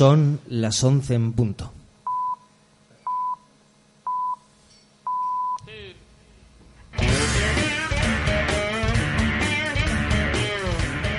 Son 0.00 0.40
las 0.48 0.82
11 0.82 1.12
en 1.12 1.32
punto. 1.34 1.70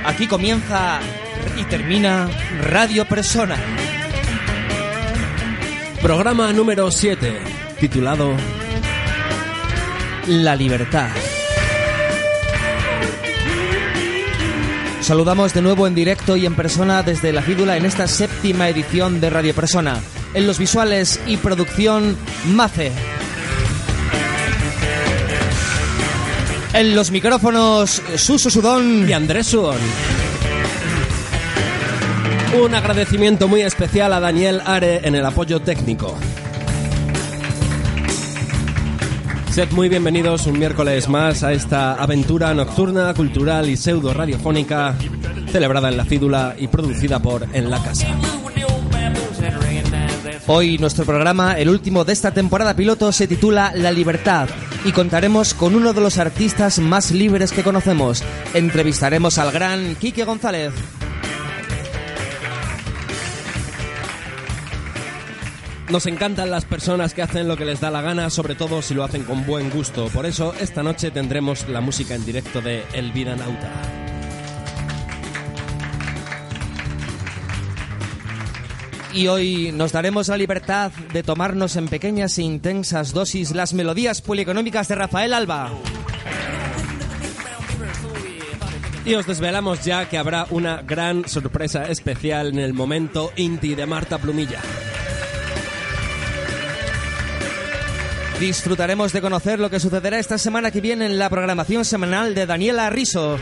Aquí 0.04 0.26
comienza 0.26 1.00
y 1.60 1.64
termina 1.66 2.28
Radio 2.60 3.08
Persona. 3.08 3.56
Programa 6.02 6.52
número 6.52 6.90
7, 6.90 7.38
titulado 7.80 8.34
La 10.26 10.56
libertad. 10.56 11.12
Saludamos 15.02 15.54
de 15.56 15.64
nuevo 15.64 15.88
en 15.88 15.96
directo 15.96 16.36
y 16.36 16.46
en 16.46 16.56
persona 16.56 17.02
desde 17.02 17.34
la 17.34 17.42
Fídula 17.42 17.76
en 17.76 17.86
esta 17.86 18.08
séptima 18.08 18.70
edición 18.70 19.20
de 19.20 19.32
Radio 19.32 19.54
Persona. 19.56 20.00
En 20.36 20.46
los 20.46 20.60
visuales 20.60 21.20
y 21.26 21.38
producción, 21.38 22.16
Mace. 22.46 22.92
En 26.74 26.96
los 26.96 27.10
micrófonos, 27.10 28.02
Suso 28.16 28.52
Sudón 28.52 29.10
y 29.10 29.14
Andrés 29.14 29.48
Sudón. 29.48 29.80
Un 32.64 32.76
agradecimiento 32.76 33.48
muy 33.48 33.62
especial 33.62 34.14
a 34.14 34.20
Daniel 34.20 34.62
Are 34.64 35.02
en 35.04 35.16
el 35.16 35.26
apoyo 35.26 35.62
técnico. 35.62 36.16
Sed 39.52 39.70
muy 39.72 39.90
bienvenidos 39.90 40.48
un 40.48 40.58
miércoles 40.58 41.10
más 41.10 41.44
a 41.44 41.52
esta 41.52 41.96
aventura 41.96 42.54
nocturna, 42.54 43.14
cultural 43.14 43.68
y 43.68 43.76
pseudo 43.76 44.14
radiofónica 44.14 44.96
celebrada 45.52 45.90
en 45.90 45.98
la 45.98 46.06
Fídula 46.06 46.56
y 46.58 46.68
producida 46.68 47.20
por 47.20 47.46
En 47.52 47.70
la 47.70 47.84
Casa. 47.84 48.08
Hoy 50.48 50.78
nuestro 50.78 51.04
programa, 51.04 51.60
el 51.60 51.68
último 51.68 52.06
de 52.06 52.14
esta 52.14 52.32
temporada 52.32 52.78
piloto, 52.78 53.12
se 53.12 53.28
titula 53.28 53.74
La 53.76 53.92
Libertad 53.92 54.48
y 54.86 54.94
contaremos 54.94 55.54
con 55.54 55.76
uno 55.76 55.92
de 55.92 56.00
los 56.00 56.18
artistas 56.18 56.80
más 56.80 57.12
libres 57.12 57.52
que 57.52 57.62
conocemos. 57.62 58.24
Entrevistaremos 58.54 59.38
al 59.38 59.52
gran 59.52 59.96
Quique 59.96 60.24
González. 60.24 60.72
Nos 65.92 66.06
encantan 66.06 66.50
las 66.50 66.64
personas 66.64 67.14
que 67.14 67.22
hacen 67.22 67.50
lo 67.50 67.58
que 67.58 67.66
les 67.66 67.82
da 67.82 67.92
la 67.92 68.02
gana, 68.02 68.30
sobre 68.30 68.56
todo 68.56 68.82
si 68.82 68.94
lo 68.94 69.04
hacen 69.04 69.24
con 69.24 69.46
buen 69.46 69.70
gusto. 69.70 70.08
Por 70.08 70.26
eso, 70.26 70.54
esta 70.58 70.84
noche 70.84 71.12
tendremos 71.12 71.68
la 71.68 71.82
música 71.82 72.16
en 72.16 72.24
directo 72.24 72.62
de 72.62 72.86
El 72.94 73.12
Vida 73.12 73.36
Nauta. 73.36 73.70
Y 79.14 79.28
hoy 79.28 79.74
nos 79.74 79.92
daremos 79.92 80.30
la 80.30 80.38
libertad 80.38 80.94
de 81.12 81.24
tomarnos 81.24 81.76
en 81.76 81.90
pequeñas 81.90 82.38
e 82.38 82.44
intensas 82.44 83.12
dosis 83.12 83.52
las 83.52 83.74
melodías 83.74 84.22
polieconómicas 84.22 84.88
de 84.88 84.96
Rafael 84.96 85.34
Alba. 85.34 85.72
Y 89.04 89.16
os 89.16 89.28
desvelamos 89.28 89.84
ya 89.84 90.08
que 90.08 90.18
habrá 90.18 90.48
una 90.52 90.84
gran 90.84 91.28
sorpresa 91.28 91.84
especial 91.84 92.48
en 92.48 92.60
el 92.60 92.74
momento 92.74 93.34
Inti 93.36 93.76
de 93.76 93.86
Marta 93.86 94.20
Plumilla. 94.20 94.62
Disfrutaremos 98.42 99.14
de 99.14 99.22
conocer 99.22 99.60
lo 99.60 99.70
que 99.70 99.80
sucederá 99.80 100.18
esta 100.18 100.40
semana 100.40 100.72
que 100.72 100.82
viene 100.82 101.06
en 101.06 101.20
la 101.20 101.30
programación 101.30 101.86
semanal 101.86 102.34
de 102.34 102.48
Daniela 102.48 102.90
Riso. 102.90 103.38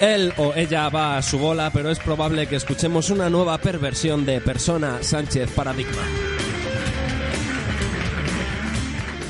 Él 0.00 0.32
o 0.36 0.54
ella 0.54 0.88
va 0.88 1.16
a 1.16 1.22
su 1.22 1.40
bola, 1.40 1.72
pero 1.72 1.90
es 1.90 1.98
probable 1.98 2.46
que 2.46 2.54
escuchemos 2.54 3.10
una 3.10 3.28
nueva 3.28 3.58
perversión 3.58 4.24
de 4.24 4.40
Persona 4.40 5.02
Sánchez 5.02 5.50
Paradigma. 5.50 6.29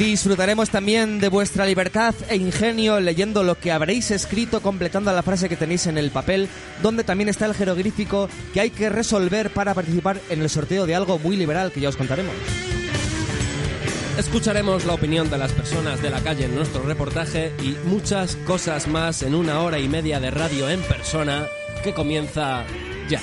Disfrutaremos 0.00 0.70
también 0.70 1.20
de 1.20 1.28
vuestra 1.28 1.66
libertad 1.66 2.14
e 2.30 2.36
ingenio 2.36 3.00
leyendo 3.00 3.42
lo 3.42 3.58
que 3.58 3.70
habréis 3.70 4.10
escrito 4.10 4.62
completando 4.62 5.12
la 5.12 5.22
frase 5.22 5.50
que 5.50 5.58
tenéis 5.58 5.86
en 5.86 5.98
el 5.98 6.10
papel, 6.10 6.48
donde 6.82 7.04
también 7.04 7.28
está 7.28 7.44
el 7.44 7.54
jeroglífico 7.54 8.26
que 8.54 8.60
hay 8.60 8.70
que 8.70 8.88
resolver 8.88 9.50
para 9.50 9.74
participar 9.74 10.18
en 10.30 10.40
el 10.40 10.48
sorteo 10.48 10.86
de 10.86 10.94
algo 10.94 11.18
muy 11.18 11.36
liberal 11.36 11.70
que 11.70 11.82
ya 11.82 11.90
os 11.90 11.98
contaremos. 11.98 12.32
Escucharemos 14.16 14.86
la 14.86 14.94
opinión 14.94 15.28
de 15.28 15.36
las 15.36 15.52
personas 15.52 16.00
de 16.00 16.08
la 16.08 16.20
calle 16.20 16.46
en 16.46 16.54
nuestro 16.54 16.82
reportaje 16.82 17.52
y 17.62 17.76
muchas 17.86 18.36
cosas 18.46 18.88
más 18.88 19.22
en 19.22 19.34
una 19.34 19.60
hora 19.60 19.80
y 19.80 19.88
media 19.90 20.18
de 20.18 20.30
radio 20.30 20.70
en 20.70 20.80
persona 20.80 21.46
que 21.84 21.92
comienza 21.92 22.64
ya. 23.10 23.20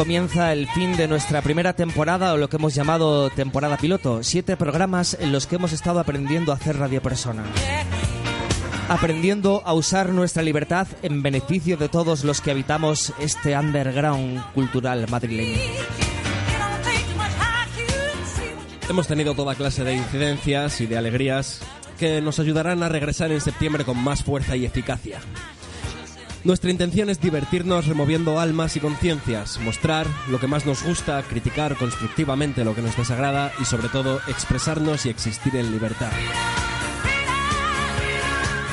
Comienza 0.00 0.54
el 0.54 0.66
fin 0.66 0.96
de 0.96 1.06
nuestra 1.06 1.42
primera 1.42 1.74
temporada 1.74 2.32
o 2.32 2.38
lo 2.38 2.48
que 2.48 2.56
hemos 2.56 2.74
llamado 2.74 3.28
temporada 3.28 3.76
piloto. 3.76 4.22
Siete 4.22 4.56
programas 4.56 5.14
en 5.20 5.30
los 5.30 5.46
que 5.46 5.56
hemos 5.56 5.74
estado 5.74 6.00
aprendiendo 6.00 6.52
a 6.52 6.54
hacer 6.54 6.78
radio 6.78 7.02
persona. 7.02 7.44
Aprendiendo 8.88 9.60
a 9.62 9.74
usar 9.74 10.08
nuestra 10.08 10.42
libertad 10.42 10.88
en 11.02 11.22
beneficio 11.22 11.76
de 11.76 11.90
todos 11.90 12.24
los 12.24 12.40
que 12.40 12.50
habitamos 12.50 13.12
este 13.18 13.54
underground 13.54 14.42
cultural 14.54 15.06
madrileño. 15.10 15.58
Hemos 18.88 19.06
tenido 19.06 19.34
toda 19.34 19.54
clase 19.54 19.84
de 19.84 19.96
incidencias 19.96 20.80
y 20.80 20.86
de 20.86 20.96
alegrías 20.96 21.60
que 21.98 22.22
nos 22.22 22.38
ayudarán 22.38 22.82
a 22.82 22.88
regresar 22.88 23.32
en 23.32 23.42
septiembre 23.42 23.84
con 23.84 24.02
más 24.02 24.24
fuerza 24.24 24.56
y 24.56 24.64
eficacia. 24.64 25.20
Nuestra 26.42 26.70
intención 26.70 27.10
es 27.10 27.20
divertirnos 27.20 27.86
removiendo 27.86 28.40
almas 28.40 28.74
y 28.74 28.80
conciencias, 28.80 29.58
mostrar 29.60 30.06
lo 30.28 30.40
que 30.40 30.46
más 30.46 30.64
nos 30.64 30.82
gusta, 30.82 31.22
criticar 31.22 31.76
constructivamente 31.76 32.64
lo 32.64 32.74
que 32.74 32.80
nos 32.80 32.96
desagrada 32.96 33.52
y 33.60 33.66
sobre 33.66 33.88
todo 33.88 34.20
expresarnos 34.26 35.04
y 35.04 35.10
existir 35.10 35.54
en 35.56 35.70
libertad. 35.70 36.10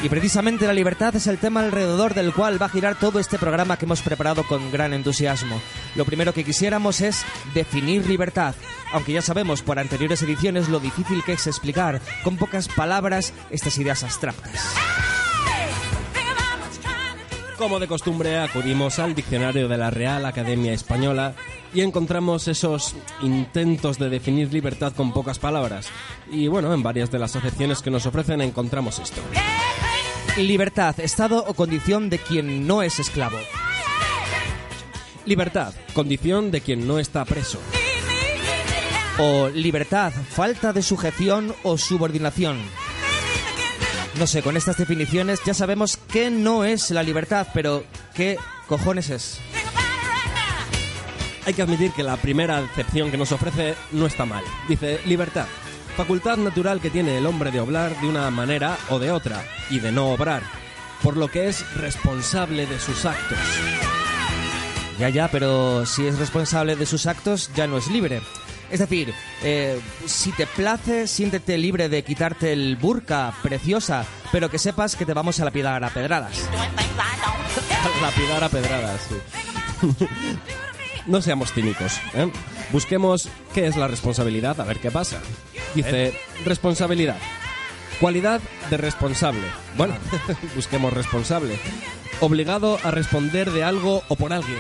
Y 0.02 0.08
precisamente 0.08 0.66
la 0.66 0.74
libertad 0.74 1.14
es 1.18 1.28
el 1.28 1.40
tema 1.40 1.60
alrededor 1.60 2.14
del 2.14 2.32
cual 2.32 2.62
va 2.62 2.68
a 2.68 2.70
girar 2.70 2.98
todo 2.98 3.20
este 3.20 3.38
programa 3.38 3.78
que 3.78 3.86
hemos 3.86 4.02
preparado 4.02 4.44
con 4.44 4.72
gran 4.72 4.94
entusiasmo. 4.94 5.60
Lo 5.96 6.06
primero 6.06 6.34
que 6.34 6.46
quisiéramos 6.46 7.02
es 7.02 7.26
definir 7.54 8.08
libertad, 8.08 8.56
aunque 8.94 9.12
ya 9.12 9.22
sabemos 9.22 9.62
por 9.62 9.78
anteriores 9.78 10.22
ediciones 10.22 10.70
lo 10.70 10.80
difícil 10.80 11.22
que 11.24 11.34
es 11.34 11.48
explicar 11.48 12.00
con 12.24 12.38
pocas 12.38 12.70
palabras 12.70 13.34
estas 13.50 13.78
ideas 13.78 14.04
abstractas. 14.04 14.64
Como 17.58 17.80
de 17.80 17.88
costumbre, 17.88 18.38
acudimos 18.38 19.00
al 19.00 19.16
diccionario 19.16 19.68
de 19.68 19.78
la 19.78 19.90
Real 19.90 20.28
Academia 20.28 20.74
Española 20.74 21.34
y 21.74 21.82
encontramos 21.82 22.48
esos 22.48 22.96
intentos 23.22 23.98
de 23.98 24.10
definir 24.10 24.54
libertad 24.54 24.94
con 24.94 25.12
pocas 25.12 25.40
palabras. 25.40 25.90
Y 26.32 26.48
bueno, 26.48 26.72
en 26.72 26.84
varias 26.84 27.10
de 27.10 27.18
las 27.18 27.36
acepciones 27.36 27.82
que 27.82 27.90
nos 27.90 28.06
ofrecen 28.06 28.42
encontramos 28.42 29.00
esto. 29.00 29.22
Libertad, 30.38 31.00
estado 31.00 31.44
o 31.48 31.56
condición 31.56 32.12
de 32.12 32.20
quien 32.20 32.68
no 32.68 32.84
es 32.84 33.00
esclavo. 33.00 33.38
Libertad, 35.26 35.74
condición 35.94 36.52
de 36.52 36.62
quien 36.62 36.88
no 36.88 37.00
está 37.00 37.26
preso. 37.26 37.60
O 39.18 39.50
libertad, 39.50 40.14
falta 40.14 40.74
de 40.74 40.84
sujeción 40.84 41.56
o 41.64 41.80
subordinación. 41.80 42.60
No 44.20 44.26
sé, 44.26 44.42
con 44.42 44.58
estas 44.58 44.78
definiciones 44.78 45.42
ya 45.46 45.54
sabemos 45.54 46.00
qué 46.12 46.32
no 46.32 46.66
es 46.66 46.90
la 46.90 47.04
libertad, 47.04 47.48
pero 47.54 47.84
¿qué 48.16 48.38
cojones 48.66 49.12
es? 49.12 49.40
Hay 51.46 51.54
que 51.54 51.62
admitir 51.62 51.92
que 51.92 52.02
la 52.02 52.18
primera 52.18 52.58
acepción 52.58 53.12
que 53.12 53.18
nos 53.18 53.32
ofrece 53.32 53.76
no 53.92 54.08
está 54.08 54.26
mal. 54.26 54.44
Dice, 54.68 55.00
libertad, 55.06 55.46
facultad 55.96 56.38
natural 56.38 56.82
que 56.82 56.90
tiene 56.90 57.20
el 57.20 57.28
hombre 57.28 57.52
de 57.52 57.60
obrar 57.60 58.00
de 58.02 58.08
una 58.08 58.30
manera 58.32 58.76
o 58.90 58.98
de 58.98 59.12
otra, 59.12 59.46
y 59.70 59.80
de 59.80 59.92
no 59.92 60.10
obrar, 60.10 60.42
por 61.04 61.16
lo 61.16 61.28
que 61.28 61.48
es 61.48 61.64
responsable 61.76 62.66
de 62.66 62.80
sus 62.80 63.06
actos. 63.06 63.38
Ya, 64.98 65.10
ya, 65.10 65.28
pero 65.28 65.86
si 65.86 66.08
es 66.08 66.18
responsable 66.18 66.76
de 66.76 66.88
sus 66.88 67.06
actos, 67.06 67.52
ya 67.56 67.68
no 67.68 67.78
es 67.78 67.88
libre. 67.88 68.22
Es 68.70 68.80
decir, 68.80 69.14
eh, 69.44 69.80
si 70.06 70.32
te 70.32 70.46
place, 70.46 71.08
siéntete 71.08 71.58
libre 71.58 71.90
de 71.90 72.04
quitarte 72.04 72.52
el 72.52 72.76
burka, 72.76 73.34
preciosa, 73.42 74.06
pero 74.32 74.50
que 74.50 74.60
sepas 74.60 74.96
que 74.96 75.06
te 75.06 75.14
vamos 75.14 75.40
a 75.40 75.46
lapidar 75.46 75.84
a 75.84 75.90
pedradas. 75.90 76.38
lapidar 78.02 78.44
a 78.44 78.50
pedradas, 78.50 79.02
sí. 79.08 79.16
no 81.08 81.22
seamos 81.22 81.54
cínicos. 81.54 82.00
¿eh? 82.14 82.30
Busquemos 82.72 83.30
qué 83.54 83.68
es 83.68 83.78
la 83.78 83.88
responsabilidad, 83.88 84.60
a 84.60 84.66
ver 84.66 84.80
qué 84.80 84.92
pasa. 84.92 85.20
Dice, 85.74 86.20
responsabilidad. 86.46 87.18
Cualidad 88.00 88.42
de 88.70 88.78
responsable. 88.78 89.42
Bueno, 89.76 89.96
busquemos 90.56 90.94
responsable. 90.94 91.58
Obligado 92.20 92.80
a 92.84 92.92
responder 92.92 93.52
de 93.52 93.64
algo 93.64 94.04
o 94.08 94.16
por 94.16 94.34
alguien. 94.34 94.60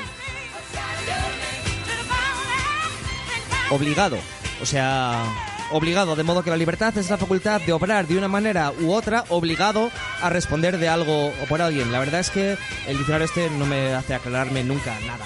Obligado. 3.70 4.18
O 4.62 4.66
sea, 4.66 5.24
obligado, 5.72 6.16
de 6.16 6.24
modo 6.24 6.44
que 6.44 6.50
la 6.50 6.58
libertad 6.58 6.98
es 6.98 7.10
la 7.10 7.18
facultad 7.18 7.62
de 7.62 7.74
obrar 7.74 8.08
de 8.08 8.18
una 8.18 8.28
manera 8.28 8.72
u 8.80 8.94
otra, 8.94 9.26
obligado 9.30 9.92
a 10.22 10.30
responder 10.30 10.78
de 10.78 10.88
algo 10.88 11.28
o 11.28 11.46
por 11.48 11.62
alguien. 11.62 11.92
La 11.92 12.00
verdad 12.00 12.22
es 12.22 12.30
que 12.30 12.58
el 12.88 12.98
diccionario 12.98 13.26
este 13.26 13.50
no 13.52 13.66
me 13.66 13.94
hace 13.94 14.16
aclararme 14.16 14.64
nunca 14.64 14.98
nada. 15.06 15.26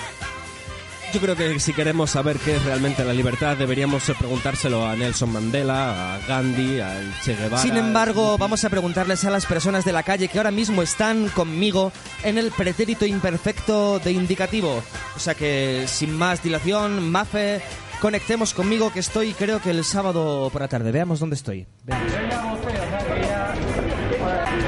Yo 1.14 1.20
creo 1.20 1.36
que 1.36 1.60
si 1.60 1.74
queremos 1.74 2.10
saber 2.12 2.38
qué 2.38 2.56
es 2.56 2.64
realmente 2.64 3.04
la 3.04 3.12
libertad, 3.12 3.58
deberíamos 3.58 4.04
preguntárselo 4.18 4.88
a 4.88 4.96
Nelson 4.96 5.34
Mandela, 5.34 6.16
a 6.16 6.20
Gandhi, 6.26 6.80
a 6.80 6.98
Che 7.22 7.36
Guevara. 7.36 7.62
Sin 7.62 7.76
embargo, 7.76 8.38
vamos 8.38 8.64
a 8.64 8.70
preguntarles 8.70 9.26
a 9.26 9.30
las 9.30 9.46
personas 9.46 9.84
de 9.84 9.92
la 9.92 10.04
calle 10.04 10.30
que 10.30 10.38
ahora 10.38 10.52
mismo 10.52 10.82
están 10.82 11.28
conmigo 11.30 11.92
en 12.24 12.38
el 12.38 12.52
pretérito 12.52 13.06
imperfecto 13.06 14.00
de 14.00 14.14
indicativo. 14.14 14.82
O 15.14 15.20
sea 15.20 15.36
que, 15.36 15.84
sin 15.86 16.18
más 16.18 16.42
dilación, 16.44 17.12
Mafe, 17.12 17.62
conectemos 18.02 18.54
conmigo 18.54 18.92
que 18.92 19.00
estoy, 19.00 19.34
creo 19.34 19.62
que 19.62 19.70
el 19.70 19.86
sábado 19.86 20.50
por 20.52 20.62
la 20.62 20.68
tarde. 20.68 20.92
Veamos 20.92 21.20
dónde 21.20 21.36
estoy. 21.36 21.68
Veamos. 21.84 22.12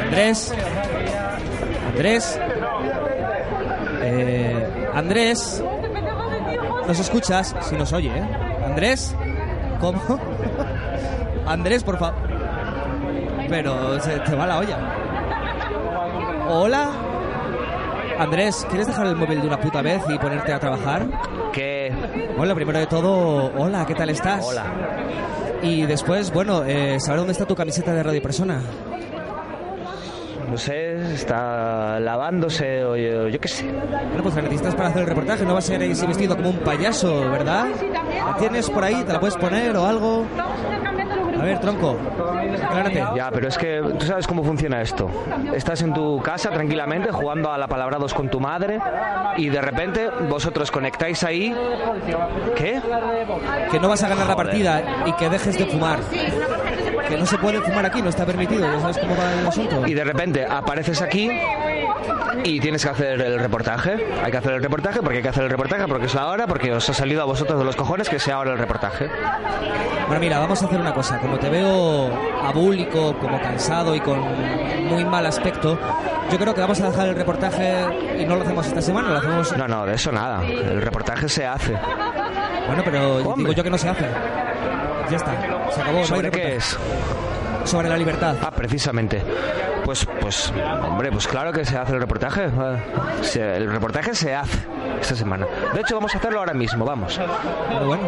Andrés. 0.05 0.53
Andrés. 1.87 2.39
Eh, 4.03 4.87
Andrés. 4.93 5.63
¿Nos 6.87 6.99
escuchas? 6.99 7.55
Si 7.61 7.75
nos 7.75 7.91
oye, 7.91 8.09
¿eh? 8.09 8.27
Andrés. 8.65 9.15
¿Cómo? 9.81 10.01
Andrés, 11.47 11.83
por 11.83 11.97
favor. 11.97 12.15
Pero 13.49 13.99
se 13.99 14.19
te 14.19 14.35
va 14.35 14.47
la 14.47 14.59
olla. 14.59 14.77
Hola. 16.49 16.91
Andrés, 18.19 18.65
¿quieres 18.69 18.87
dejar 18.87 19.07
el 19.07 19.15
móvil 19.15 19.41
de 19.41 19.47
una 19.47 19.59
puta 19.59 19.81
vez 19.81 20.01
y 20.07 20.17
ponerte 20.19 20.53
a 20.53 20.59
trabajar? 20.59 21.07
¿Qué? 21.53 21.93
Hola, 22.35 22.55
primero 22.55 22.79
de 22.79 22.87
todo, 22.87 23.53
hola, 23.55 23.85
¿qué 23.85 23.93
tal 23.93 24.09
estás? 24.09 24.43
Hola. 24.43 24.65
Y 25.61 25.85
después, 25.85 26.33
bueno, 26.33 26.63
eh, 26.65 26.99
¿saber 26.99 27.19
dónde 27.19 27.33
está 27.33 27.45
tu 27.45 27.55
camiseta 27.55 27.93
de 27.93 28.01
Radio 28.01 28.21
Persona? 28.23 28.59
No 30.49 30.57
sé, 30.57 31.13
está 31.13 31.99
lavándose 31.99 32.83
o 32.83 32.95
yo, 32.95 33.27
yo 33.27 33.39
qué 33.39 33.47
sé. 33.47 33.71
Bueno, 33.71 34.23
pues 34.23 34.35
la 34.35 34.41
necesitas 34.41 34.73
para 34.73 34.89
hacer 34.89 35.03
el 35.03 35.07
reportaje, 35.07 35.45
no 35.45 35.53
vas 35.53 35.69
a 35.69 35.75
ir 35.75 35.81
ahí 35.81 35.93
vestido 36.07 36.35
como 36.35 36.49
un 36.49 36.57
payaso, 36.57 37.29
¿verdad? 37.29 37.67
¿La 38.25 38.35
tienes 38.37 38.69
por 38.71 38.83
ahí? 38.83 39.03
¿Te 39.03 39.13
la 39.13 39.19
puedes 39.19 39.37
poner 39.37 39.77
o 39.77 39.85
algo? 39.85 40.25
A 41.43 41.45
ver, 41.45 41.59
tronco, 41.59 41.97
aclárate. 42.63 43.03
Ya, 43.17 43.29
pero 43.29 43.49
es 43.49 43.57
que 43.57 43.81
tú 43.99 44.05
sabes 44.05 44.25
cómo 44.25 44.45
funciona 44.45 44.81
esto. 44.81 45.09
Estás 45.53 45.81
en 45.81 45.93
tu 45.93 46.21
casa 46.21 46.49
tranquilamente 46.51 47.11
jugando 47.11 47.51
a 47.51 47.57
la 47.57 47.67
palabra 47.67 47.97
dos 47.97 48.13
con 48.13 48.29
tu 48.29 48.39
madre 48.39 48.79
y 49.35 49.49
de 49.49 49.61
repente 49.61 50.09
vosotros 50.29 50.71
conectáis 50.71 51.21
ahí. 51.25 51.53
¿Qué? 52.55 52.81
Que 53.69 53.77
no 53.77 53.89
vas 53.89 54.01
a 54.03 54.07
ganar 54.07 54.25
la 54.25 54.37
partida 54.37 54.83
y 55.05 55.11
que 55.13 55.29
dejes 55.29 55.57
de 55.57 55.65
fumar. 55.65 55.99
Que 57.13 57.19
no 57.19 57.27
se 57.27 57.37
puede 57.37 57.61
fumar 57.61 57.85
aquí, 57.85 58.01
no 58.01 58.09
está 58.09 58.25
permitido, 58.25 58.65
ya 58.65 58.79
sabes 58.79 58.97
cómo 58.97 59.15
va 59.15 59.31
el 59.39 59.45
asunto. 59.45 59.85
Y 59.85 59.93
de 59.93 60.03
repente 60.03 60.47
apareces 60.47 60.99
aquí 60.99 61.29
y 62.43 62.59
tienes 62.59 62.83
que 62.83 62.89
hacer 62.89 63.21
el 63.21 63.39
reportaje. 63.39 64.03
Hay 64.23 64.31
que 64.31 64.37
hacer 64.37 64.53
el 64.53 64.63
reportaje 64.63 64.99
porque 64.99 65.17
hay 65.17 65.21
que 65.21 65.29
hacer 65.29 65.43
el 65.43 65.51
reportaje 65.51 65.87
porque 65.87 66.07
es 66.07 66.15
la 66.15 66.25
hora, 66.25 66.47
porque 66.47 66.73
os 66.73 66.89
ha 66.89 66.93
salido 66.95 67.21
a 67.21 67.25
vosotros 67.25 67.59
de 67.59 67.65
los 67.65 67.75
cojones 67.75 68.09
que 68.09 68.17
sea 68.17 68.37
ahora 68.37 68.53
el 68.53 68.57
reportaje. 68.57 69.11
Bueno, 70.07 70.21
mira, 70.21 70.39
vamos 70.39 70.63
a 70.63 70.65
hacer 70.65 70.79
una 70.79 70.91
cosa. 70.91 71.19
Como 71.19 71.37
te 71.37 71.51
veo 71.51 72.09
abúlico, 72.41 73.15
como 73.19 73.39
cansado 73.39 73.93
y 73.93 73.99
con 73.99 74.19
muy 74.87 75.05
mal 75.05 75.27
aspecto, 75.27 75.77
yo 76.31 76.39
creo 76.39 76.55
que 76.55 76.61
vamos 76.61 76.81
a 76.81 76.89
dejar 76.89 77.09
el 77.09 77.15
reportaje 77.15 77.73
y 78.17 78.25
no 78.25 78.37
lo 78.37 78.41
hacemos 78.41 78.65
esta 78.65 78.81
semana, 78.81 79.09
lo 79.11 79.17
hacemos... 79.19 79.55
No, 79.55 79.67
no, 79.67 79.85
de 79.85 79.93
eso 79.93 80.11
nada. 80.11 80.43
El 80.43 80.81
reportaje 80.81 81.29
se 81.29 81.45
hace. 81.45 81.73
Bueno, 82.65 82.81
pero 82.83 83.35
digo 83.35 83.51
yo 83.51 83.63
que 83.63 83.69
no 83.69 83.77
se 83.77 83.89
hace. 83.89 84.07
Ya 85.11 85.17
está, 85.17 85.35
se 85.73 85.81
acabó. 85.81 85.93
no 85.93 85.99
hay 85.99 86.05
¿Sobre 86.05 86.31
qué 86.31 86.55
es? 86.55 86.77
Sobre 87.65 87.89
la 87.89 87.97
libertad. 87.97 88.35
Ah, 88.41 88.51
precisamente. 88.51 89.21
Pues, 89.85 90.05
pues, 90.21 90.51
hombre, 90.81 91.11
pues 91.11 91.27
claro 91.27 91.51
que 91.51 91.65
se 91.65 91.77
hace 91.77 91.93
el 91.93 91.99
reportaje. 91.99 92.47
Ah, 92.57 92.77
se- 93.21 93.55
El 93.57 93.69
reportaje 93.71 94.13
se 94.15 94.33
hace 94.33 94.57
esta 95.01 95.15
semana. 95.15 95.45
De 95.73 95.81
hecho, 95.81 95.95
vamos 95.95 96.13
a 96.15 96.17
hacerlo 96.17 96.39
ahora 96.39 96.53
mismo, 96.53 96.85
vamos. 96.85 97.19
Pero 97.69 97.87
bueno, 97.87 98.03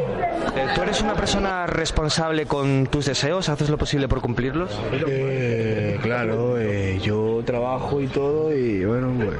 Eh, 0.56 0.68
¿Tú 0.74 0.84
eres 0.84 1.02
una 1.02 1.14
persona 1.16 1.66
responsable 1.68 2.46
con 2.46 2.86
tus 2.88 3.06
deseos? 3.08 3.50
¿Haces 3.50 3.70
lo 3.70 3.78
posible 3.78 4.08
por 4.08 4.22
cumplirlos? 4.22 4.72
Eh, 5.08 6.00
claro, 6.02 6.58
eh, 6.58 6.98
yo 7.02 7.42
trabajo 7.46 8.00
y 8.00 8.08
todo 8.08 8.54
y 8.56 8.86
bueno, 8.86 9.12
pues 9.18 9.36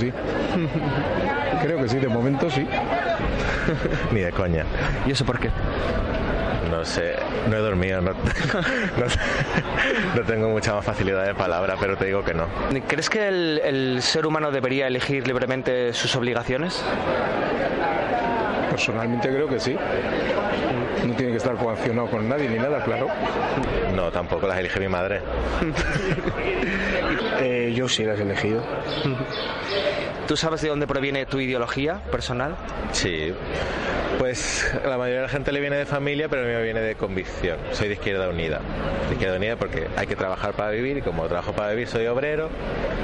sí. 0.00 0.12
Creo 1.62 1.78
que 1.82 1.88
sí, 1.88 1.98
de 1.98 2.08
momento 2.08 2.50
sí. 2.50 2.66
Ni 4.12 4.20
de 4.20 4.32
coña. 4.32 4.64
¿Y 5.06 5.12
eso 5.12 5.24
por 5.24 5.38
qué? 5.38 5.50
No 6.72 6.86
sé, 6.86 7.14
no 7.50 7.56
he 7.56 7.60
dormido, 7.60 8.00
no, 8.00 8.12
no, 8.96 9.04
no 10.16 10.22
tengo 10.22 10.48
mucha 10.48 10.72
más 10.74 10.82
facilidad 10.84 11.26
de 11.26 11.34
palabra, 11.34 11.76
pero 11.78 11.98
te 11.98 12.06
digo 12.06 12.24
que 12.24 12.32
no. 12.32 12.46
¿Crees 12.88 13.10
que 13.10 13.28
el, 13.28 13.60
el 13.62 14.02
ser 14.02 14.26
humano 14.26 14.50
debería 14.50 14.86
elegir 14.86 15.26
libremente 15.26 15.92
sus 15.92 16.16
obligaciones? 16.16 16.82
Personalmente 18.70 19.28
creo 19.28 19.46
que 19.48 19.60
sí. 19.60 19.76
No 21.06 21.14
tiene 21.14 21.32
que 21.32 21.36
estar 21.38 21.56
coaccionado 21.56 22.08
con 22.08 22.26
nadie 22.26 22.48
ni 22.48 22.56
nada, 22.56 22.82
claro. 22.82 23.06
No, 23.94 24.10
tampoco 24.10 24.46
las 24.46 24.58
elige 24.58 24.80
mi 24.80 24.88
madre. 24.88 25.20
Eh, 27.44 27.72
yo 27.74 27.88
sí 27.88 28.04
las 28.04 28.20
he 28.20 28.22
elegido. 28.22 28.62
¿Tú 30.28 30.36
sabes 30.36 30.62
de 30.62 30.68
dónde 30.68 30.86
proviene 30.86 31.26
tu 31.26 31.40
ideología 31.40 31.96
personal? 32.12 32.54
Sí. 32.92 33.34
Pues 34.22 34.72
la 34.84 34.96
mayoría 34.98 35.16
de 35.16 35.22
la 35.22 35.28
gente 35.28 35.50
le 35.50 35.58
viene 35.58 35.74
de 35.74 35.84
familia, 35.84 36.28
pero 36.28 36.42
a 36.42 36.44
mí 36.44 36.52
me 36.52 36.62
viene 36.62 36.80
de 36.80 36.94
convicción. 36.94 37.58
Soy 37.72 37.88
de 37.88 37.94
Izquierda 37.94 38.28
Unida. 38.28 38.60
De 39.08 39.14
Izquierda 39.14 39.36
Unida 39.36 39.56
porque 39.56 39.88
hay 39.96 40.06
que 40.06 40.14
trabajar 40.14 40.52
para 40.52 40.70
vivir 40.70 40.96
y 40.98 41.02
como 41.02 41.26
trabajo 41.26 41.52
para 41.54 41.70
vivir 41.70 41.88
soy 41.88 42.06
obrero, 42.06 42.48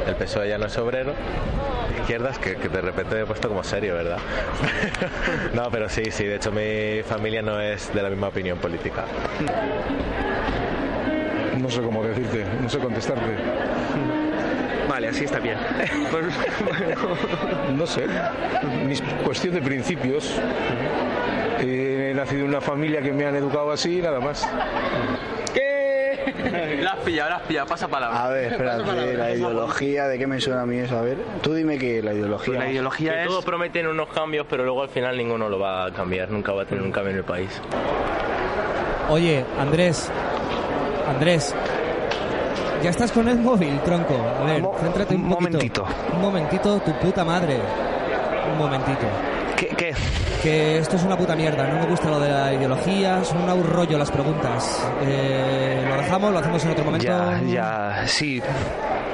el 0.06 0.14
PSOE 0.14 0.48
ya 0.48 0.58
no 0.58 0.66
es 0.66 0.78
obrero. 0.78 1.14
Izquierdas 2.02 2.38
que, 2.38 2.54
que 2.54 2.68
de 2.68 2.80
repente 2.80 3.16
me 3.16 3.22
he 3.22 3.26
puesto 3.26 3.48
como 3.48 3.64
serio, 3.64 3.94
¿verdad? 3.94 4.18
no, 5.54 5.68
pero 5.72 5.88
sí, 5.88 6.04
sí. 6.12 6.24
De 6.24 6.36
hecho 6.36 6.52
mi 6.52 7.02
familia 7.02 7.42
no 7.42 7.60
es 7.60 7.92
de 7.92 8.00
la 8.00 8.10
misma 8.10 8.28
opinión 8.28 8.58
política. 8.58 9.04
No 11.60 11.68
sé 11.68 11.82
cómo 11.82 12.04
decirte, 12.04 12.44
no 12.62 12.68
sé 12.68 12.78
contestarte. 12.78 13.34
Vale, 14.88 15.08
así 15.08 15.24
está 15.24 15.38
bien. 15.38 15.58
Pues, 16.10 16.26
No 17.76 17.86
sé. 17.86 18.06
Mis 18.86 19.02
cuestión 19.24 19.54
de 19.54 19.62
principios. 19.62 20.40
He 21.60 22.12
nacido 22.14 22.42
en 22.42 22.48
una 22.48 22.60
familia 22.60 23.02
que 23.02 23.12
me 23.12 23.26
han 23.26 23.36
educado 23.36 23.70
así 23.72 23.98
y 23.98 24.02
nada 24.02 24.20
más. 24.20 24.48
La 26.80 26.92
has 26.92 26.98
pillado, 27.00 27.30
la 27.30 27.36
has 27.36 27.42
pillado, 27.42 27.66
pasa 27.68 27.88
palabra. 27.88 28.24
A 28.24 28.28
ver, 28.30 28.52
espérate, 28.52 29.14
la 29.16 29.30
ideología, 29.34 30.06
¿de 30.06 30.18
qué 30.18 30.26
me 30.26 30.40
suena 30.40 30.62
a 30.62 30.66
mí 30.66 30.76
eso? 30.78 30.96
A 30.98 31.02
ver, 31.02 31.18
tú 31.42 31.52
dime 31.54 31.78
que 31.78 32.02
la 32.02 32.12
ideología... 32.12 32.58
La 32.58 32.70
ideología 32.70 33.12
Que 33.12 33.20
es... 33.22 33.26
todos 33.26 33.44
prometen 33.44 33.86
unos 33.86 34.08
cambios, 34.10 34.46
pero 34.48 34.64
luego 34.64 34.82
al 34.82 34.88
final 34.88 35.16
ninguno 35.16 35.48
lo 35.48 35.58
va 35.58 35.86
a 35.86 35.92
cambiar, 35.92 36.30
nunca 36.30 36.52
va 36.52 36.62
a 36.62 36.64
tener 36.66 36.82
un 36.84 36.92
cambio 36.92 37.12
en 37.12 37.18
el 37.18 37.24
país. 37.24 37.60
oye, 39.08 39.44
Andrés, 39.58 40.10
Andrés, 41.08 41.54
ya 42.82 42.90
estás 42.90 43.12
con 43.12 43.28
el 43.28 43.38
móvil, 43.38 43.78
tronco. 43.80 44.14
A 44.40 44.44
ver, 44.44 44.62
Mo- 44.62 44.74
céntrate 44.80 45.14
un 45.14 45.22
un 45.22 45.28
poquito. 45.30 45.50
momentito. 45.50 45.86
Un 46.14 46.20
momentito, 46.20 46.78
tu 46.80 46.92
puta 46.98 47.24
madre. 47.24 47.58
Un 48.52 48.58
momentito. 48.58 49.06
¿Qué? 49.56 49.68
qué? 49.68 49.94
Que 50.42 50.78
esto 50.78 50.96
es 50.96 51.02
una 51.02 51.16
puta 51.16 51.34
mierda, 51.34 51.66
no 51.66 51.80
me 51.80 51.86
gusta 51.86 52.08
lo 52.08 52.20
de 52.20 52.30
la 52.30 52.52
ideología, 52.54 53.24
son 53.24 53.48
un 53.50 53.64
rollo 53.64 53.98
las 53.98 54.10
preguntas. 54.10 54.88
Eh, 55.02 55.84
lo 55.88 55.96
dejamos, 55.96 56.32
lo 56.32 56.38
hacemos 56.38 56.64
en 56.64 56.70
otro 56.70 56.84
momento. 56.84 57.06
Ya, 57.06 57.40
ya, 57.44 58.02
sí. 58.06 58.40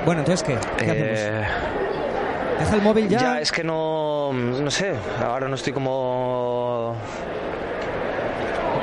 Bueno, 0.05 0.21
entonces, 0.21 0.47
¿qué? 0.47 0.59
¿Qué 0.77 0.91
hacemos? 0.91 1.19
Eh, 1.19 1.45
¿Deja 2.61 2.75
el 2.77 2.83
móvil 2.83 3.09
ya? 3.09 3.19
ya, 3.21 3.41
es 3.41 3.51
que 3.51 3.65
no... 3.65 4.33
No 4.35 4.71
sé, 4.71 4.93
ahora 5.27 5.49
no 5.49 5.55
estoy 5.55 5.73
como... 5.73 6.95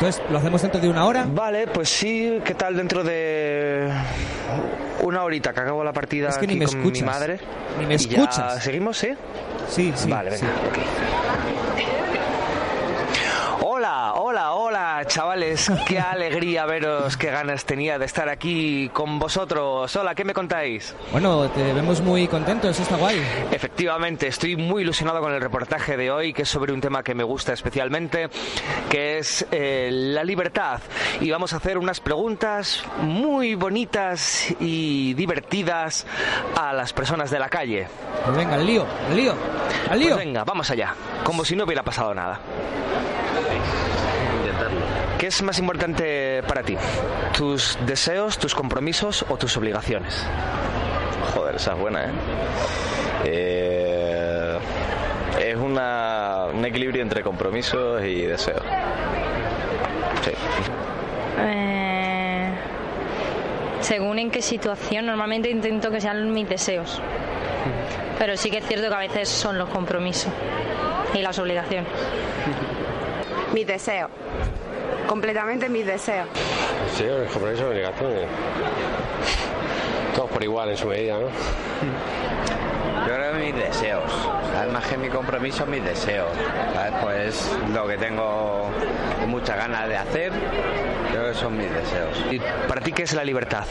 Entonces, 0.01 0.23
¿lo 0.31 0.39
hacemos 0.39 0.59
dentro 0.63 0.81
de 0.81 0.89
una 0.89 1.05
hora? 1.05 1.27
Vale, 1.31 1.67
pues 1.67 1.87
sí, 1.87 2.39
¿qué 2.43 2.55
tal 2.55 2.75
dentro 2.75 3.03
de 3.03 3.87
una 5.03 5.23
horita 5.23 5.53
que 5.53 5.59
acabo 5.59 5.83
la 5.83 5.93
partida 5.93 6.29
Es 6.29 6.39
que 6.39 6.47
ni 6.47 6.53
aquí 6.53 6.59
me 6.59 6.65
con 6.65 6.77
escuchas. 6.79 7.01
mi 7.01 7.05
madre? 7.05 7.39
Ni 7.79 7.85
me 7.85 7.93
escuchas. 7.93 8.63
¿Seguimos, 8.63 8.97
sí? 8.97 9.09
Sí, 9.69 9.93
sí. 9.95 10.09
vale, 10.09 10.35
sí. 10.37 10.43
venga, 10.43 10.57
ok. 10.69 10.77
Hola, 10.77 11.30
hola, 14.81 15.05
chavales, 15.05 15.71
qué 15.87 15.99
alegría 15.99 16.65
veros, 16.65 17.15
qué 17.15 17.29
ganas 17.29 17.65
tenía 17.65 17.99
de 17.99 18.05
estar 18.05 18.29
aquí 18.29 18.89
con 18.91 19.19
vosotros. 19.19 19.95
Hola, 19.95 20.15
¿qué 20.15 20.25
me 20.25 20.33
contáis? 20.33 20.95
Bueno, 21.11 21.49
te 21.49 21.71
vemos 21.73 22.01
muy 22.01 22.27
contentos, 22.27 22.79
está 22.79 22.95
guay. 22.97 23.21
Efectivamente, 23.51 24.25
estoy 24.25 24.55
muy 24.55 24.81
ilusionado 24.81 25.21
con 25.21 25.33
el 25.33 25.41
reportaje 25.41 25.97
de 25.97 26.09
hoy, 26.09 26.33
que 26.33 26.43
es 26.43 26.49
sobre 26.49 26.73
un 26.73 26.81
tema 26.81 27.03
que 27.03 27.13
me 27.13 27.23
gusta 27.23 27.53
especialmente, 27.53 28.29
que 28.89 29.19
es 29.19 29.45
eh, 29.51 29.89
la 29.91 30.23
libertad. 30.23 30.81
Y 31.19 31.29
vamos 31.29 31.53
a 31.53 31.57
hacer 31.57 31.77
unas 31.77 31.99
preguntas 31.99 32.83
muy 33.01 33.53
bonitas 33.53 34.47
y 34.59 35.13
divertidas 35.13 36.07
a 36.57 36.73
las 36.73 36.91
personas 36.91 37.29
de 37.29 37.37
la 37.37 37.49
calle. 37.49 37.87
Pues 38.25 38.35
venga, 38.35 38.55
al 38.55 38.65
lío, 38.65 38.87
al 39.09 39.15
lío, 39.15 39.35
al 39.91 39.99
lío. 39.99 40.15
Pues 40.15 40.25
venga, 40.25 40.43
vamos 40.43 40.71
allá, 40.71 40.95
como 41.23 41.45
si 41.45 41.55
no 41.55 41.65
hubiera 41.65 41.83
pasado 41.83 42.15
nada. 42.15 42.39
¿Qué 45.21 45.27
es 45.27 45.39
más 45.43 45.59
importante 45.59 46.41
para 46.47 46.63
ti? 46.63 46.75
¿Tus 47.37 47.77
deseos, 47.85 48.39
tus 48.39 48.55
compromisos 48.55 49.23
o 49.29 49.37
tus 49.37 49.55
obligaciones? 49.55 50.25
Joder, 51.35 51.57
esa 51.57 51.73
es 51.73 51.77
buena, 51.77 52.05
¿eh? 52.05 52.09
Eh, 53.25 54.57
es 55.45 55.55
una, 55.57 56.47
un 56.51 56.65
equilibrio 56.65 57.03
entre 57.03 57.21
compromisos 57.21 58.03
y 58.03 58.23
deseos. 58.23 58.63
Sí. 60.25 60.31
Eh, 61.37 62.51
según 63.81 64.17
en 64.17 64.31
qué 64.31 64.41
situación, 64.41 65.05
normalmente 65.05 65.51
intento 65.51 65.91
que 65.91 66.01
sean 66.01 66.33
mis 66.33 66.49
deseos. 66.49 66.99
Pero 68.17 68.35
sí 68.37 68.49
que 68.49 68.57
es 68.57 68.65
cierto 68.65 68.89
que 68.89 68.95
a 68.95 68.97
veces 68.97 69.29
son 69.29 69.59
los 69.59 69.69
compromisos 69.69 70.33
y 71.13 71.19
las 71.19 71.37
obligaciones. 71.37 71.91
Mis 73.53 73.67
deseos. 73.67 74.09
Completamente 75.07 75.69
mis 75.69 75.85
deseos. 75.85 76.27
Sí, 76.95 77.03
el 77.03 77.25
compromiso 77.27 77.63
y 77.63 77.67
obligaciones. 77.67 78.27
Todos 80.15 80.29
por 80.29 80.43
igual 80.43 80.69
en 80.69 80.77
su 80.77 80.87
medida, 80.87 81.17
¿no? 81.17 81.27
Yo 83.07 83.15
creo 83.15 83.33
que 83.33 83.39
mis 83.39 83.55
deseos. 83.55 84.11
¿sabes? 84.53 84.71
Más 84.71 84.85
que 84.85 84.97
mi 84.97 85.09
compromiso, 85.09 85.65
mis 85.65 85.83
deseos. 85.83 86.29
¿sabes? 86.73 86.93
Pues 87.01 87.57
lo 87.73 87.87
que 87.87 87.97
tengo 87.97 88.69
muchas 89.27 89.57
ganas 89.57 89.87
de 89.87 89.97
hacer, 89.97 90.31
creo 91.11 91.27
que 91.29 91.33
son 91.33 91.57
mis 91.57 91.71
deseos. 91.73 92.25
¿Y 92.31 92.39
para 92.67 92.81
ti 92.81 92.91
qué 92.91 93.03
es 93.03 93.13
la 93.13 93.23
libertad? 93.23 93.65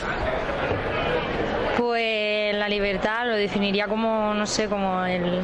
Pues 1.77 2.55
la 2.55 2.69
libertad 2.69 3.27
lo 3.27 3.35
definiría 3.35 3.87
como, 3.87 4.35
no 4.35 4.47
sé, 4.47 4.69
como 4.69 5.05
el, 5.05 5.43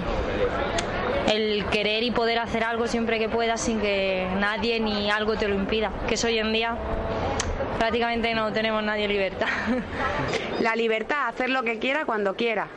el 1.32 1.64
querer 1.66 2.02
y 2.02 2.10
poder 2.10 2.38
hacer 2.38 2.64
algo 2.64 2.86
siempre 2.86 3.18
que 3.18 3.28
puedas 3.28 3.60
sin 3.60 3.80
que 3.80 4.26
nadie 4.38 4.80
ni 4.80 5.10
algo 5.10 5.36
te 5.36 5.48
lo 5.48 5.54
impida. 5.54 5.90
Que 6.08 6.14
eso 6.14 6.28
hoy 6.28 6.38
en 6.38 6.52
día 6.52 6.76
prácticamente 7.78 8.34
no 8.34 8.52
tenemos 8.52 8.82
nadie 8.82 9.08
libertad. 9.08 9.48
La 10.60 10.74
libertad, 10.76 11.28
hacer 11.28 11.50
lo 11.50 11.62
que 11.62 11.78
quiera 11.78 12.04
cuando 12.04 12.34
quiera. 12.34 12.68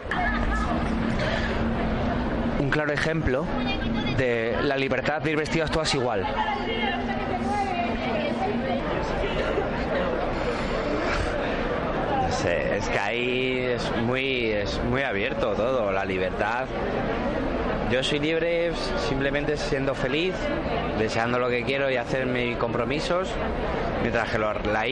Un 2.59 2.69
claro 2.69 2.91
ejemplo 2.91 3.45
de 4.17 4.57
la 4.61 4.75
libertad 4.75 5.21
de 5.21 5.31
ir 5.31 5.37
vestidas 5.37 5.71
todas 5.71 5.95
igual. 5.95 6.27
No 12.21 12.31
sé, 12.33 12.77
es 12.77 12.89
que 12.89 12.99
ahí 12.99 13.59
es 13.59 13.91
muy, 14.01 14.51
es 14.51 14.77
muy 14.83 15.03
abierto 15.03 15.53
todo, 15.53 15.91
la 15.93 16.03
libertad. 16.03 16.65
Yo 17.91 18.03
soy 18.03 18.19
libre 18.19 18.71
simplemente 19.07 19.57
siendo 19.57 19.95
feliz, 19.95 20.35
deseando 20.99 21.39
lo 21.39 21.49
que 21.49 21.63
quiero 21.63 21.89
y 21.89 21.97
hacer 21.97 22.25
mis 22.27 22.55
compromisos. 22.57 23.29
Mientras 24.03 24.29
que 24.29 24.37
lo, 24.37 24.53
la- 24.53 24.85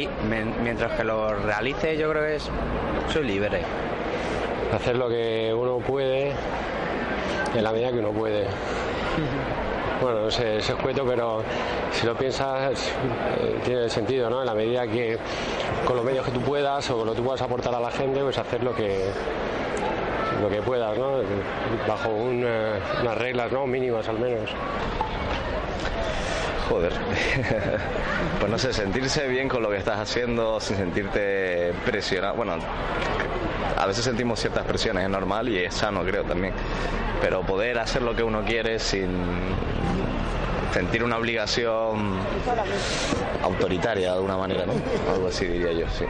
mientras 0.64 0.94
que 0.94 1.04
lo 1.04 1.34
realice, 1.36 1.96
yo 1.98 2.10
creo 2.10 2.24
que 2.24 2.36
es, 2.38 2.50
soy 3.14 3.24
libre. 3.26 3.62
Hacer 4.74 4.96
lo 4.98 5.08
que 5.10 5.54
uno 5.56 5.78
puede 5.78 6.32
en 7.56 7.64
la 7.64 7.72
medida 7.72 7.92
que 7.92 8.00
uno 8.00 8.12
puede. 8.12 8.46
Bueno, 10.00 10.26
no 10.26 10.30
sé, 10.30 10.58
es 10.58 10.70
escueto, 10.70 11.04
pero 11.08 11.42
si 11.92 12.06
lo 12.06 12.14
piensas, 12.14 12.88
eh, 13.40 13.56
tiene 13.66 13.90
sentido, 13.90 14.30
¿no? 14.30 14.42
En 14.42 14.46
la 14.46 14.54
medida 14.54 14.86
que 14.86 15.18
con 15.88 15.96
los 15.96 16.06
medios 16.06 16.24
que 16.24 16.30
tú 16.32 16.40
puedas 16.42 16.88
o 16.92 16.98
con 17.00 17.08
lo 17.08 17.14
que 17.14 17.18
tú 17.18 17.24
puedas 17.24 17.42
aportar 17.42 17.74
a 17.74 17.80
la 17.80 17.90
gente, 17.90 18.20
pues 18.22 18.38
hacer 18.38 18.62
lo 18.64 18.76
que 18.76 19.06
lo 20.42 20.50
que 20.50 20.62
puedas, 20.62 20.98
¿no? 20.98 21.22
Bajo 21.88 22.10
un, 22.10 22.46
unas 23.02 23.18
reglas, 23.18 23.52
¿no? 23.52 23.68
Mínimas 23.68 24.08
al 24.08 24.20
menos. 24.20 24.50
Joder. 26.70 26.92
pues 28.40 28.52
no 28.52 28.58
sé, 28.58 28.74
sentirse 28.74 29.28
bien 29.28 29.48
con 29.48 29.64
lo 29.64 29.70
que 29.70 29.78
estás 29.78 30.00
haciendo 30.00 30.60
sin 30.60 30.78
sentirte 30.78 31.74
presionado. 31.86 32.36
Bueno, 32.36 32.58
a 33.78 33.86
veces 33.86 34.04
sentimos 34.04 34.40
ciertas 34.40 34.66
presiones, 34.66 35.04
es 35.04 35.10
normal 35.10 35.50
y 35.50 35.64
es 35.64 35.74
sano, 35.74 36.04
creo 36.04 36.24
también. 36.24 36.54
Pero 37.22 37.42
poder 37.42 37.80
hacer 37.80 38.02
lo 38.02 38.16
que 38.16 38.24
uno 38.24 38.44
quiere 38.44 38.80
sin 38.80 39.10
sentir 40.74 41.04
una 41.04 41.18
obligación 41.18 42.18
autoritaria 43.44 44.10
de 44.10 44.14
alguna 44.14 44.38
manera, 44.38 44.66
¿no? 44.66 44.74
Algo 45.12 45.28
así 45.28 45.46
diría 45.46 45.72
yo, 45.72 45.88
sí. 45.90 46.06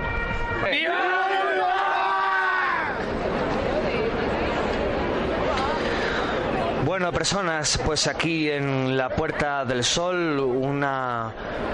Bueno, 6.97 7.13
personas, 7.13 7.79
pues 7.85 8.07
aquí 8.07 8.49
en 8.49 8.97
la 8.97 9.09
Puerta 9.09 9.63
del 9.65 9.83
Sol, 9.83 10.39
una, 10.39 11.31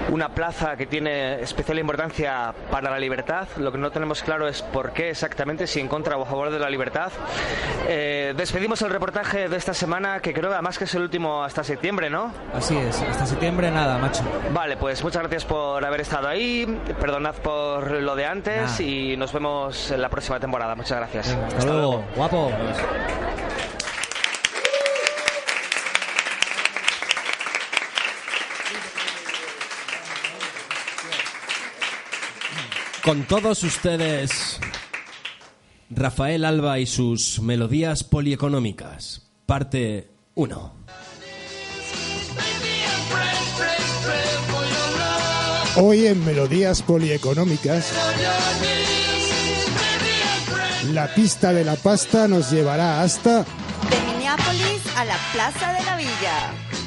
una 0.09 0.27
plaza 0.27 0.75
que 0.75 0.85
tiene 0.85 1.39
especial 1.39 1.79
importancia 1.79 2.53
para 2.69 2.91
la 2.91 2.99
libertad. 2.99 3.47
Lo 3.55 3.71
que 3.71 3.77
no 3.77 3.89
tenemos 3.89 4.21
claro 4.21 4.49
es 4.49 4.61
por 4.61 4.91
qué 4.91 5.11
exactamente, 5.11 5.65
si 5.65 5.79
en 5.79 5.87
contra 5.87 6.17
o 6.17 6.23
a 6.23 6.25
favor 6.25 6.51
de 6.51 6.59
la 6.59 6.69
libertad. 6.69 7.09
Eh, 7.87 8.33
despedimos 8.35 8.81
el 8.81 8.89
reportaje 8.89 9.47
de 9.47 9.55
esta 9.55 9.73
semana, 9.73 10.19
que 10.19 10.33
creo 10.33 10.51
además 10.51 10.77
que 10.77 10.83
es 10.83 10.95
el 10.95 11.03
último 11.03 11.41
hasta 11.41 11.63
septiembre, 11.63 12.09
¿no? 12.09 12.33
Así 12.53 12.75
es, 12.75 13.01
hasta 13.01 13.25
septiembre 13.25 13.71
nada, 13.71 13.97
macho. 13.99 14.23
Vale, 14.53 14.75
pues 14.75 15.01
muchas 15.05 15.21
gracias 15.21 15.45
por 15.45 15.85
haber 15.85 16.01
estado 16.01 16.27
ahí. 16.27 16.65
Perdonad 16.99 17.35
por 17.35 17.91
lo 17.91 18.13
de 18.17 18.25
antes 18.25 18.61
Nada. 18.61 18.81
y 18.83 19.15
nos 19.15 19.31
vemos 19.31 19.89
en 19.89 20.01
la 20.01 20.09
próxima 20.09 20.37
temporada. 20.41 20.75
Muchas 20.75 20.97
gracias. 20.97 21.29
Hasta 21.55 21.71
luego, 21.71 22.03
guapo. 22.17 22.51
Con 33.03 33.23
todos 33.25 33.63
ustedes, 33.63 34.59
Rafael 35.89 36.45
Alba 36.45 36.79
y 36.79 36.85
sus 36.85 37.41
melodías 37.41 38.05
polieconómicas, 38.05 39.29
parte 39.45 40.09
1. 40.35 40.73
Hoy 45.75 46.07
en 46.07 46.23
Melodías 46.23 46.81
Polieconómicas, 46.81 47.91
la 50.93 51.13
pista 51.13 51.51
de 51.51 51.65
la 51.65 51.75
pasta 51.75 52.29
nos 52.29 52.51
llevará 52.51 53.01
hasta, 53.01 53.39
De 53.89 54.01
Minneapolis 54.13 54.81
a 54.95 55.03
la 55.03 55.17
Plaza 55.33 55.73
de 55.73 55.83
la 55.83 55.97
Villa. 55.97 56.82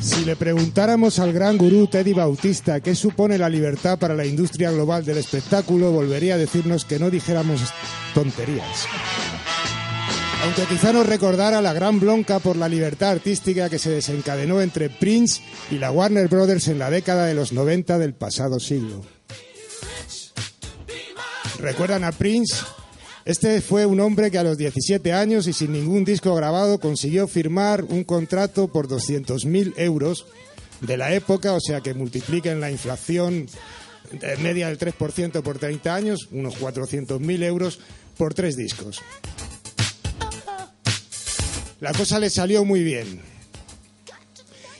Si 0.00 0.24
le 0.24 0.36
preguntáramos 0.36 1.18
al 1.18 1.32
gran 1.32 1.58
gurú 1.58 1.86
Teddy 1.86 2.12
Bautista 2.12 2.80
qué 2.80 2.94
supone 2.94 3.38
la 3.38 3.48
libertad 3.48 3.98
para 3.98 4.14
la 4.14 4.24
industria 4.24 4.70
global 4.70 5.04
del 5.04 5.18
espectáculo, 5.18 5.92
volvería 5.92 6.34
a 6.34 6.38
decirnos 6.38 6.84
que 6.84 6.98
no 6.98 7.10
dijéramos 7.10 7.60
tonterías. 8.14 8.86
Aunque 10.44 10.64
quizá 10.64 10.92
nos 10.92 11.06
recordara 11.06 11.60
la 11.60 11.74
gran 11.74 12.00
bronca 12.00 12.38
por 12.38 12.56
la 12.56 12.68
libertad 12.68 13.10
artística 13.10 13.68
que 13.68 13.78
se 13.78 13.90
desencadenó 13.90 14.62
entre 14.62 14.88
Prince 14.88 15.42
y 15.70 15.78
la 15.78 15.90
Warner 15.90 16.28
Brothers 16.28 16.68
en 16.68 16.78
la 16.78 16.90
década 16.90 17.26
de 17.26 17.34
los 17.34 17.52
90 17.52 17.98
del 17.98 18.14
pasado 18.14 18.58
siglo. 18.58 19.02
¿Recuerdan 21.58 22.04
a 22.04 22.12
Prince? 22.12 22.56
Este 23.24 23.60
fue 23.60 23.84
un 23.86 24.00
hombre 24.00 24.30
que 24.30 24.38
a 24.38 24.42
los 24.42 24.56
17 24.56 25.12
años 25.12 25.46
y 25.46 25.52
sin 25.52 25.72
ningún 25.72 26.04
disco 26.04 26.34
grabado 26.34 26.80
consiguió 26.80 27.28
firmar 27.28 27.84
un 27.84 28.04
contrato 28.04 28.68
por 28.68 28.88
200.000 28.88 29.74
euros 29.76 30.26
de 30.80 30.96
la 30.96 31.12
época, 31.12 31.52
o 31.52 31.60
sea 31.60 31.80
que 31.80 31.92
multipliquen 31.92 32.60
la 32.60 32.70
inflación 32.70 33.46
media 34.40 34.68
del 34.68 34.78
3% 34.78 35.42
por 35.42 35.58
30 35.58 35.94
años, 35.94 36.28
unos 36.32 36.58
400.000 36.58 37.42
euros 37.44 37.78
por 38.16 38.34
tres 38.34 38.56
discos. 38.56 39.00
La 41.80 41.92
cosa 41.92 42.18
le 42.18 42.30
salió 42.30 42.64
muy 42.64 42.82
bien. 42.82 43.20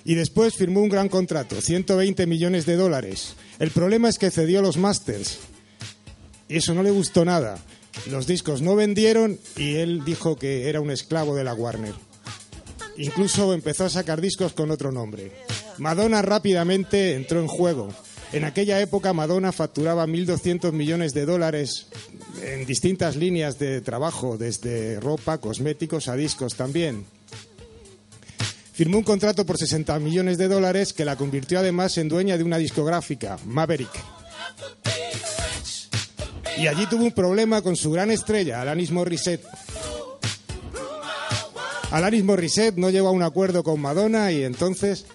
Y 0.05 0.15
después 0.15 0.55
firmó 0.55 0.81
un 0.81 0.89
gran 0.89 1.09
contrato, 1.09 1.61
120 1.61 2.27
millones 2.27 2.67
de 2.67 2.77
dólares. 2.77 3.35
El 3.59 3.71
problema 3.71 4.09
es 4.09 4.19
que 4.19 4.31
cedió 4.31 4.63
los 4.63 4.77
masters. 4.77 5.39
Y 6.49 6.57
eso 6.57 6.75
no 6.75 6.83
le 6.83 6.91
gustó 6.91 7.25
nada. 7.25 7.59
Los 8.07 8.27
discos 8.27 8.63
no 8.63 8.77
vendieron 8.77 9.39
y 9.57 9.77
él 9.77 10.05
dijo 10.05 10.37
que 10.37 10.69
era 10.69 10.81
un 10.81 10.91
esclavo 10.91 11.35
de 11.35 11.45
la 11.45 11.55
Warner. 11.55 11.95
Incluso 12.97 13.55
empezó 13.55 13.85
a 13.85 13.91
sacar 13.91 14.21
discos 14.21 14.53
con 14.53 14.71
otro 14.71 14.93
nombre. 14.93 15.33
Madonna 15.79 16.23
rápidamente 16.23 17.15
entró 17.15 17.41
en 17.41 17.47
juego. 17.47 17.89
En 18.33 18.45
aquella 18.45 18.81
época 18.81 19.13
Madonna 19.13 19.53
facturaba 19.53 20.07
1.200 20.07 20.73
millones 20.73 21.15
de 21.15 21.27
dólares 21.27 21.87
en 22.43 22.65
distintas 22.65 23.17
líneas 23.17 23.59
de 23.59 23.81
trabajo, 23.81 24.39
desde 24.39 25.01
ropa, 25.01 25.39
cosméticos 25.39 26.09
a 26.09 26.17
discos 26.17 26.55
también. 26.55 27.05
Firmó 28.73 28.99
un 28.99 29.05
contrato 29.05 29.45
por 29.45 29.59
60 29.59 29.99
millones 29.99 30.39
de 30.39 30.49
dólares 30.49 30.93
que 30.93 31.05
la 31.05 31.17
convirtió 31.17 31.59
además 31.59 31.99
en 31.99 32.09
dueña 32.09 32.39
de 32.39 32.45
una 32.45 32.57
discográfica, 32.57 33.39
Maverick. 33.45 33.91
Y 36.61 36.67
allí 36.67 36.85
tuvo 36.85 37.05
un 37.05 37.13
problema 37.13 37.63
con 37.63 37.75
su 37.75 37.91
gran 37.91 38.11
estrella, 38.11 38.61
Alanis 38.61 38.91
Morissette. 38.91 39.47
Alanis 41.91 42.23
Morissette 42.23 42.77
no 42.77 42.91
llegó 42.91 43.09
a 43.09 43.13
un 43.13 43.23
acuerdo 43.23 43.63
con 43.65 43.81
Madonna 43.81 44.31
y 44.31 44.45
entonces 44.45 45.07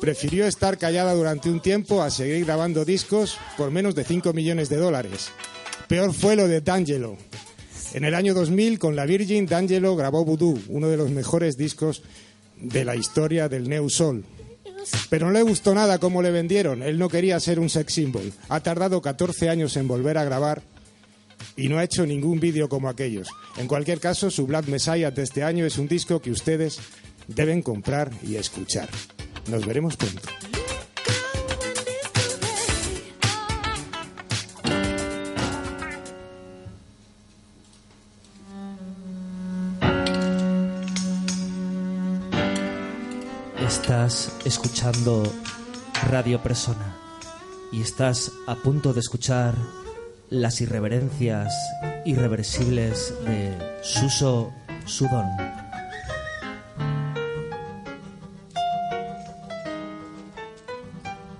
prefirió 0.00 0.48
estar 0.48 0.76
callada 0.76 1.14
durante 1.14 1.48
un 1.48 1.60
tiempo 1.60 2.02
a 2.02 2.10
seguir 2.10 2.44
grabando 2.44 2.84
discos 2.84 3.38
por 3.56 3.70
menos 3.70 3.94
de 3.94 4.02
5 4.02 4.32
millones 4.32 4.68
de 4.68 4.78
dólares. 4.78 5.28
Peor 5.86 6.12
fue 6.12 6.34
lo 6.34 6.48
de 6.48 6.60
D'Angelo. 6.60 7.18
En 7.92 8.04
el 8.04 8.16
año 8.16 8.34
2000, 8.34 8.80
con 8.80 8.96
la 8.96 9.06
Virgin, 9.06 9.46
D'Angelo 9.46 9.94
grabó 9.94 10.24
Voodoo, 10.24 10.58
uno 10.70 10.88
de 10.88 10.96
los 10.96 11.10
mejores 11.10 11.56
discos 11.56 12.02
de 12.56 12.84
la 12.84 12.96
historia 12.96 13.48
del 13.48 13.68
New 13.68 13.88
Soul. 13.88 14.24
Pero 15.10 15.26
no 15.26 15.32
le 15.32 15.42
gustó 15.42 15.74
nada 15.74 15.98
cómo 15.98 16.22
le 16.22 16.30
vendieron. 16.30 16.82
Él 16.82 16.98
no 16.98 17.08
quería 17.08 17.38
ser 17.40 17.58
un 17.58 17.70
sex 17.70 17.94
symbol. 17.94 18.32
Ha 18.48 18.60
tardado 18.60 19.00
14 19.00 19.48
años 19.48 19.76
en 19.76 19.88
volver 19.88 20.18
a 20.18 20.24
grabar 20.24 20.62
y 21.56 21.68
no 21.68 21.78
ha 21.78 21.84
hecho 21.84 22.06
ningún 22.06 22.40
vídeo 22.40 22.68
como 22.68 22.88
aquellos. 22.88 23.28
En 23.56 23.66
cualquier 23.66 24.00
caso, 24.00 24.30
su 24.30 24.46
Black 24.46 24.66
Messiah 24.66 25.10
de 25.10 25.22
este 25.22 25.42
año 25.42 25.64
es 25.66 25.78
un 25.78 25.88
disco 25.88 26.20
que 26.20 26.30
ustedes 26.30 26.78
deben 27.28 27.62
comprar 27.62 28.10
y 28.22 28.36
escuchar. 28.36 28.88
Nos 29.48 29.66
veremos 29.66 29.96
pronto. 29.96 30.22
Estás 43.84 44.34
escuchando 44.46 45.22
Radio 46.08 46.42
Persona 46.42 46.96
y 47.70 47.82
estás 47.82 48.32
a 48.46 48.54
punto 48.54 48.94
de 48.94 49.00
escuchar 49.00 49.54
las 50.30 50.62
irreverencias 50.62 51.52
irreversibles 52.06 53.12
de 53.26 53.54
Suso 53.82 54.54
Sudón. 54.86 55.26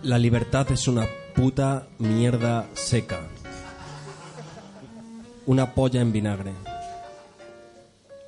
La 0.03 0.19
libertad 0.19 0.71
es 0.71 0.87
una 0.87 1.07
puta 1.35 1.87
mierda 1.99 2.69
seca. 2.75 3.21
Una 5.47 5.73
polla 5.73 6.03
en 6.03 6.13
vinagre. 6.13 6.53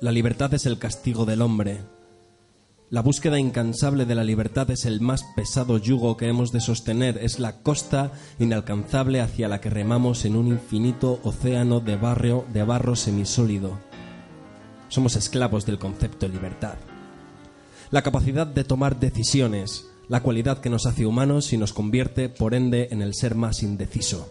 La 0.01 0.11
libertad 0.11 0.55
es 0.55 0.65
el 0.65 0.79
castigo 0.79 1.23
del 1.23 1.43
hombre. 1.43 1.96
La 2.89 3.01
búsqueda 3.01 3.37
incansable 3.37 4.05
de 4.05 4.15
la 4.15 4.23
libertad 4.23 4.71
es 4.71 4.85
el 4.85 5.01
más 5.01 5.25
pesado 5.35 5.77
yugo 5.77 6.15
que 6.15 6.29
hemos 6.29 6.53
de 6.53 6.61
sostener, 6.61 7.17
es 7.21 7.37
la 7.37 7.61
costa 7.61 8.13
inalcanzable 8.39 9.19
hacia 9.19 9.49
la 9.49 9.59
que 9.59 9.69
remamos 9.69 10.23
en 10.23 10.37
un 10.37 10.47
infinito 10.47 11.19
océano 11.23 11.81
de 11.81 11.97
barrio 11.97 12.45
de 12.53 12.63
barro 12.63 12.95
semisólido. 12.95 13.77
Somos 14.87 15.17
esclavos 15.17 15.65
del 15.65 15.79
concepto 15.79 16.27
de 16.27 16.33
libertad. 16.33 16.75
La 17.91 18.03
capacidad 18.03 18.47
de 18.47 18.63
tomar 18.63 19.01
decisiones, 19.01 19.85
la 20.07 20.23
cualidad 20.23 20.59
que 20.59 20.69
nos 20.69 20.85
hace 20.85 21.05
humanos 21.05 21.51
y 21.51 21.57
nos 21.57 21.73
convierte, 21.73 22.29
por 22.29 22.53
ende, 22.53 22.87
en 22.91 23.01
el 23.01 23.15
ser 23.15 23.35
más 23.35 23.63
indeciso. 23.63 24.29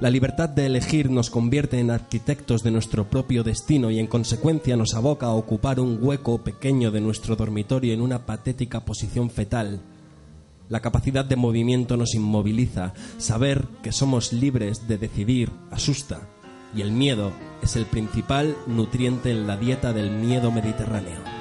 La 0.00 0.10
libertad 0.10 0.48
de 0.48 0.66
elegir 0.66 1.10
nos 1.10 1.28
convierte 1.28 1.80
en 1.80 1.90
arquitectos 1.90 2.62
de 2.62 2.70
nuestro 2.70 3.10
propio 3.10 3.42
destino 3.42 3.90
y 3.90 3.98
en 3.98 4.06
consecuencia 4.06 4.76
nos 4.76 4.94
aboca 4.94 5.26
a 5.26 5.34
ocupar 5.34 5.80
un 5.80 5.98
hueco 6.00 6.38
pequeño 6.38 6.92
de 6.92 7.00
nuestro 7.00 7.34
dormitorio 7.34 7.92
en 7.92 8.00
una 8.00 8.24
patética 8.24 8.84
posición 8.84 9.28
fetal. 9.28 9.80
La 10.68 10.78
capacidad 10.78 11.24
de 11.24 11.34
movimiento 11.34 11.96
nos 11.96 12.14
inmoviliza. 12.14 12.94
Saber 13.16 13.66
que 13.82 13.90
somos 13.90 14.32
libres 14.32 14.86
de 14.86 14.98
decidir 14.98 15.50
asusta. 15.72 16.28
Y 16.76 16.82
el 16.82 16.92
miedo 16.92 17.32
es 17.62 17.74
el 17.74 17.86
principal 17.86 18.56
nutriente 18.68 19.32
en 19.32 19.48
la 19.48 19.56
dieta 19.56 19.92
del 19.92 20.12
miedo 20.12 20.52
mediterráneo. 20.52 21.37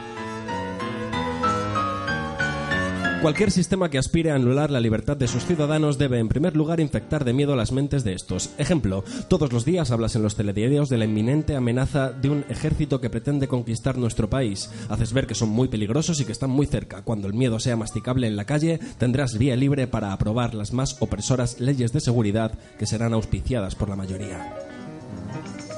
Cualquier 3.21 3.49
sistema 3.49 3.89
que 3.89 3.97
aspire 3.97 4.29
a 4.29 4.35
anular 4.35 4.69
la 4.69 4.79
libertad 4.79 5.17
de 5.17 5.27
sus 5.27 5.43
ciudadanos 5.43 5.97
debe, 5.97 6.19
en 6.19 6.29
primer 6.29 6.55
lugar, 6.55 6.79
infectar 6.79 7.25
de 7.25 7.33
miedo 7.33 7.55
las 7.55 7.71
mentes 7.71 8.03
de 8.03 8.13
estos. 8.13 8.51
Ejemplo, 8.59 9.03
todos 9.27 9.51
los 9.51 9.65
días 9.65 9.89
hablas 9.89 10.15
en 10.15 10.21
los 10.21 10.35
telediarios 10.35 10.87
de 10.87 10.99
la 10.99 11.05
inminente 11.05 11.55
amenaza 11.55 12.11
de 12.11 12.29
un 12.29 12.45
ejército 12.47 13.01
que 13.01 13.09
pretende 13.09 13.47
conquistar 13.47 13.97
nuestro 13.97 14.29
país. 14.29 14.69
Haces 14.87 15.13
ver 15.13 15.25
que 15.25 15.33
son 15.33 15.49
muy 15.49 15.67
peligrosos 15.67 16.21
y 16.21 16.25
que 16.25 16.31
están 16.31 16.51
muy 16.51 16.67
cerca. 16.67 17.01
Cuando 17.01 17.27
el 17.27 17.33
miedo 17.33 17.59
sea 17.59 17.75
masticable 17.75 18.27
en 18.27 18.35
la 18.35 18.45
calle, 18.45 18.79
tendrás 18.99 19.39
vía 19.39 19.55
libre 19.55 19.87
para 19.87 20.13
aprobar 20.13 20.53
las 20.53 20.71
más 20.71 20.95
opresoras 21.01 21.59
leyes 21.59 21.93
de 21.93 22.01
seguridad 22.01 22.53
que 22.77 22.85
serán 22.85 23.13
auspiciadas 23.13 23.73
por 23.73 23.89
la 23.89 23.95
mayoría. 23.95 24.53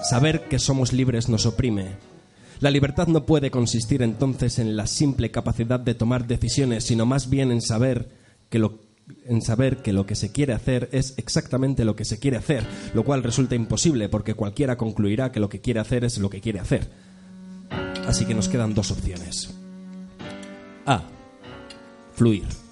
Saber 0.04 0.42
que 0.50 0.60
somos 0.60 0.92
libres 0.92 1.30
nos 1.30 1.46
oprime. 1.46 2.09
La 2.60 2.72
libertad 2.72 3.08
no 3.08 3.26
puede 3.26 3.52
consistir 3.52 4.02
entonces 4.02 4.60
en 4.60 4.76
la 4.76 4.86
simple 4.86 5.32
capacidad 5.32 5.80
de 5.80 5.96
tomar 5.96 6.28
decisiones, 6.28 6.84
sino 6.84 7.06
más 7.06 7.30
bien 7.30 7.52
en 7.52 7.62
saber 7.62 8.10
que 8.50 8.60
lo 8.60 8.90
en 9.26 9.42
saber 9.42 9.78
que 9.78 9.92
lo 9.92 10.06
que 10.06 10.16
se 10.16 10.32
quiere 10.32 10.54
hacer 10.54 10.88
es 10.92 11.16
exactamente 11.18 11.84
lo 11.84 11.96
que 11.96 12.06
se 12.06 12.20
quiere 12.20 12.38
hacer, 12.38 12.64
lo 12.94 13.04
cual 13.04 13.24
resulta 13.24 13.56
imposible 13.56 14.08
porque 14.08 14.36
cualquiera 14.36 14.78
concluirá 14.78 15.32
que 15.32 15.40
lo 15.40 15.50
que 15.50 15.62
quiere 15.62 15.80
hacer 15.80 16.04
es 16.04 16.20
lo 16.20 16.30
que 16.30 16.42
quiere 16.42 16.60
hacer. 16.60 16.90
Así 18.08 18.26
que 18.26 18.36
nos 18.36 18.50
quedan 18.50 18.74
dos 18.74 18.92
opciones. 18.92 19.54
A. 20.86 21.04
Fluir. 22.14 22.69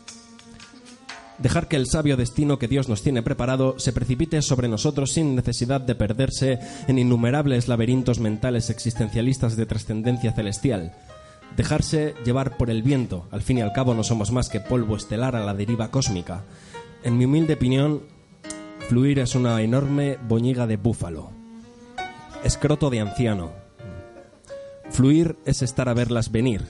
Dejar 1.37 1.67
que 1.67 1.75
el 1.75 1.85
sabio 1.85 2.17
destino 2.17 2.57
que 2.57 2.67
Dios 2.67 2.89
nos 2.89 3.03
tiene 3.03 3.21
preparado 3.21 3.77
se 3.77 3.93
precipite 3.93 4.41
sobre 4.41 4.67
nosotros 4.67 5.11
sin 5.11 5.35
necesidad 5.35 5.81
de 5.81 5.93
perderse 5.93 6.59
en 6.87 6.97
innumerables 6.97 7.67
laberintos 7.67 8.19
mentales 8.19 8.71
existencialistas 8.71 9.55
de 9.55 9.67
trascendencia 9.67 10.33
celestial. 10.33 10.95
Dejarse 11.55 12.15
llevar 12.25 12.57
por 12.57 12.71
el 12.71 12.81
viento, 12.81 13.27
al 13.31 13.41
fin 13.41 13.59
y 13.59 13.61
al 13.61 13.71
cabo 13.71 13.93
no 13.93 14.03
somos 14.03 14.31
más 14.31 14.49
que 14.49 14.59
polvo 14.59 14.95
estelar 14.95 15.35
a 15.35 15.45
la 15.45 15.53
deriva 15.53 15.91
cósmica. 15.91 16.43
En 17.03 17.17
mi 17.17 17.25
humilde 17.25 17.53
opinión, 17.53 18.03
fluir 18.89 19.19
es 19.19 19.35
una 19.35 19.61
enorme 19.61 20.17
boñiga 20.27 20.65
de 20.65 20.77
búfalo. 20.77 21.31
Escroto 22.43 22.89
de 22.89 22.99
anciano. 22.99 23.51
Fluir 24.89 25.37
es 25.45 25.61
estar 25.61 25.87
a 25.89 25.93
verlas 25.93 26.31
venir, 26.31 26.65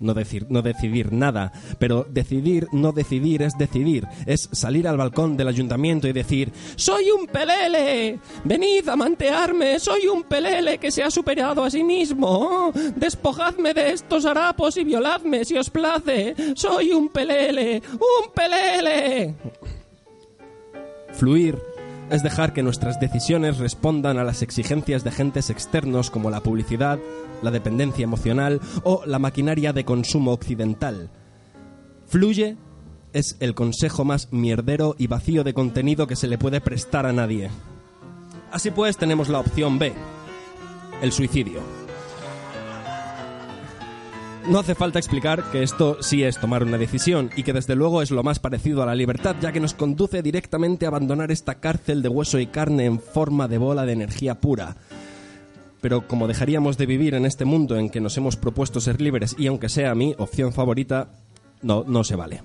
no, 0.00 0.14
decir, 0.14 0.46
no 0.48 0.62
decidir 0.62 1.12
nada, 1.12 1.52
pero 1.78 2.06
decidir, 2.08 2.68
no 2.72 2.92
decidir 2.92 3.42
es 3.42 3.56
decidir, 3.56 4.06
es 4.26 4.48
salir 4.52 4.86
al 4.88 4.96
balcón 4.96 5.36
del 5.36 5.48
ayuntamiento 5.48 6.08
y 6.08 6.12
decir, 6.12 6.52
soy 6.76 7.10
un 7.10 7.26
pelele, 7.26 8.18
venid 8.44 8.88
a 8.88 8.96
mantearme, 8.96 9.78
soy 9.78 10.06
un 10.06 10.24
pelele 10.24 10.78
que 10.78 10.90
se 10.90 11.02
ha 11.02 11.10
superado 11.10 11.64
a 11.64 11.70
sí 11.70 11.82
mismo, 11.82 12.72
despojadme 12.96 13.74
de 13.74 13.92
estos 13.92 14.24
harapos 14.24 14.76
y 14.76 14.84
violadme 14.84 15.44
si 15.44 15.56
os 15.56 15.70
place, 15.70 16.34
soy 16.54 16.92
un 16.92 17.08
pelele, 17.08 17.82
un 17.92 18.32
pelele. 18.32 19.34
Fluir 21.12 21.75
es 22.10 22.22
dejar 22.22 22.52
que 22.52 22.62
nuestras 22.62 23.00
decisiones 23.00 23.58
respondan 23.58 24.18
a 24.18 24.24
las 24.24 24.42
exigencias 24.42 25.02
de 25.04 25.10
agentes 25.10 25.50
externos 25.50 26.10
como 26.10 26.30
la 26.30 26.40
publicidad, 26.40 26.98
la 27.42 27.50
dependencia 27.50 28.04
emocional 28.04 28.60
o 28.84 29.02
la 29.06 29.18
maquinaria 29.18 29.72
de 29.72 29.84
consumo 29.84 30.32
occidental. 30.32 31.10
Fluye 32.06 32.56
es 33.12 33.36
el 33.40 33.54
consejo 33.54 34.04
más 34.04 34.32
mierdero 34.32 34.94
y 34.98 35.06
vacío 35.06 35.42
de 35.42 35.54
contenido 35.54 36.06
que 36.06 36.16
se 36.16 36.28
le 36.28 36.38
puede 36.38 36.60
prestar 36.60 37.06
a 37.06 37.12
nadie. 37.12 37.50
Así 38.52 38.70
pues, 38.70 38.96
tenemos 38.96 39.28
la 39.28 39.40
opción 39.40 39.78
B, 39.78 39.92
el 41.02 41.12
suicidio. 41.12 41.60
No 44.48 44.60
hace 44.60 44.76
falta 44.76 44.98
explicar 45.00 45.42
que 45.50 45.62
esto 45.64 46.00
sí 46.02 46.22
es 46.22 46.38
tomar 46.38 46.62
una 46.62 46.78
decisión 46.78 47.30
y 47.36 47.42
que 47.42 47.52
desde 47.52 47.74
luego 47.74 48.00
es 48.00 48.12
lo 48.12 48.22
más 48.22 48.38
parecido 48.38 48.82
a 48.82 48.86
la 48.86 48.94
libertad, 48.94 49.34
ya 49.40 49.50
que 49.50 49.58
nos 49.58 49.74
conduce 49.74 50.22
directamente 50.22 50.84
a 50.84 50.88
abandonar 50.88 51.32
esta 51.32 51.56
cárcel 51.56 52.00
de 52.00 52.08
hueso 52.08 52.38
y 52.38 52.46
carne 52.46 52.84
en 52.84 53.00
forma 53.00 53.48
de 53.48 53.58
bola 53.58 53.84
de 53.84 53.92
energía 53.92 54.36
pura. 54.36 54.76
Pero 55.80 56.06
como 56.06 56.28
dejaríamos 56.28 56.78
de 56.78 56.86
vivir 56.86 57.14
en 57.14 57.26
este 57.26 57.44
mundo 57.44 57.76
en 57.76 57.90
que 57.90 58.00
nos 58.00 58.16
hemos 58.18 58.36
propuesto 58.36 58.80
ser 58.80 59.00
libres 59.00 59.34
y 59.36 59.48
aunque 59.48 59.68
sea 59.68 59.94
mi 59.96 60.14
opción 60.16 60.52
favorita, 60.52 61.08
no, 61.62 61.82
no 61.86 62.04
se 62.04 62.14
vale. 62.14 62.42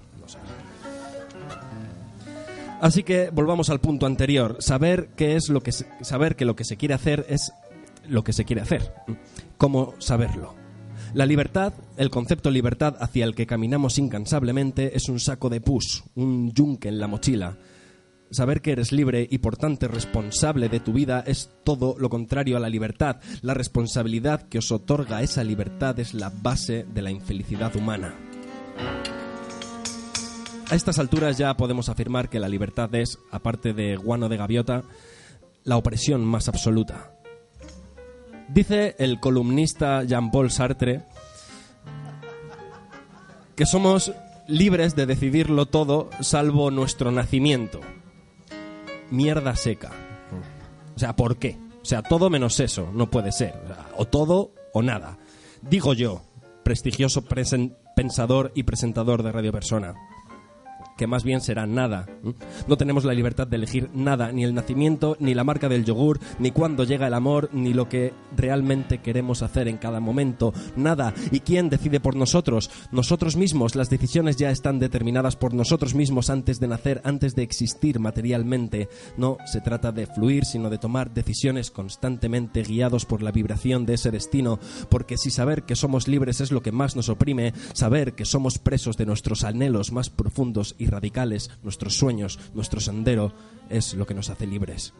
Así 2.82 3.04
que 3.04 3.30
volvamos 3.30 3.70
al 3.70 3.80
punto 3.80 4.08
anterior, 4.08 4.58
saber 4.60 5.10
qué 5.16 5.36
es 5.36 5.50
lo 5.50 5.62
que 5.62 5.72
se- 5.72 5.86
saber 6.02 6.36
que 6.36 6.46
lo 6.46 6.56
que 6.56 6.64
se 6.64 6.78
quiere 6.78 6.96
hacer 6.96 7.28
es 7.30 7.54
lo 8.08 8.24
que 8.24 8.34
se 8.34 8.44
quiere 8.44 8.64
hacer. 8.64 8.92
¿Cómo 9.60 9.94
saberlo? 10.00 10.56
La 11.14 11.26
libertad, 11.26 11.74
el 11.98 12.10
concepto 12.10 12.50
libertad 12.50 12.96
hacia 13.02 13.26
el 13.26 13.36
que 13.36 13.46
caminamos 13.46 13.98
incansablemente, 13.98 14.96
es 14.96 15.10
un 15.10 15.20
saco 15.20 15.50
de 15.50 15.60
pus, 15.60 16.06
un 16.16 16.54
yunque 16.54 16.88
en 16.88 17.00
la 17.00 17.08
mochila. 17.08 17.58
Saber 18.30 18.62
que 18.62 18.72
eres 18.72 18.94
libre 18.94 19.28
y 19.30 19.40
por 19.40 19.58
tanto 19.58 19.90
responsable 19.90 20.70
de 20.70 20.80
tu 20.80 20.94
vida 20.94 21.22
es 21.28 21.50
todo 21.66 21.98
lo 22.00 22.10
contrario 22.10 22.56
a 22.56 22.62
la 22.62 22.70
libertad. 22.70 23.18
La 23.42 23.54
responsabilidad 23.54 24.48
que 24.48 24.60
os 24.60 24.72
otorga 24.72 25.22
esa 25.22 25.44
libertad 25.44 26.00
es 26.00 26.14
la 26.14 26.30
base 26.30 26.86
de 26.86 27.02
la 27.02 27.12
infelicidad 27.12 27.76
humana. 27.76 28.16
A 30.70 30.76
estas 30.76 30.98
alturas 30.98 31.38
ya 31.38 31.58
podemos 31.58 31.90
afirmar 31.90 32.30
que 32.30 32.40
la 32.40 32.48
libertad 32.48 32.96
es, 32.96 33.20
aparte 33.32 33.74
de 33.74 33.98
guano 33.98 34.30
de 34.30 34.38
gaviota, 34.38 34.84
la 35.66 35.76
opresión 35.76 36.24
más 36.24 36.48
absoluta. 36.48 37.21
Dice 38.54 38.96
el 39.00 39.22
columnista 39.22 40.04
Jean-Paul 40.04 40.52
Sartre 40.52 41.04
que 43.56 43.66
somos 43.66 44.12
libres 44.48 44.94
de 44.96 45.06
decidirlo 45.06 45.68
todo 45.68 46.10
salvo 46.20 46.70
nuestro 46.70 47.12
nacimiento. 47.12 47.80
Mierda 49.10 49.56
seca. 49.56 49.92
O 50.96 51.00
sea, 51.00 51.16
¿por 51.16 51.38
qué? 51.38 51.58
O 51.82 51.86
sea, 51.86 52.02
todo 52.02 52.30
menos 52.30 52.60
eso, 52.60 52.90
no 52.94 53.10
puede 53.10 53.32
ser. 53.32 53.54
O, 53.96 54.06
todo 54.06 54.52
o 54.74 54.82
nada. 54.82 55.18
Digo 55.62 55.94
yo, 55.94 56.22
prestigioso 56.64 57.24
pensador 57.96 58.52
y 58.54 58.64
presentador 58.64 59.24
de 59.24 59.32
Radio 59.32 59.54
Persona 59.54 59.96
que 61.02 61.08
más 61.08 61.24
bien 61.24 61.42
será 61.42 61.66
nada. 61.66 62.06
No 62.68 62.78
tenemos 62.78 63.06
la 63.06 63.16
libertad 63.16 63.48
de 63.48 63.56
elegir 63.56 63.90
nada, 63.96 64.32
ni 64.32 64.44
el 64.44 64.54
nacimiento, 64.54 65.18
ni 65.20 65.34
la 65.34 65.44
marca 65.44 65.68
del 65.68 65.84
yogur, 65.84 66.20
ni 66.38 66.52
cuándo 66.52 66.84
llega 66.84 67.08
el 67.08 67.16
amor, 67.16 67.50
ni 67.54 67.74
lo 67.74 67.90
que 67.90 68.14
realmente 68.38 69.00
queremos 69.00 69.42
hacer 69.42 69.68
en 69.68 69.78
cada 69.78 70.00
momento. 70.00 70.54
Nada. 70.76 71.16
¿Y 71.32 71.40
quién 71.40 71.70
decide 71.70 72.00
por 72.00 72.16
nosotros? 72.16 72.70
Nosotros 72.92 73.36
mismos. 73.36 73.74
Las 73.74 73.90
decisiones 73.90 74.36
ya 74.36 74.52
están 74.52 74.78
determinadas 74.78 75.36
por 75.36 75.56
nosotros 75.56 75.96
mismos 75.96 76.30
antes 76.30 76.60
de 76.60 76.68
nacer, 76.68 77.02
antes 77.04 77.34
de 77.34 77.42
existir 77.42 78.00
materialmente. 78.00 78.88
No 79.18 79.38
se 79.48 79.60
trata 79.60 79.92
de 79.92 80.06
fluir, 80.06 80.46
sino 80.46 80.70
de 80.70 80.78
tomar 80.78 81.16
decisiones 81.16 81.72
constantemente 81.72 82.62
guiados 82.62 83.08
por 83.08 83.24
la 83.24 83.32
vibración 83.32 83.88
de 83.88 83.96
ese 83.96 84.12
destino, 84.12 84.60
porque 84.90 85.18
si 85.18 85.32
saber 85.32 85.64
que 85.64 85.76
somos 85.76 86.08
libres 86.08 86.42
es 86.42 86.52
lo 86.52 86.62
que 86.62 86.72
más 86.72 86.96
nos 86.96 87.10
oprime, 87.10 87.56
saber 87.74 88.14
que 88.14 88.26
somos 88.26 88.60
presos 88.60 88.98
de 88.98 89.08
nuestros 89.08 89.44
anhelos 89.44 89.92
más 89.92 90.12
profundos 90.12 90.76
y 90.78 90.91
radicales, 90.92 91.50
nuestros 91.64 91.96
sueños, 91.96 92.40
nuestro 92.54 92.80
sendero, 92.80 93.34
es 93.70 93.94
lo 93.94 94.06
que 94.06 94.14
nos 94.14 94.30
hace 94.30 94.46
libres. 94.46 94.94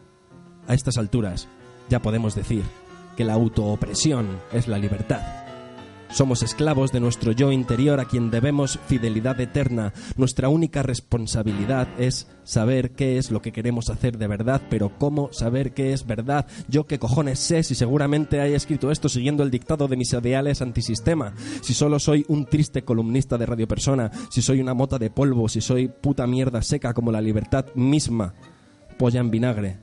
A 0.66 0.74
estas 0.74 0.98
alturas 0.98 1.48
ya 1.88 2.00
podemos 2.00 2.34
decir 2.34 2.64
que 3.16 3.24
la 3.24 3.34
autoopresión 3.34 4.40
es 4.52 4.68
la 4.68 4.78
libertad. 4.78 5.41
Somos 6.12 6.42
esclavos 6.42 6.92
de 6.92 7.00
nuestro 7.00 7.32
yo 7.32 7.52
interior 7.52 7.98
a 7.98 8.04
quien 8.04 8.30
debemos 8.30 8.78
fidelidad 8.86 9.40
eterna. 9.40 9.94
Nuestra 10.18 10.50
única 10.50 10.82
responsabilidad 10.82 11.88
es 11.98 12.28
saber 12.44 12.90
qué 12.90 13.16
es 13.16 13.30
lo 13.30 13.40
que 13.40 13.50
queremos 13.50 13.88
hacer 13.88 14.18
de 14.18 14.26
verdad, 14.26 14.60
pero 14.68 14.92
cómo 14.98 15.32
saber 15.32 15.72
qué 15.72 15.94
es 15.94 16.06
verdad. 16.06 16.46
Yo 16.68 16.86
qué 16.86 16.98
cojones 16.98 17.38
sé 17.38 17.62
si 17.62 17.74
seguramente 17.74 18.42
haya 18.42 18.58
escrito 18.58 18.90
esto 18.90 19.08
siguiendo 19.08 19.42
el 19.42 19.50
dictado 19.50 19.88
de 19.88 19.96
mis 19.96 20.12
ideales 20.12 20.60
antisistema. 20.60 21.32
Si 21.62 21.72
solo 21.72 21.98
soy 21.98 22.26
un 22.28 22.44
triste 22.44 22.84
columnista 22.84 23.38
de 23.38 23.46
Radio 23.46 23.66
Persona, 23.66 24.10
si 24.30 24.42
soy 24.42 24.60
una 24.60 24.74
mota 24.74 24.98
de 24.98 25.08
polvo, 25.08 25.48
si 25.48 25.62
soy 25.62 25.88
puta 25.88 26.26
mierda 26.26 26.60
seca 26.60 26.92
como 26.92 27.10
la 27.10 27.22
libertad 27.22 27.64
misma. 27.74 28.34
Polla 28.98 29.20
en 29.20 29.30
vinagre. 29.30 29.78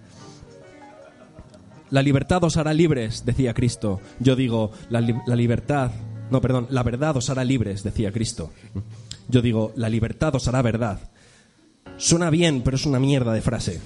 La 1.89 2.03
libertad 2.03 2.43
os 2.43 2.55
hará 2.55 2.71
libres, 2.71 3.25
decía 3.25 3.55
Cristo. 3.55 3.99
Yo 4.19 4.35
digo, 4.35 4.69
la, 4.91 5.01
la 5.01 5.35
libertad... 5.35 5.89
No, 6.29 6.41
perdón, 6.41 6.67
la 6.69 6.83
verdad 6.83 7.17
os 7.17 7.29
hará 7.29 7.43
libres, 7.43 7.83
decía 7.83 8.11
Cristo. 8.11 8.51
Yo 9.27 9.41
digo, 9.41 9.73
la 9.75 9.89
libertad 9.89 10.35
os 10.35 10.47
hará 10.47 10.61
verdad. 10.61 10.99
Suena 11.97 12.29
bien, 12.29 12.61
pero 12.61 12.77
es 12.77 12.85
una 12.85 12.99
mierda 12.99 13.33
de 13.33 13.41
frase. 13.41 13.81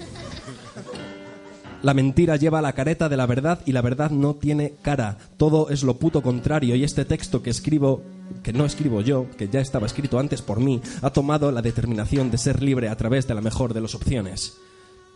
La 1.84 1.93
mentira 1.93 2.38
lleva 2.38 2.62
la 2.62 2.71
careta 2.71 3.10
de 3.10 3.17
la 3.17 3.25
verdad 3.25 3.60
y 3.65 3.73
la 3.73 3.82
verdad 3.82 4.10
no 4.10 4.36
tiene 4.36 4.75
cara. 4.82 5.17
Todo 5.36 5.69
es 5.69 5.84
lo 5.84 5.97
puto 5.97 6.21
contrario 6.21 6.75
y 6.75 6.86
este 6.86 7.03
texto 7.03 7.43
que 7.43 7.49
escribo, 7.49 8.01
que 8.41 8.53
no 8.53 8.65
escribo 8.65 9.01
yo, 9.01 9.27
que 9.38 9.49
ya 9.49 9.60
estaba 9.60 9.86
escrito 9.86 10.17
antes 10.17 10.41
por 10.41 10.62
mí, 10.62 10.82
ha 11.01 11.10
tomado 11.10 11.51
la 11.51 11.62
determinación 11.62 12.32
de 12.32 12.38
ser 12.38 12.63
libre 12.63 12.88
a 12.88 12.95
través 12.95 13.27
de 13.27 13.36
la 13.36 13.41
mejor 13.41 13.73
de 13.73 13.82
las 13.82 13.95
opciones. 13.95 14.58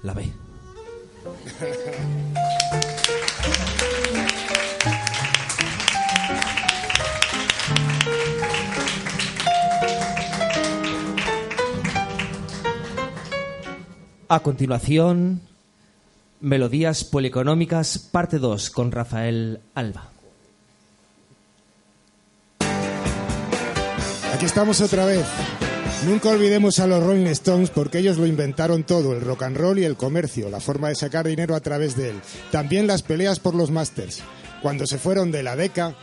La 0.03 0.13
B. 0.13 0.29
A 14.29 14.41
continuación, 14.41 15.39
Melodías 16.41 17.05
Polieconómicas, 17.05 17.97
parte 17.97 18.39
2, 18.39 18.69
con 18.71 18.91
Rafael 18.91 19.61
Alba. 19.73 20.09
Aquí 24.33 24.45
estamos 24.45 24.81
otra 24.81 25.05
vez. 25.05 25.25
Nunca 26.05 26.27
olvidemos 26.27 26.79
a 26.79 26.87
los 26.87 27.01
Rolling 27.01 27.27
Stones 27.27 27.69
porque 27.69 27.99
ellos 27.99 28.17
lo 28.17 28.27
inventaron 28.27 28.83
todo, 28.83 29.13
el 29.13 29.21
rock 29.21 29.43
and 29.43 29.55
roll 29.55 29.79
y 29.79 29.85
el 29.85 29.95
comercio, 29.95 30.49
la 30.49 30.59
forma 30.59 30.89
de 30.89 30.95
sacar 30.95 31.25
dinero 31.25 31.55
a 31.55 31.61
través 31.61 31.95
de 31.95 32.09
él. 32.09 32.21
También 32.51 32.85
las 32.85 33.03
peleas 33.03 33.39
por 33.39 33.55
los 33.55 33.71
masters. 33.71 34.23
Cuando 34.61 34.85
se 34.87 34.97
fueron 34.97 35.31
de 35.31 35.43
la 35.43 35.55
DECA, 35.55 35.95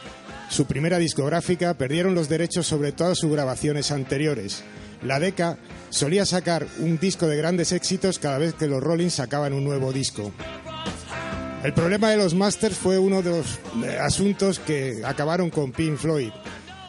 su 0.48 0.64
primera 0.64 0.98
discográfica, 0.98 1.74
perdieron 1.74 2.14
los 2.14 2.30
derechos 2.30 2.66
sobre 2.66 2.92
todas 2.92 3.18
sus 3.18 3.30
grabaciones 3.30 3.90
anteriores. 3.92 4.64
La 5.04 5.20
DECA 5.20 5.58
solía 5.90 6.24
sacar 6.24 6.66
un 6.78 6.98
disco 6.98 7.26
de 7.26 7.36
grandes 7.36 7.72
éxitos 7.72 8.18
cada 8.18 8.38
vez 8.38 8.54
que 8.54 8.66
los 8.66 8.82
Rolling 8.82 9.10
sacaban 9.10 9.52
un 9.52 9.64
nuevo 9.64 9.92
disco. 9.92 10.32
El 11.62 11.72
problema 11.72 12.10
de 12.10 12.16
los 12.16 12.34
masters 12.34 12.76
fue 12.76 12.98
uno 12.98 13.22
de 13.22 13.30
los 13.30 13.58
eh, 13.84 13.98
asuntos 14.00 14.58
que 14.58 15.02
acabaron 15.04 15.50
con 15.50 15.72
Pink 15.72 15.96
Floyd. 15.96 16.32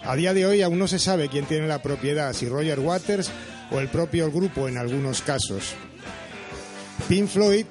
A 0.03 0.15
día 0.15 0.33
de 0.33 0.45
hoy 0.45 0.61
aún 0.61 0.79
no 0.79 0.87
se 0.87 0.99
sabe 0.99 1.29
quién 1.29 1.45
tiene 1.45 1.67
la 1.67 1.81
propiedad, 1.81 2.33
si 2.33 2.47
Roger 2.47 2.79
Waters 2.79 3.31
o 3.71 3.79
el 3.79 3.89
propio 3.89 4.31
grupo 4.31 4.67
en 4.67 4.77
algunos 4.77 5.21
casos. 5.21 5.73
Pink 7.09 7.27
Floyd 7.27 7.65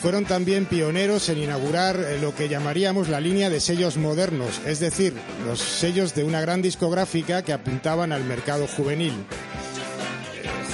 fueron 0.00 0.24
también 0.24 0.64
pioneros 0.64 1.28
en 1.28 1.38
inaugurar 1.38 1.96
eh, 1.96 2.18
lo 2.20 2.34
que 2.34 2.48
llamaríamos 2.48 3.08
la 3.08 3.20
línea 3.20 3.50
de 3.50 3.60
sellos 3.60 3.98
modernos, 3.98 4.60
es 4.66 4.80
decir, 4.80 5.12
los 5.46 5.60
sellos 5.60 6.14
de 6.14 6.24
una 6.24 6.40
gran 6.40 6.62
discográfica 6.62 7.42
que 7.42 7.52
apuntaban 7.52 8.12
al 8.12 8.24
mercado 8.24 8.66
juvenil. 8.66 9.12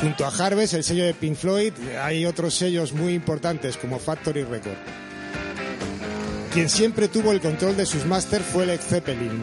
Junto 0.01 0.27
a 0.27 0.29
Harvest, 0.29 0.75
el 0.75 0.85
sello 0.85 1.05
de 1.07 1.15
Pink 1.15 1.37
Floyd, 1.37 1.73
hay 2.03 2.27
otros 2.27 2.55
sellos 2.55 2.93
muy 2.93 3.15
importantes 3.15 3.79
como 3.79 3.99
Factory 3.99 4.45
Record. 4.45 4.77
Quien 6.53 6.69
siempre 6.69 7.09
tuvo 7.09 7.33
el 7.33 7.41
control 7.41 7.77
de 7.77 7.87
sus 7.87 8.05
máster 8.05 8.43
fue 8.43 8.67
Led 8.67 8.81
Zeppelin. 8.81 9.43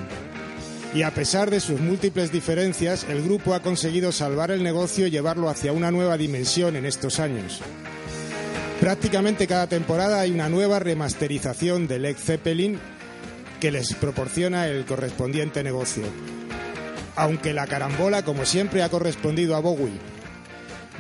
Y 0.93 1.01
a 1.01 1.11
pesar 1.11 1.49
de 1.49 1.59
sus 1.59 1.79
múltiples 1.79 2.31
diferencias, 2.31 3.05
el 3.09 3.23
grupo 3.23 3.55
ha 3.55 3.61
conseguido 3.61 4.11
salvar 4.11 4.51
el 4.51 4.61
negocio 4.61 5.07
y 5.07 5.11
llevarlo 5.11 5.49
hacia 5.49 5.73
una 5.73 5.89
nueva 5.89 6.17
dimensión 6.17 6.75
en 6.75 6.85
estos 6.85 7.19
años. 7.19 7.59
Prácticamente 8.79 9.47
cada 9.47 9.65
temporada 9.65 10.19
hay 10.19 10.31
una 10.31 10.49
nueva 10.49 10.77
remasterización 10.77 11.87
de 11.87 11.97
Led 11.97 12.17
Zeppelin 12.17 12.79
que 13.59 13.71
les 13.71 13.93
proporciona 13.95 14.67
el 14.67 14.85
correspondiente 14.85 15.63
negocio. 15.63 16.03
Aunque 17.15 17.53
la 17.53 17.65
carambola, 17.65 18.23
como 18.23 18.45
siempre, 18.45 18.83
ha 18.83 18.89
correspondido 18.89 19.55
a 19.55 19.59
Bowie. 19.59 20.12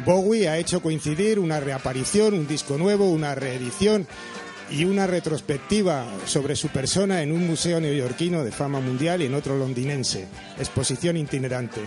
Bowie 0.05 0.49
ha 0.49 0.57
hecho 0.57 0.81
coincidir 0.81 1.39
una 1.39 1.59
reaparición, 1.59 2.33
un 2.33 2.47
disco 2.47 2.77
nuevo, 2.77 3.09
una 3.09 3.35
reedición 3.35 4.07
y 4.69 4.85
una 4.85 5.07
retrospectiva 5.07 6.05
sobre 6.25 6.55
su 6.55 6.69
persona 6.69 7.21
en 7.21 7.31
un 7.31 7.45
museo 7.45 7.79
neoyorquino 7.79 8.43
de 8.43 8.51
fama 8.51 8.79
mundial 8.79 9.21
y 9.21 9.25
en 9.25 9.35
otro 9.35 9.57
londinense, 9.57 10.27
exposición 10.57 11.17
itinerante. 11.17 11.81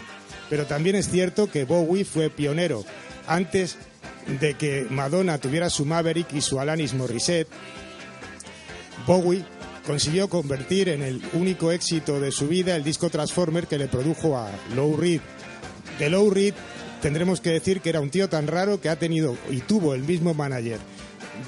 Pero 0.49 0.67
también 0.67 0.95
es 0.97 1.11
cierto 1.11 1.51
que 1.51 1.65
Bowie 1.65 2.05
fue 2.05 2.31
pionero. 2.31 2.85
Antes 3.27 3.77
de 4.41 4.55
que 4.55 4.87
Madonna 4.89 5.39
tuviera 5.39 5.69
su 5.69 5.85
Maverick 5.85 6.33
y 6.33 6.41
su 6.41 6.61
Alanis 6.61 6.95
Morissette, 6.95 7.49
Bowie 9.07 9.45
consiguió 9.85 10.29
convertir 10.29 10.89
en 10.89 11.03
el 11.03 11.23
único 11.33 11.73
éxito 11.73 12.21
de 12.21 12.31
su 12.31 12.47
vida 12.49 12.77
el 12.77 12.85
disco 12.85 13.11
Transformer 13.11 13.67
que 13.67 13.79
le 13.79 13.89
produjo 13.89 14.37
a 14.37 14.49
Lou 14.75 14.97
Reed. 14.97 15.21
De 15.99 16.11
Lou 16.11 16.31
Reed 16.31 16.55
tendremos 17.01 17.41
que 17.41 17.51
decir 17.51 17.81
que 17.81 17.91
era 17.91 18.01
un 18.01 18.11
tío 18.11 18.29
tan 18.29 18.47
raro 18.47 18.81
que 18.81 18.89
ha 18.89 18.97
tenido 18.97 19.37
y 19.51 19.61
tuvo 19.61 19.95
el 19.95 20.03
mismo 20.03 20.35
manager 20.35 20.79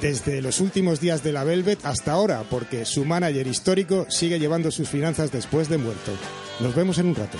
desde 0.00 0.42
los 0.42 0.60
últimos 0.60 1.00
días 1.00 1.22
de 1.22 1.32
la 1.32 1.44
Velvet 1.44 1.84
hasta 1.84 2.12
ahora, 2.12 2.44
porque 2.48 2.84
su 2.84 3.04
manager 3.04 3.46
histórico 3.46 4.06
sigue 4.08 4.38
llevando 4.38 4.70
sus 4.70 4.88
finanzas 4.88 5.32
después 5.32 5.68
de 5.68 5.78
muerto. 5.78 6.12
Nos 6.60 6.74
vemos 6.74 6.98
en 6.98 7.06
un 7.06 7.14
rato. 7.14 7.38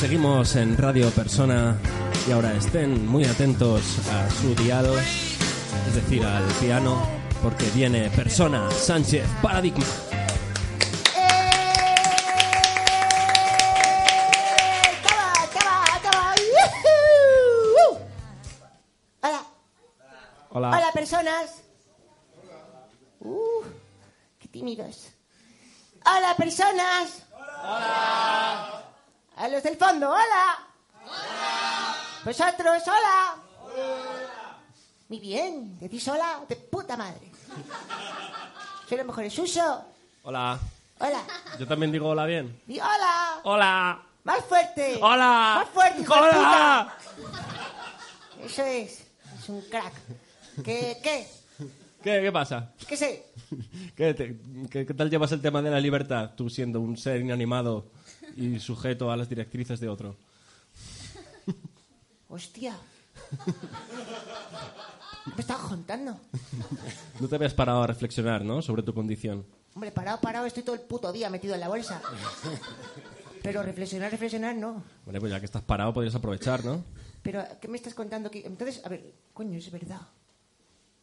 Seguimos 0.00 0.56
en 0.56 0.76
Radio 0.76 1.10
Persona 1.10 1.78
y 2.26 2.30
ahora 2.30 2.52
estén 2.54 3.06
muy 3.06 3.24
atentos 3.24 3.98
a 4.08 4.30
su 4.30 4.54
dial, 4.54 4.86
es 5.88 5.94
decir, 5.94 6.24
al 6.24 6.44
piano, 6.60 7.02
porque 7.42 7.64
viene 7.70 8.10
Persona 8.10 8.70
Sánchez 8.70 9.26
Paradigma. 9.40 9.84
Hola. 19.20 19.46
Hola. 20.50 20.68
Hola, 20.68 20.92
personas. 20.92 21.62
Uh, 23.20 23.62
qué 24.38 24.48
tímidos. 24.48 25.08
Hola, 26.04 26.34
personas. 26.36 27.22
Hola. 27.32 28.82
A 29.36 29.48
los 29.48 29.62
del 29.62 29.76
fondo, 29.76 30.10
hola. 30.10 30.68
Hola. 31.04 32.11
Vosotros, 32.24 32.82
hola. 32.86 33.36
Muy 35.08 35.18
bien, 35.18 35.78
decís 35.78 36.06
hola 36.08 36.40
de 36.48 36.56
puta 36.56 36.96
madre. 36.96 37.30
Soy 38.88 38.98
lo 38.98 39.04
mejor, 39.04 39.30
Suso. 39.30 39.84
Hola. 40.22 40.58
Hola. 40.98 41.22
Yo 41.58 41.66
también 41.66 41.90
digo 41.90 42.08
hola 42.08 42.26
bien. 42.26 42.60
Hola. 42.68 43.40
Hola. 43.44 44.02
Más 44.24 44.44
fuerte. 44.44 44.98
Hola. 45.02 45.54
Más 45.64 45.68
fuerte, 45.70 46.00
hijo 46.02 46.14
de 46.14 46.20
Hola. 46.20 46.94
puta. 47.16 48.46
Eso 48.46 48.64
es. 48.64 49.04
Es 49.40 49.48
un 49.48 49.60
crack. 49.62 49.92
¿Qué, 50.64 50.98
qué? 51.02 51.26
¿Qué, 52.02 52.20
qué 52.22 52.32
pasa? 52.32 52.70
¿Qué 52.86 52.96
sé? 52.96 53.26
¿Qué, 53.96 54.14
te- 54.14 54.36
qué- 54.70 54.86
qué 54.86 54.94
tal 54.94 55.10
llevas 55.10 55.32
el 55.32 55.40
tema 55.40 55.60
de 55.62 55.70
la 55.70 55.80
libertad, 55.80 56.30
tú 56.36 56.48
siendo 56.50 56.80
un 56.80 56.96
ser 56.96 57.20
inanimado 57.20 57.86
y 58.36 58.58
sujeto 58.60 59.10
a 59.10 59.16
las 59.16 59.28
directrices 59.28 59.80
de 59.80 59.88
otro? 59.88 60.16
Hostia. 62.32 62.74
Me 65.36 65.40
estaba 65.42 65.68
contando. 65.68 66.18
No 67.20 67.28
te 67.28 67.34
habías 67.34 67.52
parado 67.52 67.82
a 67.82 67.86
reflexionar, 67.86 68.42
¿no? 68.42 68.62
Sobre 68.62 68.82
tu 68.82 68.94
condición. 68.94 69.44
Hombre, 69.74 69.92
parado, 69.92 70.18
parado, 70.18 70.46
estoy 70.46 70.62
todo 70.62 70.74
el 70.74 70.80
puto 70.80 71.12
día 71.12 71.28
metido 71.28 71.52
en 71.52 71.60
la 71.60 71.68
bolsa. 71.68 72.00
Pero 73.42 73.62
reflexionar, 73.62 74.10
reflexionar, 74.10 74.56
no. 74.56 74.82
Vale, 75.04 75.20
pues 75.20 75.30
ya 75.30 75.40
que 75.40 75.44
estás 75.44 75.60
parado 75.62 75.92
podrías 75.92 76.14
aprovechar, 76.14 76.64
¿no? 76.64 76.82
Pero, 77.22 77.44
¿qué 77.60 77.68
me 77.68 77.76
estás 77.76 77.92
contando? 77.92 78.28
aquí? 78.28 78.42
Entonces, 78.46 78.80
a 78.82 78.88
ver, 78.88 79.12
coño, 79.34 79.58
es 79.58 79.70
verdad. 79.70 80.00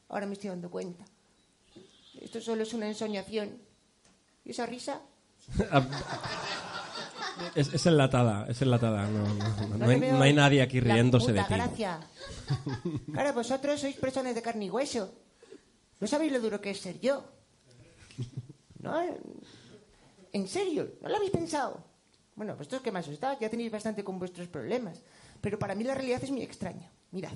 Ahora 0.07 0.25
me 0.25 0.33
estoy 0.33 0.49
dando 0.49 0.71
cuenta. 0.71 1.05
Esto 2.19 2.41
solo 2.41 2.63
es 2.63 2.73
una 2.73 2.87
ensoñación. 2.87 3.55
¿Y 4.43 4.49
esa 4.49 4.65
risa? 4.65 4.99
Es, 7.55 7.73
es 7.73 7.85
enlatada, 7.85 8.45
es 8.49 8.61
enlatada. 8.61 9.07
No, 9.07 9.23
no- 9.33 9.67
no 9.69 9.77
No 9.77 9.89
hay, 9.89 9.99
no 9.99 10.21
hay 10.21 10.33
nadie 10.33 10.61
aquí 10.61 10.79
riéndose 10.79 11.31
de 11.33 11.43
ti. 11.43 11.53
gracia. 11.53 11.99
Claro, 13.11 13.33
vosotros 13.33 13.79
sois 13.79 13.95
personas 13.95 14.35
de 14.35 14.41
carne 14.41 14.65
y 14.65 14.69
hueso. 14.69 15.13
No 15.99 16.07
sabéis 16.07 16.31
lo 16.31 16.39
duro 16.39 16.59
que 16.61 16.71
es 16.71 16.79
ser 16.79 16.99
yo. 16.99 17.23
¿No? 18.79 18.93
¿En 20.31 20.47
serio? 20.47 20.91
¿No 21.01 21.09
lo 21.09 21.15
habéis 21.17 21.31
pensado? 21.31 21.83
Bueno, 22.35 22.55
vosotros 22.55 22.81
que 22.81 22.91
me 22.91 22.99
asustáis, 22.99 23.39
ya 23.39 23.49
tenéis 23.49 23.71
bastante 23.71 24.03
con 24.03 24.17
vuestros 24.19 24.47
problemas. 24.47 25.01
Pero 25.41 25.59
para 25.59 25.75
mí 25.75 25.83
la 25.83 25.95
realidad 25.95 26.23
es 26.23 26.31
muy 26.31 26.41
extraña. 26.41 26.89
Mirad, 27.11 27.33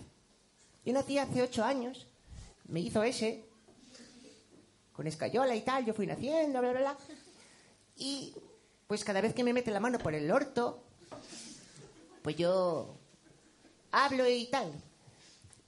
yo 0.86 0.94
nací 0.94 1.18
hace 1.18 1.42
ocho 1.42 1.64
años, 1.64 2.08
me 2.68 2.80
hizo 2.80 3.04
ese, 3.04 3.46
con 4.94 5.08
escayola 5.08 5.56
y 5.56 5.62
tal, 5.62 5.86
yo 5.86 5.94
fui 5.94 6.06
naciendo, 6.08 6.60
bla, 6.60 6.72
bla, 6.72 6.80
bla. 6.82 6.98
Y 7.98 8.34
pues 8.88 9.04
cada 9.04 9.22
vez 9.22 9.34
que 9.34 9.44
me 9.44 9.54
mete 9.54 9.72
la 9.72 9.80
mano 9.80 10.00
por 10.00 10.14
el 10.14 10.32
orto, 10.32 10.84
pues 12.22 12.36
yo 12.36 12.96
hablo 13.92 14.28
y 14.28 14.46
tal. 14.48 14.72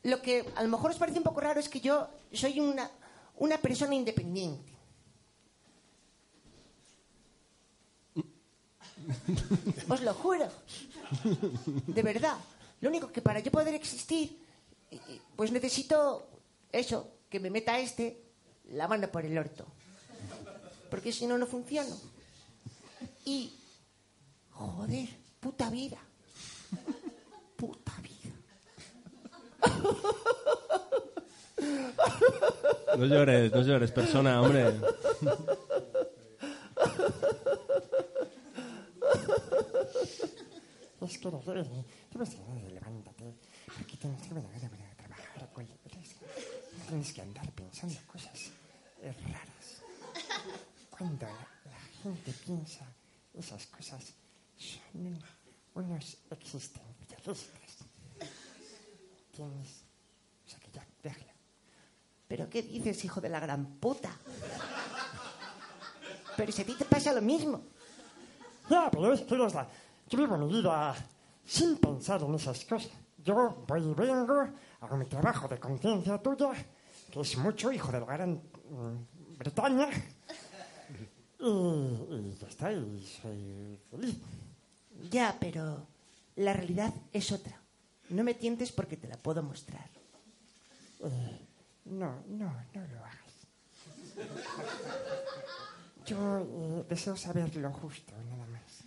Lo 0.03 0.21
que 0.21 0.45
a 0.55 0.63
lo 0.63 0.69
mejor 0.69 0.91
os 0.91 0.97
parece 0.97 1.17
un 1.17 1.23
poco 1.23 1.41
raro 1.41 1.59
es 1.59 1.69
que 1.69 1.81
yo 1.81 2.07
soy 2.31 2.59
una, 2.59 2.89
una 3.37 3.57
persona 3.57 3.95
independiente. 3.95 4.75
Os 9.89 10.01
lo 10.01 10.13
juro. 10.13 10.47
De 11.87 12.01
verdad. 12.01 12.37
Lo 12.81 12.89
único 12.89 13.11
que 13.11 13.21
para 13.21 13.39
yo 13.39 13.51
poder 13.51 13.73
existir, 13.73 14.37
eh, 14.91 14.99
eh, 15.07 15.21
pues 15.35 15.51
necesito 15.51 16.27
eso, 16.71 17.09
que 17.29 17.39
me 17.39 17.49
meta 17.49 17.79
este 17.79 18.21
la 18.69 18.87
mano 18.87 19.07
por 19.09 19.25
el 19.25 19.37
orto. 19.37 19.65
Porque 20.89 21.11
si 21.11 21.25
no, 21.25 21.37
no 21.37 21.47
funciono. 21.47 21.95
Y, 23.25 23.51
joder, 24.51 25.09
puta 25.39 25.69
vida. 25.71 25.97
Puta 27.57 27.93
vida. 28.01 28.35
No 32.97 33.05
llores, 33.05 33.51
no 33.51 33.61
llores, 33.61 33.91
persona, 33.91 34.41
hombre. 34.41 34.67
Es 41.01 41.17
que 41.19 41.31
no 41.31 41.39
debes, 41.45 41.67
debes 42.11 42.29
de 42.31 42.69
levántate, 42.71 43.35
porque 43.65 43.97
tienes 43.97 44.21
que 44.21 44.33
venir 44.33 44.49
a 44.55 44.95
trabajar, 44.95 45.49
güey. 45.53 45.67
Tienes, 46.87 47.13
que 47.13 47.21
andar 47.21 47.51
pensando 47.53 47.99
cosas 48.05 48.51
eh, 49.01 49.13
raras. 49.23 49.81
Cuando 50.89 51.25
la, 51.25 51.31
la 51.31 51.79
gente 52.01 52.31
piensa 52.45 52.94
esas 53.37 53.65
cosas, 53.67 54.13
son 54.57 55.19
unos 55.73 56.17
existencialistas. 56.31 57.85
Tienes... 59.31 59.83
O 60.45 60.49
sea 60.49 60.59
que 60.59 60.71
ya, 60.71 60.85
déjalo. 61.03 61.31
¿Pero 62.27 62.49
qué 62.49 62.61
dices, 62.61 63.03
hijo 63.05 63.19
de 63.21 63.29
la 63.29 63.39
gran 63.39 63.65
puta? 63.79 64.11
Pero 66.37 66.51
si 66.51 66.61
a 66.61 66.65
ti 66.65 66.73
te 66.73 66.85
pasa 66.85 67.13
lo 67.13 67.21
mismo. 67.21 67.63
Ya, 68.69 68.89
pero 68.91 69.13
es 69.13 69.21
que 69.21 69.35
da- 69.37 69.69
yo 70.07 70.17
vivo 70.19 70.37
mi 70.37 70.47
vida 70.53 70.95
sin 71.45 71.77
pensar 71.77 72.21
en 72.23 72.35
esas 72.35 72.63
cosas. 72.65 72.91
Yo 73.17 73.63
voy 73.67 73.81
y 73.83 73.93
vengo, 73.93 74.47
hago 74.81 74.97
mi 74.97 75.05
trabajo 75.05 75.47
de 75.47 75.59
conciencia 75.59 76.17
tuya, 76.21 76.51
que 77.11 77.19
es 77.21 77.37
mucho, 77.37 77.71
hijo 77.71 77.91
de 77.91 77.99
la 77.99 78.05
gran 78.05 78.33
mm, 78.33 79.37
Bretaña, 79.37 79.87
ya 81.45 82.47
está, 82.47 82.71
y 82.71 83.05
soy 83.21 83.79
feliz. 83.91 84.15
Ya, 85.11 85.37
pero 85.39 85.87
la 86.37 86.53
realidad 86.53 86.93
es 87.11 87.31
otra. 87.31 87.59
No 88.09 88.23
me 88.23 88.33
tientes 88.33 88.71
porque 88.71 88.97
te 88.97 89.07
la 89.07 89.17
puedo 89.17 89.43
mostrar. 89.43 89.89
Eh, 91.03 91.39
no, 91.85 92.23
no, 92.27 92.51
no 92.73 92.87
lo 92.87 93.05
hagas. 93.05 93.25
Yo 96.05 96.39
eh, 96.39 96.85
deseo 96.89 97.15
saber 97.15 97.55
lo 97.55 97.71
justo, 97.71 98.13
nada 98.29 98.45
más. 98.47 98.83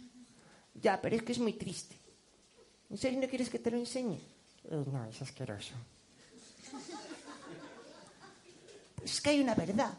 Ya, 0.75 1.01
pero 1.01 1.17
es 1.17 1.23
que 1.23 1.33
es 1.33 1.39
muy 1.39 1.53
triste. 1.53 1.97
¿En 2.91 2.97
serio 2.97 3.21
no 3.21 3.29
quieres 3.29 3.51
que 3.51 3.59
te 3.59 3.71
lo 3.71 3.77
enseñe? 3.77 4.19
Eh, 4.65 4.85
no, 4.93 5.05
es 5.05 5.21
asqueroso. 5.23 5.75
Pues 8.97 9.13
es 9.13 9.21
que 9.21 9.31
hay 9.31 9.41
una 9.41 9.55
verdad. 9.55 9.93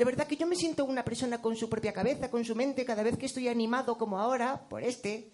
De 0.00 0.06
verdad 0.06 0.26
que 0.26 0.38
yo 0.38 0.46
me 0.46 0.56
siento 0.56 0.86
una 0.86 1.04
persona 1.04 1.42
con 1.42 1.54
su 1.56 1.68
propia 1.68 1.92
cabeza, 1.92 2.30
con 2.30 2.42
su 2.42 2.56
mente, 2.56 2.86
cada 2.86 3.02
vez 3.02 3.18
que 3.18 3.26
estoy 3.26 3.48
animado 3.48 3.98
como 3.98 4.18
ahora, 4.18 4.66
por 4.66 4.82
este. 4.82 5.30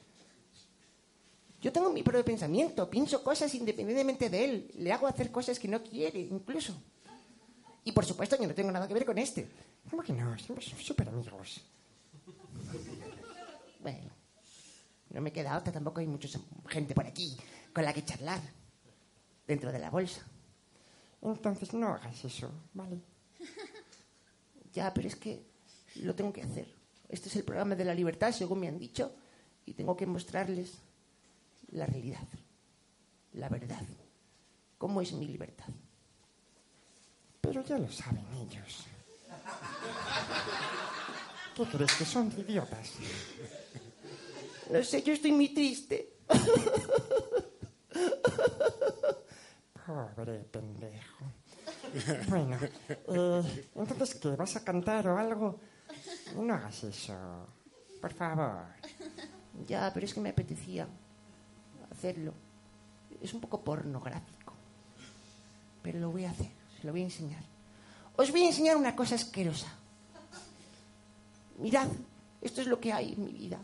Yo 1.61 1.71
tengo 1.71 1.89
mi 1.91 2.03
propio 2.03 2.25
pensamiento, 2.25 2.91
pienso 2.91 3.23
cosas 3.23 3.55
independientemente 3.55 4.29
de 4.29 4.45
él, 4.45 4.71
le 4.75 4.91
hago 4.91 5.07
hacer 5.07 5.31
cosas 5.31 5.61
que 5.61 5.69
no 5.69 5.85
quiere, 5.85 6.19
incluso. 6.19 6.75
Y 7.85 7.93
por 7.93 8.05
supuesto 8.05 8.37
yo 8.41 8.49
no 8.49 8.55
tengo 8.55 8.73
nada 8.73 8.89
que 8.89 8.95
ver 8.95 9.07
con 9.07 9.17
este. 9.19 9.49
¿Cómo 9.89 10.03
que 10.03 10.13
no? 10.13 10.37
Somos 10.37 10.65
súper 10.65 11.11
amigos. 11.11 11.61
Bueno, 13.79 14.11
no 15.11 15.21
me 15.21 15.31
queda 15.31 15.57
otra, 15.59 15.73
tampoco 15.73 16.01
hay 16.01 16.09
mucha 16.09 16.41
gente 16.67 16.93
por 16.93 17.07
aquí 17.07 17.37
con 17.73 17.85
la 17.85 17.93
que 17.93 18.05
charlar 18.05 18.41
dentro 19.47 19.71
de 19.71 19.79
la 19.79 19.91
bolsa. 19.91 20.27
Entonces 21.23 21.73
no 21.73 21.87
hagas 21.87 22.25
eso, 22.25 22.51
¿vale? 22.75 23.01
Ya, 24.77 24.93
pero 24.93 25.09
es 25.09 25.17
que 25.17 25.43
lo 26.03 26.15
tengo 26.15 26.31
que 26.35 26.43
hacer. 26.43 26.69
Este 27.09 27.31
es 27.31 27.37
el 27.37 27.45
programa 27.45 27.75
de 27.75 27.87
la 27.87 27.95
libertad, 27.95 28.31
según 28.31 28.61
me 28.61 28.69
han 28.69 28.79
dicho, 28.79 29.17
y 29.65 29.73
tengo 29.73 29.97
que 29.97 30.05
mostrarles 30.05 30.75
la 31.69 31.87
realidad, 31.87 32.29
la 33.33 33.49
verdad. 33.49 33.81
¿Cómo 34.77 35.01
es 35.01 35.15
mi 35.15 35.27
libertad? 35.27 35.69
Pero 37.41 37.65
ya 37.65 37.79
lo 37.79 37.91
saben 37.91 38.27
ellos. 38.35 38.85
¿Qué 41.55 41.65
crees 41.65 41.95
que 41.95 42.05
son 42.05 42.31
idiotas? 42.37 42.93
No 44.71 44.85
sé, 44.85 45.03
yo 45.03 45.15
estoy 45.15 45.33
muy 45.33 45.55
triste. 45.55 46.19
Pobre 49.87 50.45
pendejo. 50.51 51.46
Bueno, 52.29 52.59
eh, 52.89 53.69
entonces, 53.75 54.15
¿qué? 54.17 54.37
¿Vas 54.37 54.57
a 54.57 54.65
cantar 54.65 55.09
o 55.09 55.19
algo? 55.19 55.59
No 56.37 56.55
hagas 56.55 56.85
eso. 56.85 57.47
Por 58.01 58.13
favor. 58.13 58.67
Ya, 59.67 59.91
pero 59.93 60.07
es 60.07 60.15
que 60.15 60.21
me 60.21 60.31
apetecía 60.31 60.87
hacerlo. 61.91 62.35
Es 63.23 63.33
un 63.33 63.41
poco 63.41 63.61
pornográfico. 63.61 64.53
Pero 65.83 65.99
lo 66.01 66.11
voy 66.11 66.25
a 66.25 66.31
hacer, 66.31 66.51
se 66.79 66.87
lo 66.87 66.93
voy 66.93 67.03
a 67.03 67.05
enseñar. 67.05 67.43
Os 68.17 68.31
voy 68.31 68.43
a 68.43 68.49
enseñar 68.49 68.77
una 68.77 68.95
cosa 68.95 69.15
asquerosa. 69.15 69.69
Mirad, 71.59 71.89
esto 72.43 72.61
es 72.61 72.67
lo 72.67 72.79
que 72.81 72.93
hay 72.93 73.13
en 73.13 73.25
mi 73.25 73.33
vida. 73.33 73.59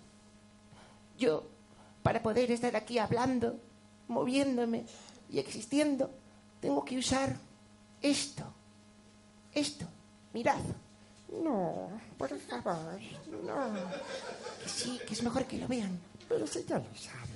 Yo, 1.19 1.45
para 2.03 2.23
poder 2.23 2.51
estar 2.51 2.75
aquí 2.77 2.99
hablando, 2.99 3.59
moviéndome 4.09 4.87
y 5.31 5.39
existiendo, 5.39 6.11
tengo 6.61 6.85
que 6.85 6.99
usar 6.99 7.37
esto. 8.03 8.45
Esto. 9.53 9.87
Mirad. 10.33 10.61
No, 11.43 11.89
por 12.19 12.39
favor, 12.39 13.01
no. 13.43 13.73
Que 14.63 14.69
sí, 14.69 15.01
que 15.07 15.15
es 15.15 15.23
mejor 15.23 15.47
que 15.47 15.59
lo 15.59 15.67
vean. 15.67 15.99
Pero 16.29 16.47
si 16.47 16.65
ya 16.65 16.79
lo 16.79 16.85
saben. 16.95 17.33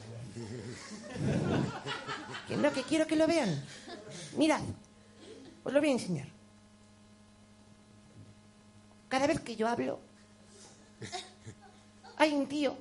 Que 2.46 2.56
no, 2.56 2.70
que 2.72 2.82
quiero 2.82 3.06
que 3.06 3.16
lo 3.16 3.26
vean. 3.26 3.64
Mirad, 4.36 4.60
os 5.64 5.72
lo 5.72 5.80
voy 5.80 5.88
a 5.88 5.92
enseñar. 5.92 6.28
Cada 9.08 9.26
vez 9.26 9.40
que 9.40 9.56
yo 9.56 9.66
hablo, 9.66 9.98
hay 12.18 12.34
un 12.34 12.46
tío 12.46 12.76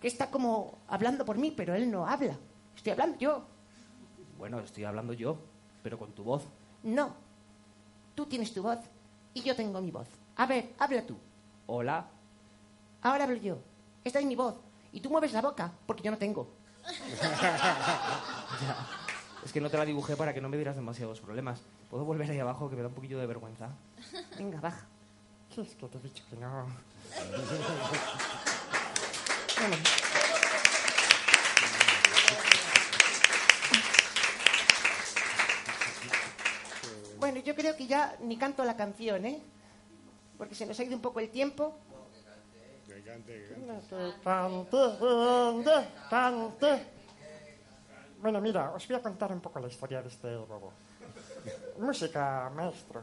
que 0.00 0.08
está 0.08 0.30
como 0.30 0.78
hablando 0.88 1.24
por 1.24 1.38
mí, 1.38 1.52
pero 1.56 1.74
él 1.74 1.90
no 1.90 2.06
habla. 2.06 2.36
Estoy 2.76 2.92
hablando 2.92 3.18
yo. 3.18 3.44
Bueno, 4.36 4.60
estoy 4.60 4.84
hablando 4.84 5.12
yo, 5.14 5.38
pero 5.82 5.98
con 5.98 6.12
tu 6.12 6.22
voz. 6.22 6.42
No. 6.82 7.14
Tú 8.14 8.26
tienes 8.26 8.52
tu 8.52 8.62
voz 8.62 8.78
y 9.34 9.42
yo 9.42 9.54
tengo 9.54 9.80
mi 9.80 9.90
voz. 9.90 10.08
A 10.36 10.46
ver, 10.46 10.74
habla 10.78 11.06
tú. 11.06 11.16
Hola. 11.66 12.06
Ahora 13.02 13.24
hablo 13.24 13.36
yo. 13.36 13.58
Esta 14.04 14.20
es 14.20 14.26
mi 14.26 14.36
voz. 14.36 14.54
Y 14.92 15.00
tú 15.00 15.10
mueves 15.10 15.32
la 15.32 15.42
boca, 15.42 15.70
porque 15.86 16.02
yo 16.02 16.10
no 16.10 16.18
tengo. 16.18 16.48
Es 19.44 19.52
que 19.52 19.60
no 19.60 19.70
te 19.70 19.78
la 19.78 19.84
dibujé 19.84 20.16
para 20.16 20.34
que 20.34 20.40
no 20.40 20.48
me 20.48 20.56
dieras 20.56 20.76
demasiados 20.76 21.20
problemas. 21.20 21.60
¿Puedo 21.90 22.04
volver 22.04 22.30
ahí 22.30 22.38
abajo 22.38 22.68
que 22.68 22.76
me 22.76 22.82
da 22.82 22.88
un 22.88 22.94
poquillo 22.94 23.18
de 23.18 23.26
vergüenza? 23.26 23.68
Venga, 24.36 24.60
baja. 24.60 24.84
¿Qué 25.54 25.62
es 25.62 25.74
que 25.74 25.86
te 25.86 25.96
he 25.96 26.00
dicho 26.02 26.24
que 26.28 26.36
no? 26.36 26.66
Bueno. 29.58 29.76
Yo 37.48 37.54
creo 37.54 37.74
que 37.74 37.86
ya 37.86 38.14
ni 38.20 38.36
canto 38.36 38.62
la 38.62 38.76
canción, 38.76 39.24
¿eh? 39.24 39.40
Porque 40.36 40.54
se 40.54 40.66
nos 40.66 40.78
ha 40.78 40.84
ido 40.84 40.94
un 40.94 41.00
poco 41.00 41.18
el 41.18 41.30
tiempo. 41.30 41.74
Bueno, 48.20 48.38
mira, 48.42 48.72
os 48.74 48.86
voy 48.86 48.96
a 48.96 49.00
contar 49.00 49.32
un 49.32 49.40
poco 49.40 49.60
la 49.60 49.68
historia 49.68 50.02
de 50.02 50.08
este 50.08 50.36
bobo. 50.36 50.74
Música, 51.78 52.52
maestro. 52.54 53.00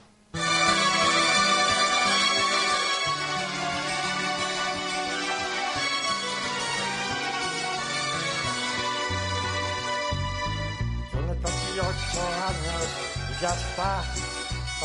Tiene 11.12 11.36
casi 11.42 11.80
ocho 11.80 12.22
años 12.46 13.16
y 13.32 13.42
ya 13.42 13.50
está 13.50 14.25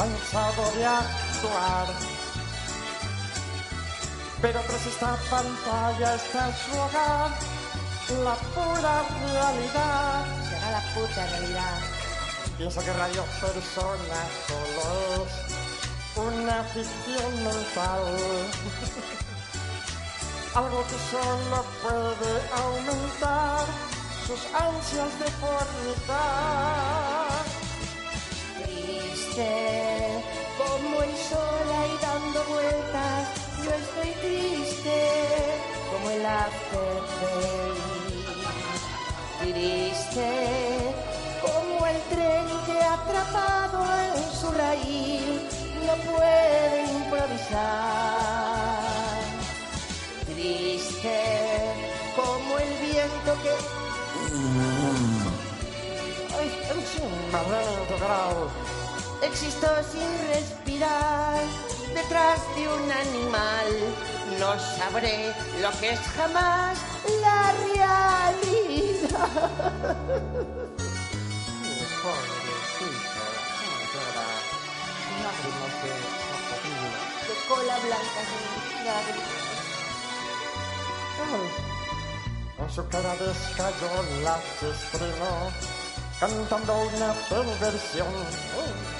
cansado 0.00 0.64
de 0.76 0.84
actuar. 0.86 1.88
Pero 4.40 4.58
tras 4.60 4.86
esta 4.86 5.16
pantalla 5.28 6.14
está 6.14 6.56
su 6.56 6.72
hogar, 6.72 7.30
la 8.24 8.34
pura 8.54 9.02
realidad. 9.26 10.24
Será 10.48 10.70
la 10.70 10.80
puta 10.94 11.26
realidad. 11.26 11.78
Pienso 12.56 12.80
que 12.80 12.92
Radio 12.94 13.22
Persona 13.42 14.20
solo 14.48 15.16
es 15.16 15.32
una 16.16 16.64
ficción 16.64 17.44
mental. 17.44 18.04
Algo 20.54 20.82
que 20.90 20.98
solo 21.12 21.58
puede 21.82 22.32
aumentar 22.64 23.64
sus 24.26 24.42
ansias 24.54 25.12
de 25.20 25.28
fornicar. 25.42 27.44
Triste, 28.64 29.89
dando 32.32 32.44
vueltas, 32.50 33.28
yo 33.64 33.70
estoy 33.70 34.10
triste, 34.22 34.98
como 35.90 36.10
el 36.10 36.26
afterday. 36.26 37.72
Triste, 39.40 40.30
como 41.40 41.86
el 41.86 42.00
tren 42.10 42.46
que 42.66 42.82
atrapado 42.82 43.84
en 44.02 44.22
su 44.40 44.50
raíl 44.52 45.40
no 45.86 45.94
puede 46.12 46.92
improvisar. 46.92 47.60
Triste, 50.26 51.18
como 52.16 52.58
el 52.58 52.72
viento 52.86 53.42
que 53.42 53.50
Ay, 56.38 56.50
encima, 56.70 57.38
René 57.48 57.98
Grau. 57.98 58.36
Existo 59.22 59.66
sin 59.92 60.10
respirar 60.28 61.40
detrás 61.94 62.40
de 62.54 62.68
un 62.68 62.90
animal. 62.90 63.68
No 64.38 64.58
sabré 64.76 65.32
lo 65.60 65.70
que 65.80 65.90
es 65.90 66.00
jamás 66.16 66.78
la 67.22 67.52
realidad. 67.52 68.34
De 77.26 77.34
cola 77.48 77.76
blanca. 77.78 78.22
Con 82.56 82.70
su 82.70 82.88
cara 82.88 83.14
de 83.16 83.30
escayola 83.30 84.38
se 84.58 84.70
cantando 86.20 86.72
una 86.82 87.14
perversión. 87.28 88.99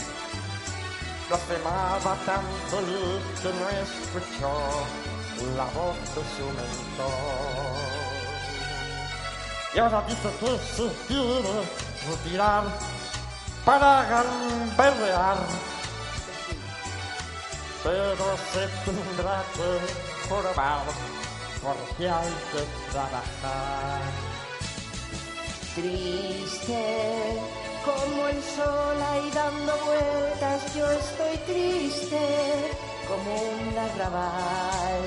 Blasfemaba 1.31 2.17
tan 2.27 2.43
feliz 2.71 3.23
que 3.41 3.51
no 3.51 3.69
escuchó 3.87 4.53
la 5.57 5.65
voz 5.67 5.97
de 6.17 6.23
su 6.35 6.45
mentor. 6.59 8.01
Y 9.73 9.79
ahora 9.79 10.05
dice 10.09 10.29
que 10.41 10.59
se 10.75 11.07
quiere 11.07 11.63
retirar 12.09 12.65
para 13.65 14.05
gamberrear. 14.07 15.37
Pero 17.85 18.37
se 18.53 18.67
tendrá 18.85 19.45
que 19.55 20.29
probar 20.29 20.83
porque 21.63 22.11
hay 22.11 22.33
que 22.51 22.91
trabajar. 22.91 24.03
Triste, 25.77 27.41
como 27.85 28.29
el 28.29 28.43
sol 28.43 29.03
ahí 29.11 29.31
dando 29.35 29.73
vueltas, 29.87 30.75
yo 30.75 30.91
estoy 30.91 31.37
triste, 31.47 32.21
como 33.09 33.35
un 33.35 33.79
arrabal. 33.79 35.03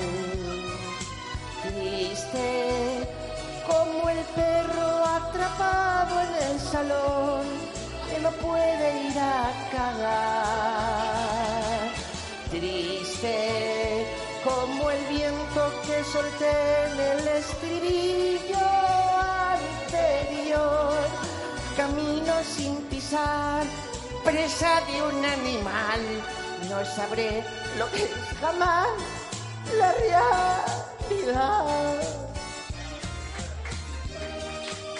Triste, 1.62 3.08
como 3.66 4.10
el 4.10 4.18
perro 4.34 5.04
atrapado 5.04 6.20
en 6.20 6.34
el 6.50 6.60
salón, 6.60 7.42
que 8.10 8.18
no 8.20 8.30
puede 8.32 9.02
ir 9.08 9.18
a 9.18 9.52
cagar. 9.72 11.14
Triste, 12.50 14.06
como 14.44 14.90
el 14.90 15.04
viento 15.06 15.72
que 15.86 16.04
solté 16.04 16.54
en 16.86 17.00
el 17.00 17.28
estribillo. 17.28 18.83
Camino 21.76 22.32
sin 22.44 22.76
pisar, 22.86 23.66
presa 24.24 24.80
de 24.86 25.02
un 25.02 25.24
animal. 25.24 26.00
No 26.70 26.84
sabré 26.84 27.42
lo 27.76 27.90
que 27.90 28.04
es 28.04 28.10
jamás 28.40 28.88
la 29.76 29.92
realidad. 29.92 30.66
Bravo, 31.24 31.92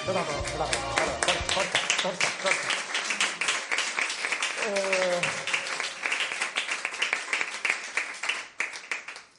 bravo, 0.05 0.33
bravo, 0.57 0.73
corta, 0.91 1.39
corta, 1.55 1.79
corta, 2.03 2.29
corta. 2.43 2.69
Eh, 4.67 5.21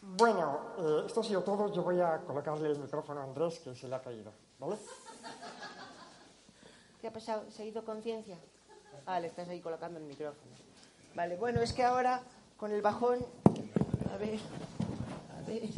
bueno, 0.02 0.62
eh, 0.78 1.04
esto 1.06 1.20
ha 1.20 1.24
sido 1.24 1.42
todo. 1.42 1.74
Yo 1.74 1.84
voy 1.84 2.00
a 2.00 2.22
colocarle 2.26 2.72
el 2.72 2.80
micrófono 2.80 3.20
a 3.20 3.24
Andrés, 3.26 3.60
que 3.60 3.76
se 3.76 3.90
le 3.90 3.96
ha 3.96 4.02
caído, 4.02 4.32
¿vale? 4.58 4.78
¿Qué 7.06 7.10
ha 7.10 7.14
pasado? 7.14 7.46
¿Se 7.52 7.62
ha 7.62 7.66
ido 7.68 7.86
conciencia? 7.86 8.36
Ah, 9.06 9.20
le 9.20 9.28
estás 9.28 9.48
ahí 9.48 9.62
colocando 9.62 10.00
el 10.00 10.06
micrófono. 10.06 10.52
Vale, 11.14 11.36
bueno, 11.36 11.62
es 11.62 11.72
que 11.72 11.84
ahora 11.84 12.24
con 12.58 12.72
el 12.72 12.82
bajón. 12.82 13.24
A 14.12 14.18
ver, 14.18 14.40
a 15.38 15.48
ver. 15.48 15.70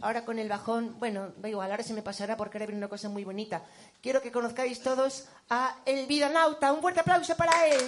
ahora 0.00 0.24
con 0.24 0.38
el 0.38 0.48
bajón, 0.48 0.94
bueno, 1.00 1.32
da 1.38 1.48
igual, 1.48 1.68
ahora 1.72 1.82
se 1.82 1.94
me 1.94 2.02
pasará 2.02 2.36
porque 2.36 2.58
ahora 2.58 2.66
viene 2.66 2.78
una 2.78 2.88
cosa 2.88 3.08
muy 3.08 3.24
bonita. 3.24 3.64
Quiero 4.00 4.22
que 4.22 4.30
conozcáis 4.30 4.80
todos 4.80 5.26
a 5.50 5.80
El 5.84 6.06
Vidanauta. 6.06 6.72
Un 6.72 6.80
fuerte 6.80 7.00
aplauso 7.00 7.36
para 7.36 7.66
él. 7.66 7.80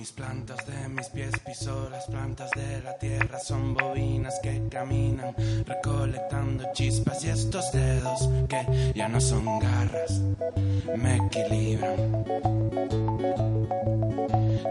Mis 0.00 0.12
plantas 0.12 0.56
de 0.66 0.88
mis 0.88 1.08
pies 1.10 1.30
piso 1.44 1.90
las 1.90 2.06
plantas 2.06 2.50
de 2.52 2.80
la 2.80 2.96
tierra, 2.96 3.38
son 3.38 3.74
bobinas 3.74 4.40
que 4.42 4.62
caminan 4.70 5.34
recolectando 5.66 6.64
chispas 6.72 7.22
y 7.22 7.28
estos 7.28 7.70
dedos 7.70 8.30
que 8.48 8.92
ya 8.94 9.08
no 9.08 9.20
son 9.20 9.44
garras 9.58 10.22
me 10.96 11.16
equilibran. 11.16 12.24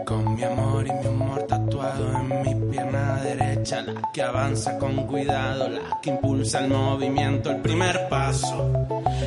Con 0.04 0.34
mi 0.34 0.42
amor 0.42 0.88
y 0.88 0.92
mi 0.94 1.06
humor 1.06 1.42
tatuado 1.44 2.12
en 2.12 2.42
mi 2.42 2.72
pierna 2.72 3.22
derecha, 3.22 3.82
la 3.82 4.02
que 4.12 4.22
avanza 4.22 4.78
con 4.78 5.06
cuidado, 5.06 5.68
la 5.68 6.00
que 6.02 6.10
impulsa 6.10 6.64
el 6.64 6.70
movimiento, 6.70 7.52
el 7.52 7.62
primer 7.62 8.08
paso, 8.08 8.68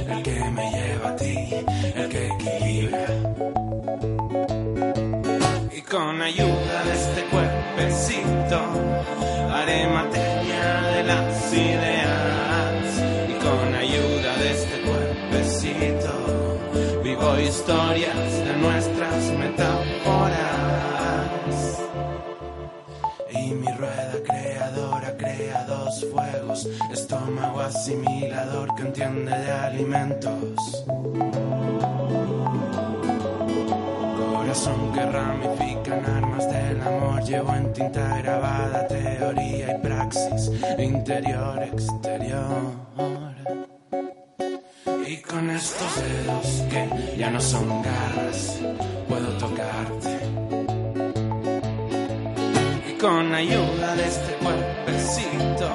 el 0.09 0.21
que 0.21 0.37
me 0.51 0.69
lleva 0.69 1.11
a 1.11 1.15
ti, 1.15 1.49
el 1.95 2.09
que 2.09 2.27
equilibra. 2.27 3.22
Historias 17.63 18.45
de 18.45 18.57
nuestras 18.57 19.31
metáforas. 19.39 19.79
Y 23.31 23.53
mi 23.53 23.67
rueda 23.67 24.15
creadora 24.27 25.15
crea 25.15 25.63
dos 25.63 26.05
fuegos, 26.11 26.67
estómago 26.91 27.61
asimilador 27.61 28.75
que 28.75 28.81
entiende 28.81 29.31
de 29.31 29.51
alimentos. 29.51 30.83
Corazón 34.33 34.91
que 34.93 35.05
ramifican 35.05 36.05
armas 36.05 36.51
del 36.51 36.81
amor, 36.81 37.23
llevo 37.23 37.55
en 37.55 37.71
tinta 37.71 38.17
grabada 38.17 38.87
teoría 38.89 39.73
y 39.73 39.81
praxis, 39.81 40.51
interior, 40.77 41.63
exterior. 41.63 43.32
Y 45.13 45.17
con 45.17 45.47
estos 45.51 45.95
dedos 46.01 46.63
que 46.71 46.89
ya 47.19 47.29
no 47.29 47.39
son 47.39 47.83
garras, 47.83 48.59
puedo 49.07 49.27
tocarte. 49.37 50.17
Y 52.89 52.93
con 52.97 53.31
ayuda 53.31 53.95
de 53.95 54.07
este 54.07 54.33
cuerpecito, 54.43 55.69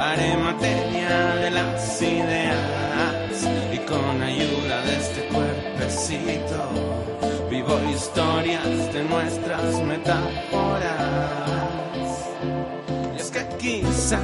haré 0.00 0.34
materia 0.38 1.34
de 1.42 1.50
las 1.50 2.00
ideas. 2.00 3.34
Y 3.70 3.78
con 3.80 4.22
ayuda 4.22 4.82
de 4.86 4.96
este 4.96 5.28
cuerpecito, 5.28 6.70
vivo 7.50 7.78
historias 7.92 8.94
de 8.94 9.04
nuestras 9.04 9.82
metáforas. 9.82 10.88
Y 13.14 13.20
es 13.20 13.30
que 13.30 13.46
quizá 13.58 14.20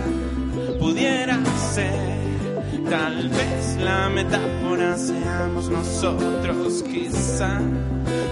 pudiera 0.80 1.38
ser, 1.74 2.23
tal 2.88 3.28
vez 3.28 3.76
la 3.82 4.08
metáfora 4.08 4.96
seamos 4.96 5.68
nosotros, 5.68 6.82
quizá 6.82 7.60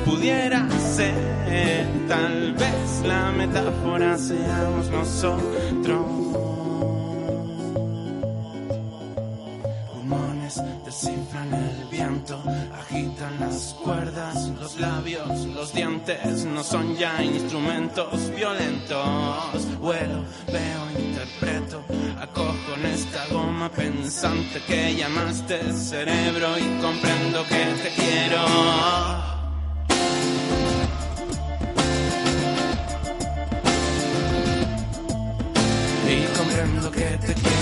pudiera 0.04 0.68
ser, 0.94 1.86
tal 2.08 2.54
vez 2.54 3.02
la 3.06 3.32
metáfora 3.32 4.18
seamos 4.18 4.90
nosotros. 4.90 6.61
Descifran 10.42 11.54
el 11.54 11.86
viento, 11.88 12.42
agitan 12.74 13.38
las 13.38 13.74
cuerdas, 13.84 14.48
los 14.60 14.78
labios, 14.80 15.46
los 15.46 15.72
dientes 15.72 16.44
no 16.44 16.64
son 16.64 16.96
ya 16.96 17.22
instrumentos 17.22 18.28
violentos. 18.34 19.78
Vuelo, 19.78 20.24
veo, 20.48 21.00
interpreto, 21.00 21.84
acojo 22.20 22.74
en 22.76 22.86
esta 22.86 23.24
goma 23.28 23.70
pensante 23.70 24.60
que 24.66 24.96
llamaste 24.96 25.72
cerebro 25.74 26.58
y 26.58 26.82
comprendo 26.82 27.44
que 27.44 27.64
te 27.80 27.90
quiero. 27.94 28.44
Y 36.08 36.36
comprendo 36.36 36.90
que 36.90 37.18
te 37.26 37.34
quiero. 37.34 37.61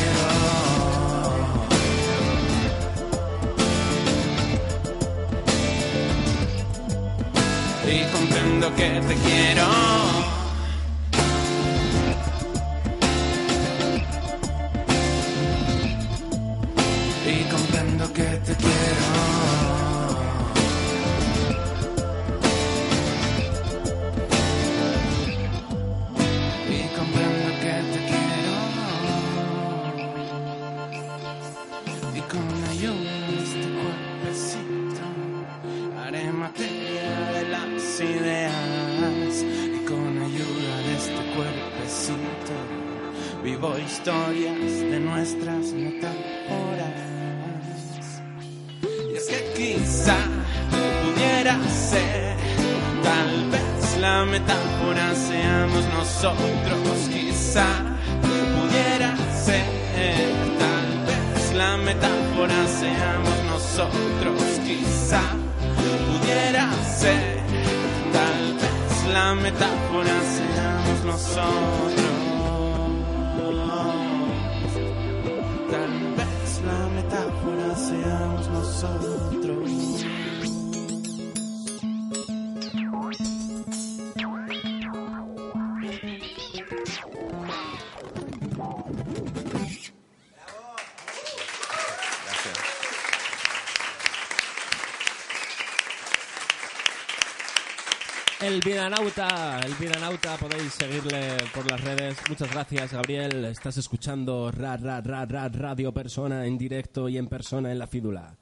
Y 7.90 8.04
comprendo 8.12 8.74
que 8.76 9.00
te 9.00 9.14
quiero. 9.16 10.29
Seamos 56.20 56.59
El 98.62 98.72
Vidanauta, 98.72 99.60
el 99.64 99.74
Vidanauta, 99.76 100.36
podéis 100.36 100.74
seguirle 100.74 101.38
por 101.54 101.70
las 101.70 101.80
redes. 101.80 102.18
Muchas 102.28 102.52
gracias, 102.52 102.92
Gabriel. 102.92 103.46
Estás 103.46 103.78
escuchando 103.78 104.50
Ra, 104.50 104.76
Ra, 104.76 105.00
Ra, 105.00 105.24
Ra, 105.24 105.48
Radio 105.48 105.94
Persona 105.94 106.44
en 106.44 106.58
directo 106.58 107.08
y 107.08 107.16
en 107.16 107.26
persona 107.26 107.72
en 107.72 107.78
la 107.78 107.86
fídula. 107.86 108.36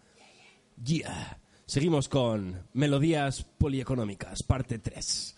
Yeah. 0.84 1.38
Seguimos 1.66 2.08
con 2.08 2.66
Melodías 2.72 3.46
Polieconómicas, 3.58 4.42
parte 4.42 4.80
3. 4.80 5.36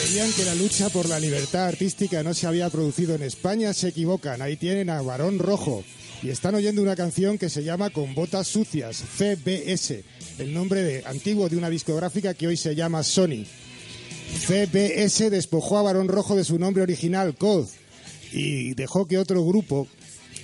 Creían 0.00 0.32
que 0.32 0.44
la 0.46 0.54
lucha 0.54 0.88
por 0.88 1.10
la 1.10 1.20
libertad 1.20 1.66
artística 1.66 2.22
no 2.22 2.32
se 2.32 2.46
había 2.46 2.70
producido 2.70 3.16
en 3.16 3.22
España, 3.22 3.74
se 3.74 3.88
equivocan. 3.88 4.40
Ahí 4.40 4.56
tienen 4.56 4.88
a 4.88 5.02
Varón 5.02 5.38
Rojo. 5.38 5.84
Y 6.22 6.30
están 6.30 6.54
oyendo 6.54 6.82
una 6.82 6.96
canción 6.96 7.38
que 7.38 7.48
se 7.48 7.62
llama 7.62 7.90
Con 7.90 8.14
Botas 8.14 8.48
Sucias, 8.48 8.96
CBS, 8.96 10.04
el 10.38 10.54
nombre 10.54 10.82
de, 10.82 11.04
antiguo 11.04 11.48
de 11.48 11.56
una 11.56 11.70
discográfica 11.70 12.34
que 12.34 12.46
hoy 12.46 12.56
se 12.56 12.74
llama 12.74 13.02
Sony. 13.02 13.44
CBS 14.46 15.30
despojó 15.30 15.78
a 15.78 15.82
Varón 15.82 16.08
Rojo 16.08 16.36
de 16.36 16.44
su 16.44 16.58
nombre 16.58 16.82
original, 16.82 17.34
COD, 17.36 17.66
y 18.32 18.74
dejó 18.74 19.06
que 19.06 19.18
otro 19.18 19.44
grupo, 19.44 19.88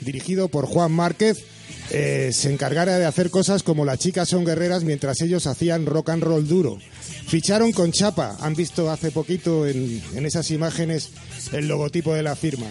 dirigido 0.00 0.48
por 0.48 0.66
Juan 0.66 0.92
Márquez, 0.92 1.44
eh, 1.90 2.30
se 2.32 2.52
encargara 2.52 2.98
de 2.98 3.04
hacer 3.04 3.30
cosas 3.30 3.62
como 3.62 3.84
las 3.84 3.98
chicas 3.98 4.28
son 4.28 4.44
guerreras 4.44 4.84
mientras 4.84 5.20
ellos 5.20 5.46
hacían 5.46 5.86
rock 5.86 6.10
and 6.10 6.22
roll 6.22 6.46
duro. 6.46 6.78
Ficharon 7.26 7.72
con 7.72 7.92
Chapa, 7.92 8.36
han 8.40 8.54
visto 8.54 8.90
hace 8.90 9.10
poquito 9.10 9.66
en, 9.66 10.02
en 10.14 10.26
esas 10.26 10.50
imágenes 10.50 11.10
el 11.52 11.68
logotipo 11.68 12.14
de 12.14 12.22
la 12.22 12.36
firma. 12.36 12.66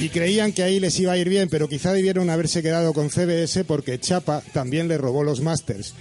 Y 0.00 0.08
creían 0.08 0.52
que 0.52 0.62
ahí 0.62 0.80
les 0.80 0.98
iba 0.98 1.12
a 1.12 1.18
ir 1.18 1.28
bien, 1.28 1.48
pero 1.48 1.68
quizá 1.68 1.92
debieron 1.92 2.28
haberse 2.30 2.62
quedado 2.62 2.92
con 2.92 3.10
CBS 3.10 3.64
porque 3.64 3.98
Chapa 4.00 4.42
también 4.52 4.88
le 4.88 4.98
robó 4.98 5.22
los 5.22 5.40
Masters. 5.40 5.94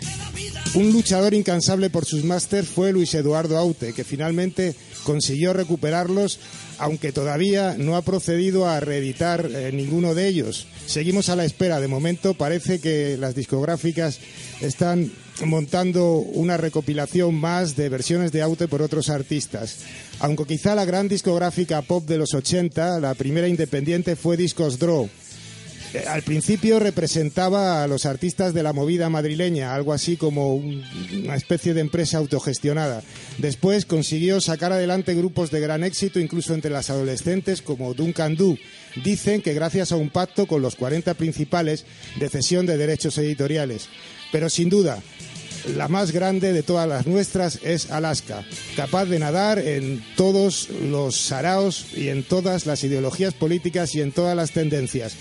Un 0.76 0.92
luchador 0.92 1.36
incansable 1.36 1.92
por 1.92 2.06
sus 2.06 2.24
Masters 2.24 2.68
fue 2.68 2.92
Luis 2.92 3.14
Eduardo 3.14 3.58
Aute, 3.58 3.94
que 3.94 4.04
finalmente 4.04 4.74
consiguió 5.04 5.54
recuperarlos, 5.54 6.40
aunque 6.80 7.12
todavía 7.12 7.76
no 7.78 7.96
ha 7.96 8.02
procedido 8.02 8.68
a 8.68 8.80
reeditar 8.80 9.48
eh, 9.54 9.72
ninguno 9.72 10.16
de 10.16 10.28
ellos. 10.28 10.66
Seguimos 10.88 11.30
a 11.30 11.36
la 11.36 11.46
espera. 11.46 11.80
De 11.80 11.88
momento 11.88 12.34
parece 12.34 12.80
que 12.80 13.18
las 13.18 13.36
discográficas 13.36 14.20
están 14.62 15.12
montando 15.46 16.16
una 16.16 16.58
recopilación 16.58 17.36
más 17.36 17.76
de 17.76 17.90
versiones 17.90 18.32
de 18.32 18.42
Aute 18.42 18.68
por 18.68 18.82
otros 18.82 19.10
artistas. 19.10 19.80
Aunque 20.20 20.46
quizá 20.46 20.76
la 20.76 20.86
gran 20.86 21.08
discográfica 21.08 21.82
pop 21.82 22.06
de 22.06 22.18
los 22.18 22.34
80, 22.34 23.00
la 23.00 23.14
primera 23.14 23.48
independiente 23.48 24.16
fue 24.16 24.38
Discos 24.38 24.80
Draw. 24.80 25.10
Al 26.08 26.24
principio 26.24 26.80
representaba 26.80 27.84
a 27.84 27.88
los 27.88 28.06
artistas 28.08 28.54
de 28.56 28.64
la 28.64 28.74
movida 28.74 29.10
madrileña, 29.10 29.76
algo 29.76 29.94
así 29.94 30.18
como 30.18 30.56
un- 30.56 30.84
una 31.24 31.36
especie 31.36 31.74
de 31.76 31.82
empresa 31.82 32.18
autogestionada. 32.18 33.04
Después 33.38 33.86
consiguió 33.86 34.42
sacar 34.42 34.72
adelante 34.72 35.14
grupos 35.14 35.52
de 35.52 35.60
gran 35.60 35.84
éxito, 35.84 36.20
incluso 36.20 36.56
entre 36.56 36.72
las 36.72 36.90
adolescentes, 36.90 37.62
como 37.62 37.94
Duncan 37.94 38.36
Du. 38.36 38.58
Dicen 39.04 39.42
que 39.44 39.54
gracias 39.54 39.92
a 39.92 39.96
un 39.96 40.10
pacto 40.10 40.48
con 40.48 40.62
los 40.64 40.76
40 40.76 41.14
principales 41.14 41.86
de 42.20 42.30
cesión 42.30 42.66
de 42.66 42.78
derechos 42.78 43.18
editoriales. 43.20 43.88
Pero 44.32 44.50
sin 44.50 44.70
duda, 44.70 44.98
la 45.78 45.88
más 45.88 46.12
grande 46.12 46.54
de 46.54 46.64
todas 46.64 46.90
las 46.90 47.06
nuestras 47.06 47.60
es 47.64 47.92
Alaska, 47.92 48.44
capaz 48.76 49.06
de 49.06 49.20
nadar 49.20 49.60
en 49.60 50.04
todos 50.18 50.70
los 50.90 51.16
saraos 51.16 51.86
y 51.96 52.10
en 52.10 52.24
todas 52.24 52.66
las 52.66 52.84
ideologías 52.84 53.34
políticas 53.36 53.94
y 53.94 54.02
en 54.02 54.12
todas 54.12 54.36
las 54.36 54.52
tendencias. 54.52 55.14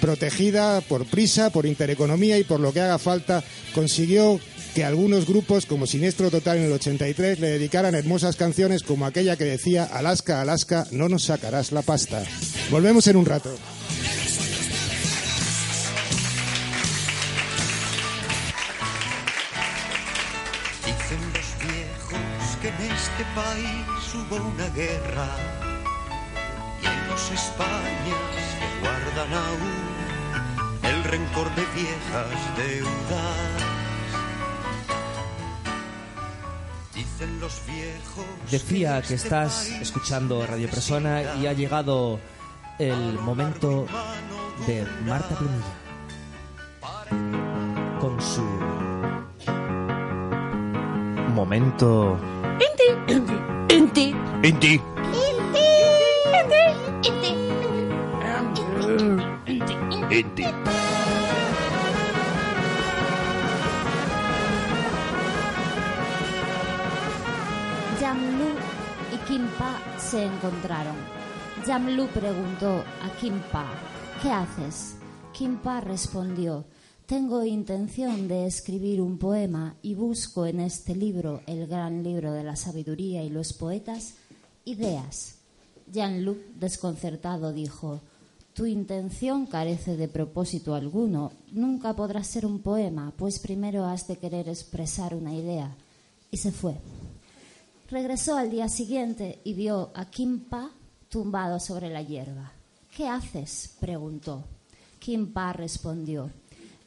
Protegida 0.00 0.80
por 0.82 1.06
prisa, 1.06 1.50
por 1.50 1.66
intereconomía 1.66 2.38
y 2.38 2.44
por 2.44 2.60
lo 2.60 2.72
que 2.72 2.80
haga 2.80 2.98
falta, 2.98 3.42
consiguió 3.74 4.40
que 4.74 4.84
algunos 4.84 5.26
grupos 5.26 5.66
como 5.66 5.86
Siniestro 5.86 6.30
Total 6.30 6.58
en 6.58 6.64
el 6.64 6.72
83 6.72 7.40
le 7.40 7.48
dedicaran 7.48 7.94
hermosas 7.94 8.36
canciones 8.36 8.82
como 8.82 9.06
aquella 9.06 9.36
que 9.36 9.44
decía 9.44 9.84
Alaska, 9.84 10.40
Alaska, 10.40 10.86
no 10.92 11.08
nos 11.08 11.24
sacarás 11.24 11.72
la 11.72 11.82
pasta. 11.82 12.22
Volvemos 12.70 13.06
en 13.08 13.16
un 13.16 13.26
rato. 13.26 13.50
Dicen 20.86 21.20
los 21.34 21.72
viejos 21.72 22.56
que 22.62 22.68
en 22.68 22.92
este 22.92 23.24
país 23.34 24.14
hubo 24.14 24.36
una 24.36 24.68
guerra 24.76 25.28
y 26.82 26.86
hay 26.86 27.08
dos 27.08 27.30
Españas 27.32 28.28
que 28.58 28.80
guardan 28.80 29.32
aún 29.32 29.87
rencor 31.08 31.48
de 31.54 31.64
viejas 31.74 32.56
deudas. 32.56 33.64
Dicen 36.94 37.40
los 37.40 37.62
viejos 37.66 38.26
Decía 38.50 39.00
que 39.02 39.14
estás 39.14 39.68
escuchando 39.80 40.46
Radio 40.46 40.68
Persona 40.68 41.34
y 41.40 41.46
ha 41.46 41.52
llegado 41.54 42.20
el 42.78 43.18
momento 43.20 43.86
de 44.66 44.86
Marta 45.06 45.34
Plumilla 45.36 45.64
con 48.00 48.20
su 48.20 48.42
momento 51.34 52.18
Inti. 52.58 52.88
Inti. 53.14 53.34
Inti. 53.76 54.14
Inti. 54.42 54.80
Inti. 59.46 59.74
Inti. 60.10 60.77
Jamlu 68.08 68.54
y 69.12 69.18
Kimpa 69.28 69.78
se 69.98 70.24
encontraron. 70.24 70.96
Jamlu 71.66 72.06
preguntó 72.06 72.82
a 73.02 73.10
Kimpa, 73.20 73.66
¿qué 74.22 74.30
haces? 74.30 74.96
Kimpa 75.34 75.82
respondió, 75.82 76.64
tengo 77.04 77.44
intención 77.44 78.26
de 78.26 78.46
escribir 78.46 79.02
un 79.02 79.18
poema 79.18 79.76
y 79.82 79.94
busco 79.94 80.46
en 80.46 80.60
este 80.60 80.96
libro, 80.96 81.42
el 81.46 81.66
gran 81.66 82.02
libro 82.02 82.32
de 82.32 82.44
la 82.44 82.56
sabiduría 82.56 83.22
y 83.22 83.28
los 83.28 83.52
poetas, 83.52 84.14
ideas. 84.64 85.34
Jean-Luc, 85.92 86.38
desconcertado, 86.58 87.52
dijo, 87.52 88.00
tu 88.54 88.64
intención 88.64 89.44
carece 89.44 89.98
de 89.98 90.08
propósito 90.08 90.74
alguno. 90.74 91.32
Nunca 91.52 91.94
podrás 91.94 92.26
ser 92.26 92.46
un 92.46 92.60
poema, 92.60 93.12
pues 93.18 93.38
primero 93.38 93.84
has 93.84 94.08
de 94.08 94.16
querer 94.16 94.48
expresar 94.48 95.14
una 95.14 95.34
idea. 95.34 95.76
Y 96.30 96.38
se 96.38 96.52
fue. 96.52 96.74
Regresó 97.90 98.36
al 98.36 98.50
día 98.50 98.68
siguiente 98.68 99.40
y 99.44 99.54
vio 99.54 99.92
a 99.94 100.10
Kimpa 100.10 100.72
tumbado 101.08 101.58
sobre 101.58 101.88
la 101.88 102.02
hierba. 102.02 102.52
¿Qué 102.94 103.08
haces? 103.08 103.76
preguntó. 103.80 104.44
Kimpa 104.98 105.54
respondió. 105.54 106.30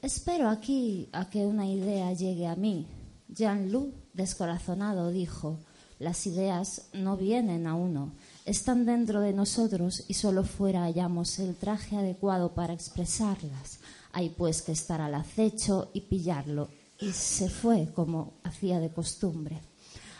Espero 0.04 0.48
aquí 0.48 1.10
a 1.12 1.28
que 1.28 1.48
una 1.48 1.66
idea 1.66 2.14
llegue 2.14 2.46
a 2.46 2.56
mí. 2.56 2.86
Jean-Lu, 3.30 3.94
descorazonado, 4.14 5.10
dijo. 5.10 5.58
Las 5.98 6.28
ideas 6.28 6.84
no 6.94 7.18
vienen 7.18 7.66
a 7.66 7.74
uno, 7.74 8.12
están 8.46 8.86
dentro 8.86 9.22
de 9.22 9.34
nosotros 9.34 10.04
y 10.08 10.16
solo 10.16 10.44
fuera 10.44 10.84
hallamos 10.84 11.40
el 11.40 11.56
traje 11.56 11.96
adecuado 11.96 12.54
para 12.54 12.74
expresarlas. 12.74 13.80
Hay 14.12 14.30
pues 14.30 14.62
que 14.62 14.72
estar 14.72 15.02
al 15.02 15.16
acecho 15.16 15.90
y 15.94 16.02
pillarlo. 16.02 16.70
Y 17.00 17.12
se 17.12 17.50
fue 17.50 17.92
como 17.96 18.34
hacía 18.44 18.80
de 18.80 18.90
costumbre. 18.90 19.71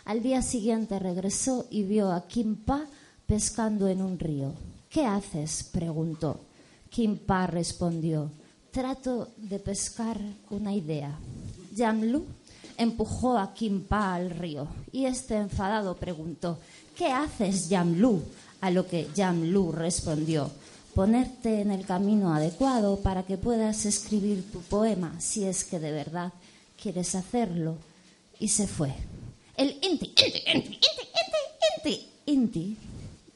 Al 0.04 0.22
día 0.22 0.42
siguiente 0.42 0.98
regresó 0.98 1.66
y 1.70 1.84
vio 1.84 2.10
a 2.12 2.26
Kimpa 2.26 2.86
pescando 3.26 3.88
en 3.88 4.02
un 4.02 4.18
río. 4.18 4.52
¿Qué 4.90 5.06
haces? 5.06 5.62
preguntó. 5.62 6.40
Kimpa 6.90 7.46
respondió. 7.46 8.30
Trato 8.70 9.28
de 9.36 9.58
pescar 9.58 10.20
una 10.50 10.74
idea. 10.74 11.18
Jamlu 11.76 12.24
empujó 12.76 13.38
a 13.38 13.54
Kimpa 13.54 14.14
al 14.14 14.30
río 14.30 14.66
y 14.90 15.04
este 15.04 15.36
enfadado 15.36 15.96
preguntó 15.96 16.58
¿Qué 16.96 17.06
haces, 17.06 17.68
Jamlu? 17.70 18.22
A 18.60 18.70
lo 18.70 18.86
que 18.86 19.08
Jamlu 19.14 19.72
respondió 19.72 20.50
ponerte 20.94 21.60
en 21.60 21.70
el 21.70 21.86
camino 21.86 22.34
adecuado 22.34 22.98
para 23.00 23.22
que 23.22 23.38
puedas 23.38 23.86
escribir 23.86 24.50
tu 24.52 24.60
poema 24.60 25.14
si 25.18 25.44
es 25.44 25.64
que 25.64 25.78
de 25.78 25.92
verdad 25.92 26.32
quieres 26.80 27.14
hacerlo. 27.14 27.76
Y 28.38 28.48
se 28.48 28.66
fue. 28.66 28.92
El 29.62 29.78
inti, 29.80 30.06
inti, 30.06 30.42
inti, 30.52 30.78
inti, 30.80 30.80
inti, 31.76 32.08
inti 32.26 32.76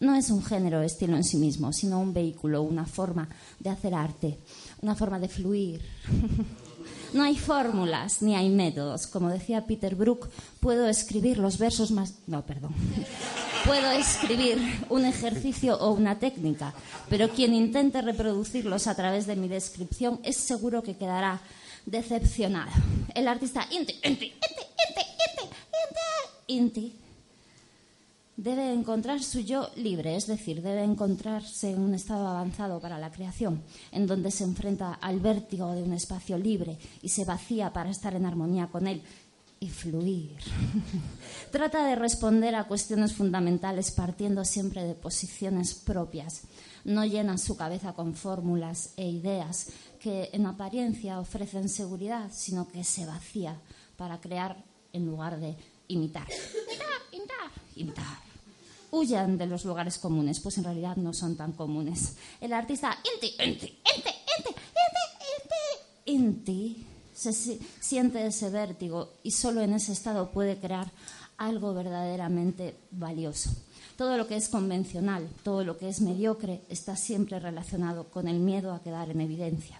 no 0.00 0.16
es 0.16 0.28
un 0.30 0.42
género 0.42 0.82
estilo 0.82 1.16
en 1.16 1.22
sí 1.22 1.36
mismo, 1.36 1.72
sino 1.72 2.00
un 2.00 2.12
vehículo, 2.12 2.62
una 2.62 2.84
forma 2.84 3.28
de 3.60 3.70
hacer 3.70 3.94
arte, 3.94 4.36
una 4.82 4.96
forma 4.96 5.20
de 5.20 5.28
fluir. 5.28 5.80
No 7.12 7.22
hay 7.22 7.36
fórmulas 7.36 8.20
ni 8.20 8.34
hay 8.34 8.50
métodos. 8.50 9.06
Como 9.06 9.30
decía 9.30 9.64
Peter 9.64 9.94
Brook, 9.94 10.28
puedo 10.60 10.86
escribir 10.88 11.38
los 11.38 11.56
versos 11.56 11.90
más. 11.90 12.14
No, 12.26 12.44
perdón. 12.44 12.74
Puedo 13.64 13.90
escribir 13.92 14.58
un 14.90 15.04
ejercicio 15.04 15.78
o 15.78 15.92
una 15.92 16.18
técnica, 16.18 16.74
pero 17.08 17.30
quien 17.30 17.54
intente 17.54 18.02
reproducirlos 18.02 18.86
a 18.86 18.94
través 18.94 19.26
de 19.26 19.36
mi 19.36 19.48
descripción 19.48 20.20
es 20.24 20.36
seguro 20.36 20.82
que 20.82 20.96
quedará 20.96 21.40
decepcionado. 21.86 22.70
El 23.14 23.28
artista 23.28 23.66
Inti, 23.70 23.94
Inti, 23.94 24.26
Inti, 24.26 24.26
Inti, 24.88 25.15
Inti, 26.48 26.94
debe 28.36 28.72
encontrar 28.72 29.22
su 29.22 29.40
yo 29.40 29.70
libre, 29.76 30.14
es 30.14 30.26
decir, 30.26 30.62
debe 30.62 30.84
encontrarse 30.84 31.70
en 31.70 31.80
un 31.80 31.94
estado 31.94 32.28
avanzado 32.28 32.80
para 32.80 32.98
la 32.98 33.10
creación, 33.10 33.62
en 33.90 34.06
donde 34.06 34.30
se 34.30 34.44
enfrenta 34.44 34.94
al 34.94 35.20
vértigo 35.20 35.72
de 35.72 35.82
un 35.82 35.92
espacio 35.92 36.38
libre 36.38 36.78
y 37.02 37.08
se 37.08 37.24
vacía 37.24 37.72
para 37.72 37.90
estar 37.90 38.14
en 38.14 38.26
armonía 38.26 38.68
con 38.68 38.86
él 38.86 39.02
y 39.58 39.70
fluir. 39.70 40.36
Trata 41.50 41.86
de 41.86 41.96
responder 41.96 42.54
a 42.54 42.64
cuestiones 42.64 43.14
fundamentales 43.14 43.90
partiendo 43.90 44.44
siempre 44.44 44.84
de 44.84 44.94
posiciones 44.94 45.74
propias. 45.74 46.42
No 46.84 47.04
llena 47.04 47.38
su 47.38 47.56
cabeza 47.56 47.94
con 47.94 48.14
fórmulas 48.14 48.92
e 48.96 49.08
ideas 49.08 49.68
que 49.98 50.30
en 50.32 50.46
apariencia 50.46 51.18
ofrecen 51.18 51.68
seguridad, 51.68 52.30
sino 52.32 52.68
que 52.68 52.84
se 52.84 53.06
vacía 53.06 53.60
para 53.96 54.20
crear 54.20 54.62
en 54.92 55.06
lugar 55.06 55.40
de 55.40 55.56
imitar. 55.88 56.26
Imitar, 56.28 56.88
imitar, 57.12 57.50
imitar 57.76 58.26
huyan 58.92 59.36
de 59.36 59.46
los 59.46 59.64
lugares 59.66 59.98
comunes, 59.98 60.40
pues 60.40 60.56
en 60.58 60.64
realidad 60.64 60.96
no 60.96 61.12
son 61.12 61.36
tan 61.36 61.52
comunes. 61.52 62.14
El 62.40 62.52
artista 62.54 62.96
Inti, 63.14 63.26
Inti, 63.44 63.66
Inti, 63.66 64.10
Inti, 64.38 64.54
Inti, 66.06 66.12
Inti 66.12 66.86
se 67.12 67.32
si- 67.32 67.60
siente 67.80 68.24
ese 68.26 68.48
vértigo 68.48 69.10
y 69.22 69.32
solo 69.32 69.60
en 69.60 69.74
ese 69.74 69.92
estado 69.92 70.30
puede 70.30 70.56
crear 70.58 70.90
algo 71.36 71.74
verdaderamente 71.74 72.76
valioso. 72.92 73.50
Todo 73.98 74.16
lo 74.16 74.26
que 74.26 74.36
es 74.36 74.48
convencional, 74.48 75.28
todo 75.42 75.64
lo 75.64 75.76
que 75.76 75.88
es 75.88 76.00
mediocre, 76.00 76.62
está 76.70 76.96
siempre 76.96 77.38
relacionado 77.40 78.04
con 78.04 78.28
el 78.28 78.38
miedo 78.38 78.72
a 78.72 78.82
quedar 78.82 79.10
en 79.10 79.20
evidencia. 79.20 79.76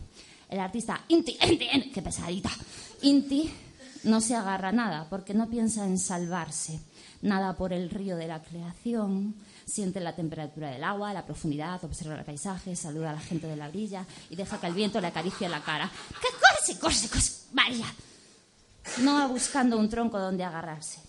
El 0.51 0.61
artista 0.61 1.05
Inti, 1.09 1.39
Inti, 1.49 1.69
Inti, 1.73 1.91
qué 1.91 2.03
pesadita, 2.03 2.51
Inti 3.03 3.51
no 4.05 4.21
se 4.21 4.35
agarra 4.35 4.73
nada 4.73 5.09
porque 5.09 5.35
no 5.35 5.49
piensa 5.49 5.87
en 5.87 5.99
salvarse. 5.99 6.81
Nada 7.23 7.57
por 7.57 7.73
el 7.73 7.91
río 7.91 8.17
de 8.17 8.27
la 8.27 8.43
creación, 8.43 9.35
siente 9.65 10.01
la 10.01 10.15
temperatura 10.15 10.71
del 10.71 10.85
agua, 10.85 11.13
la 11.13 11.25
profundidad, 11.25 11.83
observa 11.85 12.19
el 12.19 12.25
paisaje, 12.25 12.77
saluda 12.77 13.11
a 13.11 13.15
la 13.15 13.21
gente 13.21 13.47
de 13.47 13.57
la 13.57 13.69
orilla 13.69 14.07
y 14.31 14.37
deja 14.37 14.61
que 14.61 14.67
el 14.67 14.75
viento 14.75 15.01
le 15.01 15.09
acaricie 15.09 15.49
la 15.49 15.63
cara. 15.63 15.91
¡Qué 16.21 16.29
corse, 16.41 16.79
corse, 16.79 17.09
corse! 17.09 17.47
María. 17.53 17.87
No 19.03 19.15
va 19.15 19.27
buscando 19.27 19.79
un 19.79 19.89
tronco 19.89 20.19
donde 20.19 20.45
agarrarse. 20.45 21.01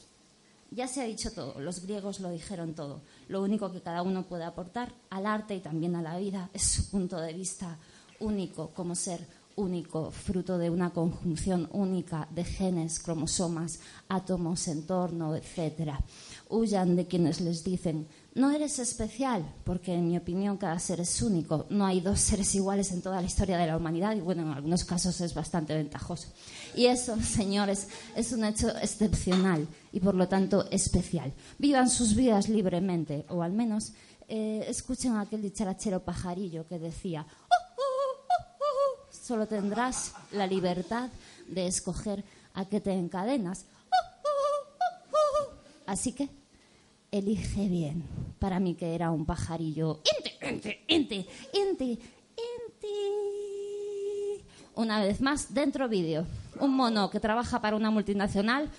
Ya 0.72 0.88
se 0.88 1.02
ha 1.02 1.06
dicho 1.06 1.32
todo, 1.32 1.60
los 1.62 1.82
griegos 1.82 2.20
lo 2.20 2.30
dijeron 2.30 2.74
todo. 2.74 3.02
Lo 3.30 3.42
único 3.42 3.72
que 3.72 3.82
cada 3.82 4.02
uno 4.02 4.24
puede 4.24 4.44
aportar 4.44 4.94
al 5.10 5.26
arte 5.26 5.56
y 5.56 5.60
también 5.60 5.96
a 5.96 6.02
la 6.02 6.18
vida 6.18 6.50
es 6.54 6.64
su 6.64 6.90
punto 6.90 7.20
de 7.20 7.34
vista 7.34 7.78
único 8.20 8.72
como 8.72 8.96
ser 8.96 9.26
único, 9.58 10.12
fruto 10.12 10.58
de 10.58 10.70
una 10.70 10.92
conjunción 10.92 11.68
única 11.74 12.28
de 12.32 12.46
genes, 12.46 13.00
cromosomas, 13.00 13.80
átomos, 14.08 14.68
entorno, 14.68 15.36
etc. 15.36 15.94
Huyan 16.50 16.96
de 16.96 17.08
quienes 17.08 17.42
les 17.42 17.64
dicen, 17.64 18.08
no 18.36 18.52
eres 18.52 18.78
especial, 18.78 19.44
porque 19.64 19.96
en 19.96 20.08
mi 20.08 20.16
opinión 20.16 20.58
cada 20.58 20.78
ser 20.78 21.00
es 21.00 21.22
único. 21.24 21.66
No 21.72 21.88
hay 21.88 22.02
dos 22.02 22.20
seres 22.20 22.54
iguales 22.54 22.92
en 22.92 23.02
toda 23.02 23.20
la 23.20 23.26
historia 23.26 23.58
de 23.58 23.66
la 23.66 23.78
humanidad 23.78 24.16
y 24.16 24.22
bueno, 24.22 24.44
en 24.44 24.50
algunos 24.50 24.86
casos 24.86 25.20
es 25.22 25.34
bastante 25.34 25.74
ventajoso. 25.74 26.30
Y 26.76 26.86
eso, 26.86 27.20
señores, 27.22 27.88
es 28.16 28.32
un 28.32 28.46
hecho 28.46 28.70
excepcional 28.78 29.68
y 29.92 30.00
por 30.00 30.14
lo 30.14 30.28
tanto 30.28 30.70
especial. 30.70 31.34
Vivan 31.58 31.90
sus 31.90 32.16
vidas 32.16 32.48
libremente, 32.48 33.26
o 33.30 33.42
al 33.42 33.54
menos 33.54 33.94
eh, 34.30 34.66
escuchen 34.68 35.14
a 35.14 35.22
aquel 35.22 35.42
dicharachero 35.42 36.04
pajarillo 36.04 36.68
que 36.68 36.78
decía, 36.80 37.26
solo 39.28 39.46
tendrás 39.46 40.14
la 40.32 40.48
libertad 40.48 41.10
de 41.48 41.68
escoger 41.68 42.24
a 42.54 42.64
qué 42.64 42.80
te 42.80 42.94
encadenas. 42.94 43.66
Así 45.86 46.14
que 46.14 46.30
elige 47.12 47.68
bien. 47.68 48.06
Para 48.40 48.62
mí 48.62 48.76
que 48.76 48.96
era 48.96 49.12
un 49.12 49.26
pajarillo. 49.26 50.02
Inti, 50.18 50.32
inti, 50.48 50.80
inti, 50.88 51.28
inti, 51.54 52.00
inti. 52.38 52.88
Una 54.76 55.02
vez 55.02 55.20
más, 55.20 55.54
dentro 55.54 55.90
vídeo. 55.90 56.26
Un 56.62 56.76
mono 56.76 57.10
que 57.10 57.20
trabaja 57.20 57.60
para 57.60 57.76
una 57.76 57.92
multinacional. 57.92 58.70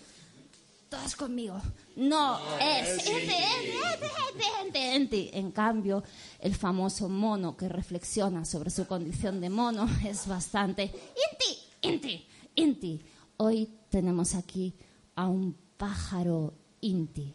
Todas 0.88 1.16
conmigo. 1.16 1.60
No 1.96 2.38
es 2.58 3.06
inti, 3.06 3.20
inti, 3.20 4.06
inti, 4.32 4.46
inti, 4.64 4.78
inti. 4.96 5.30
En 5.34 5.52
cambio, 5.52 6.02
el 6.40 6.54
famoso 6.54 7.08
mono 7.10 7.56
que 7.56 7.68
reflexiona 7.68 8.44
sobre 8.46 8.70
su 8.70 8.86
condición 8.86 9.40
de 9.40 9.50
mono 9.50 9.86
es 10.06 10.26
bastante 10.26 10.84
inti, 10.84 11.58
inti, 11.82 12.26
inti. 12.54 13.00
Hoy 13.36 13.68
tenemos 13.90 14.34
aquí 14.34 14.74
a 15.14 15.28
un 15.28 15.54
pájaro 15.76 16.54
inti. 16.80 17.34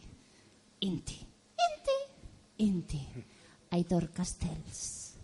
Inti. 0.80 1.20
Inti. 1.54 2.64
Inti. 2.64 3.08
Aitor 3.70 4.10
Castells. 4.10 5.14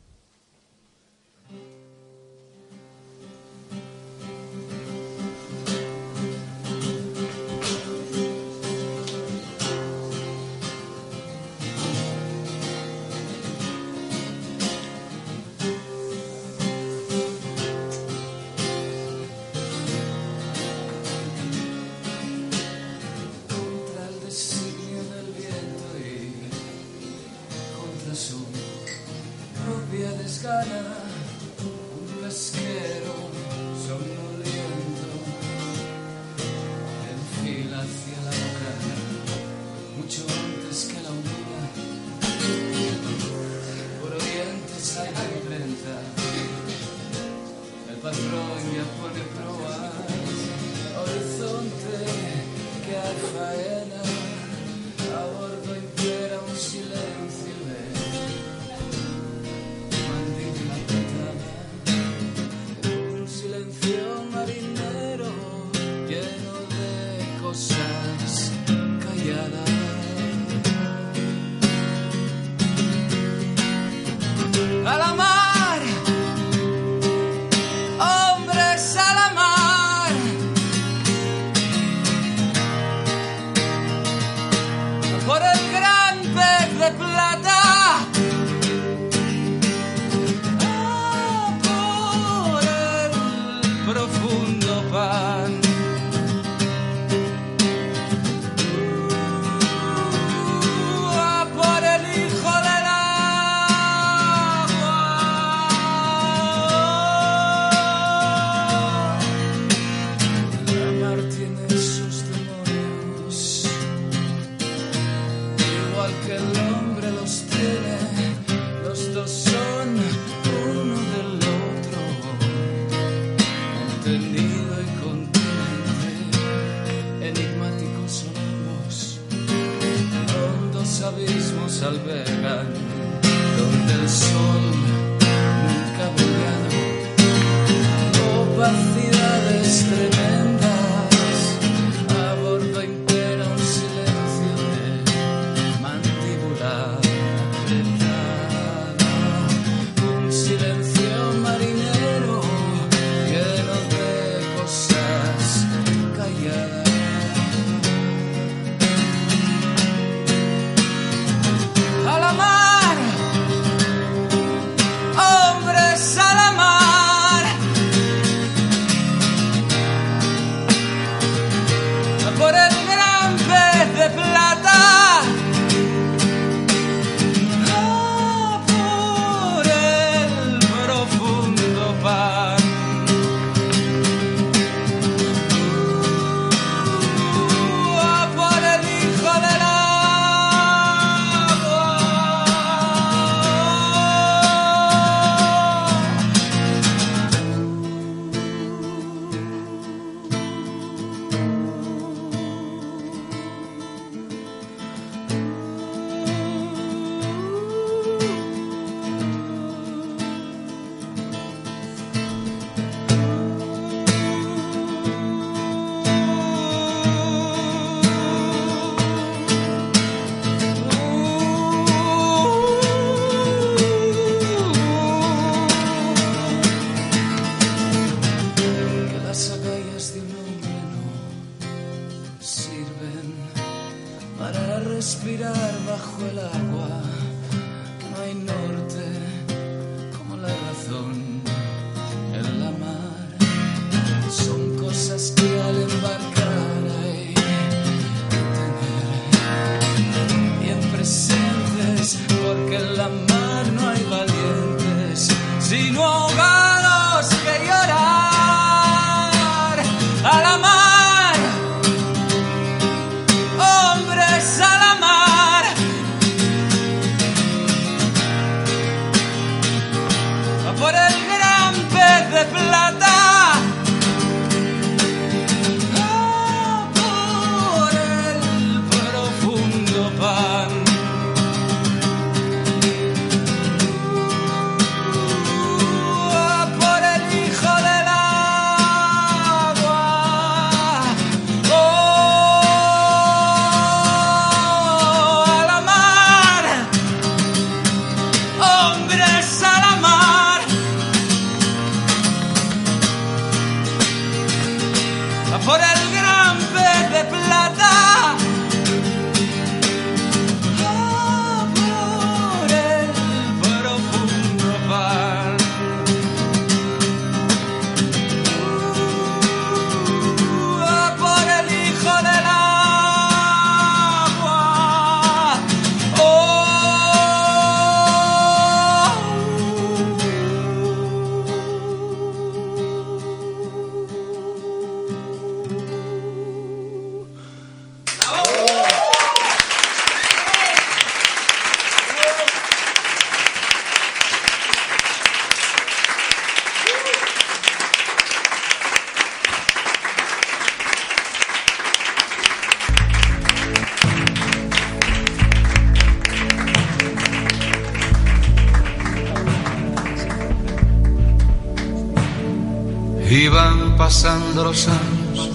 Pasando 364.11 364.65
los 364.65 364.89
años 364.89 365.51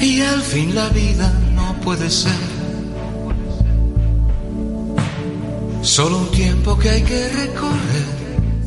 y 0.00 0.20
al 0.20 0.42
fin 0.42 0.74
la 0.74 0.88
vida 0.88 1.32
no 1.54 1.76
puede 1.80 2.10
ser 2.10 2.32
solo 5.80 6.18
un 6.18 6.30
tiempo 6.32 6.76
que 6.76 6.90
hay 6.90 7.02
que 7.02 7.28
recorrer. 7.28 8.22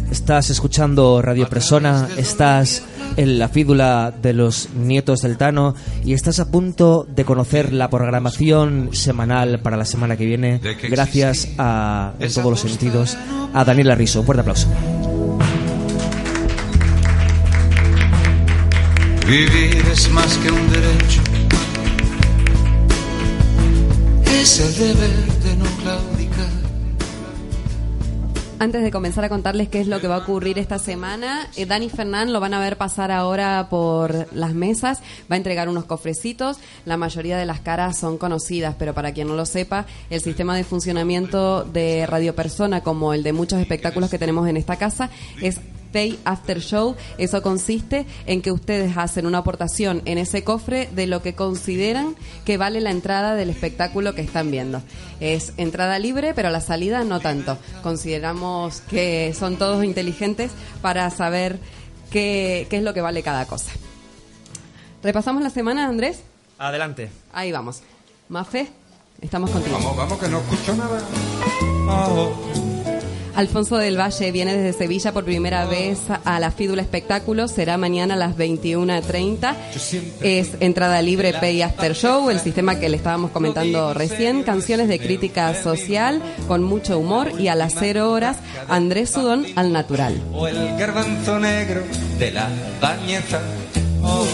Estás 0.10 0.50
escuchando 0.50 1.22
Radio 1.22 1.50
Persona, 1.50 2.08
estás 2.16 2.84
en 3.18 3.38
la 3.38 3.50
fídula 3.50 4.14
de 4.22 4.32
los 4.32 4.70
nietos 4.70 5.22
del 5.22 5.36
Tano 5.36 5.76
y 6.06 6.14
estás 6.14 6.40
a 6.40 6.50
punto 6.50 7.06
de 7.14 7.26
conocer 7.26 7.74
la 7.74 7.90
programación 7.90 8.92
semanal 8.94 9.60
para 9.60 9.76
la 9.76 9.84
semana 9.84 10.16
que 10.16 10.26
viene 10.26 10.62
gracias 10.90 11.50
a, 11.58 12.14
en 12.18 12.34
todos 12.34 12.50
los 12.50 12.62
sentidos, 12.62 13.18
a 13.54 13.66
Daniela 13.66 13.94
Riso. 13.94 14.22
Un 14.22 14.26
fuerte 14.26 14.40
aplauso. 14.40 14.70
Vivir 19.28 19.84
es 19.92 20.08
más 20.12 20.38
que 20.38 20.52
un 20.52 20.70
derecho, 20.70 21.22
es 24.28 24.60
el 24.60 24.76
deber 24.76 25.26
de 25.44 25.56
no 25.56 25.66
claudicar. 25.82 26.46
Antes 28.60 28.84
de 28.84 28.92
comenzar 28.92 29.24
a 29.26 29.30
contarles 29.30 29.68
qué 29.68 29.82
es 29.82 29.88
lo 29.88 30.00
que 30.00 30.08
va 30.08 30.18
a 30.18 30.20
ocurrir 30.20 30.60
esta 30.60 30.78
semana, 30.78 31.50
eh, 31.56 31.66
Dani 31.66 31.90
Fernán 31.90 32.34
lo 32.34 32.40
van 32.40 32.54
a 32.54 32.60
ver 32.60 32.78
pasar 32.78 33.12
ahora 33.12 33.68
por 33.68 34.32
las 34.32 34.54
mesas, 34.54 35.00
va 35.30 35.34
a 35.34 35.38
entregar 35.38 35.70
unos 35.70 35.86
cofrecitos, 35.86 36.60
la 36.86 36.96
mayoría 36.96 37.36
de 37.36 37.48
las 37.48 37.62
caras 37.62 37.98
son 37.98 38.20
conocidas, 38.20 38.76
pero 38.78 38.94
para 38.94 39.12
quien 39.12 39.28
no 39.28 39.36
lo 39.36 39.48
sepa, 39.48 39.88
el 40.12 40.22
sistema 40.22 40.56
de 40.56 40.64
funcionamiento 40.64 41.64
de 41.64 42.06
Radio 42.06 42.36
Persona, 42.36 42.82
como 42.82 43.12
el 43.12 43.24
de 43.24 43.34
muchos 43.34 43.60
espectáculos 43.60 44.12
que 44.12 44.20
tenemos 44.20 44.48
en 44.48 44.58
esta 44.58 44.76
casa, 44.76 45.10
es 45.42 45.60
Pay 45.96 46.20
After 46.26 46.60
Show. 46.60 46.98
Eso 47.18 47.42
consiste 47.42 48.06
en 48.26 48.42
que 48.42 48.52
ustedes 48.52 48.98
hacen 48.98 49.26
una 49.26 49.38
aportación 49.38 50.02
en 50.04 50.18
ese 50.18 50.44
cofre 50.44 50.90
de 50.94 51.08
lo 51.08 51.22
que 51.22 51.36
consideran 51.36 52.18
que 52.44 52.58
vale 52.58 52.82
la 52.82 52.92
entrada 52.92 53.34
del 53.34 53.50
espectáculo 53.50 54.14
que 54.14 54.22
están 54.22 54.52
viendo. 54.52 54.82
Es 55.22 55.54
entrada 55.56 55.98
libre, 55.98 56.34
pero 56.34 56.50
la 56.50 56.60
salida 56.60 57.06
no 57.06 57.22
tanto. 57.22 57.58
Consideramos 57.82 58.82
que 58.82 59.34
son 59.40 59.56
todos 59.56 59.86
inteligentes 59.86 60.52
para 60.82 61.10
saber 61.12 61.60
qué, 62.12 62.68
qué 62.70 62.76
es 62.76 62.84
lo 62.84 62.94
que 62.94 63.00
vale 63.00 63.24
cada 63.24 63.46
cosa. 63.46 63.72
¿Repasamos 65.02 65.42
la 65.42 65.50
semana, 65.50 65.88
Andrés? 65.88 66.24
Adelante. 66.58 67.10
Ahí 67.32 67.54
vamos. 67.54 67.84
Mafe, 68.28 68.68
estamos 69.22 69.50
contigo. 69.50 69.78
Vamos, 69.78 69.96
vamos, 69.96 70.20
que 70.20 70.28
no 70.28 70.40
escucho 70.40 70.76
nada. 70.76 71.00
Alfonso 73.36 73.78
del 73.78 74.00
Valle 74.00 74.32
viene 74.32 74.56
desde 74.56 74.78
Sevilla 74.78 75.12
por 75.12 75.26
primera 75.26 75.66
vez 75.66 76.00
a 76.24 76.40
la 76.40 76.52
Fídula 76.52 76.82
Espectáculo. 76.82 77.48
Será 77.48 77.78
mañana 77.78 78.14
a 78.14 78.18
las 78.18 78.38
21.30. 78.38 79.56
Es 80.22 80.52
entrada 80.60 81.02
libre 81.02 81.34
Pay 81.34 81.62
After 81.62 81.94
Show, 81.94 82.30
el 82.30 82.40
sistema 82.40 82.80
que 82.80 82.90
le 82.90 82.98
estábamos 82.98 83.32
comentando 83.32 83.94
recién. 83.94 84.44
Canciones 84.44 84.88
de 84.88 85.00
crítica 85.00 85.54
social 85.62 86.22
con 86.48 86.64
mucho 86.64 86.98
humor. 86.98 87.32
Y 87.40 87.50
a 87.50 87.56
las 87.56 87.74
0 87.78 88.12
horas, 88.12 88.38
Andrés 88.70 89.12
Sudón 89.12 89.46
al 89.56 89.74
natural. 89.74 90.22
O 90.34 90.48
el 90.48 90.78
garbanzo 90.78 91.40
negro 91.40 91.84
de 92.18 92.32
la 92.32 92.50
bañeza. 92.82 93.42
Oh. 94.02 94.26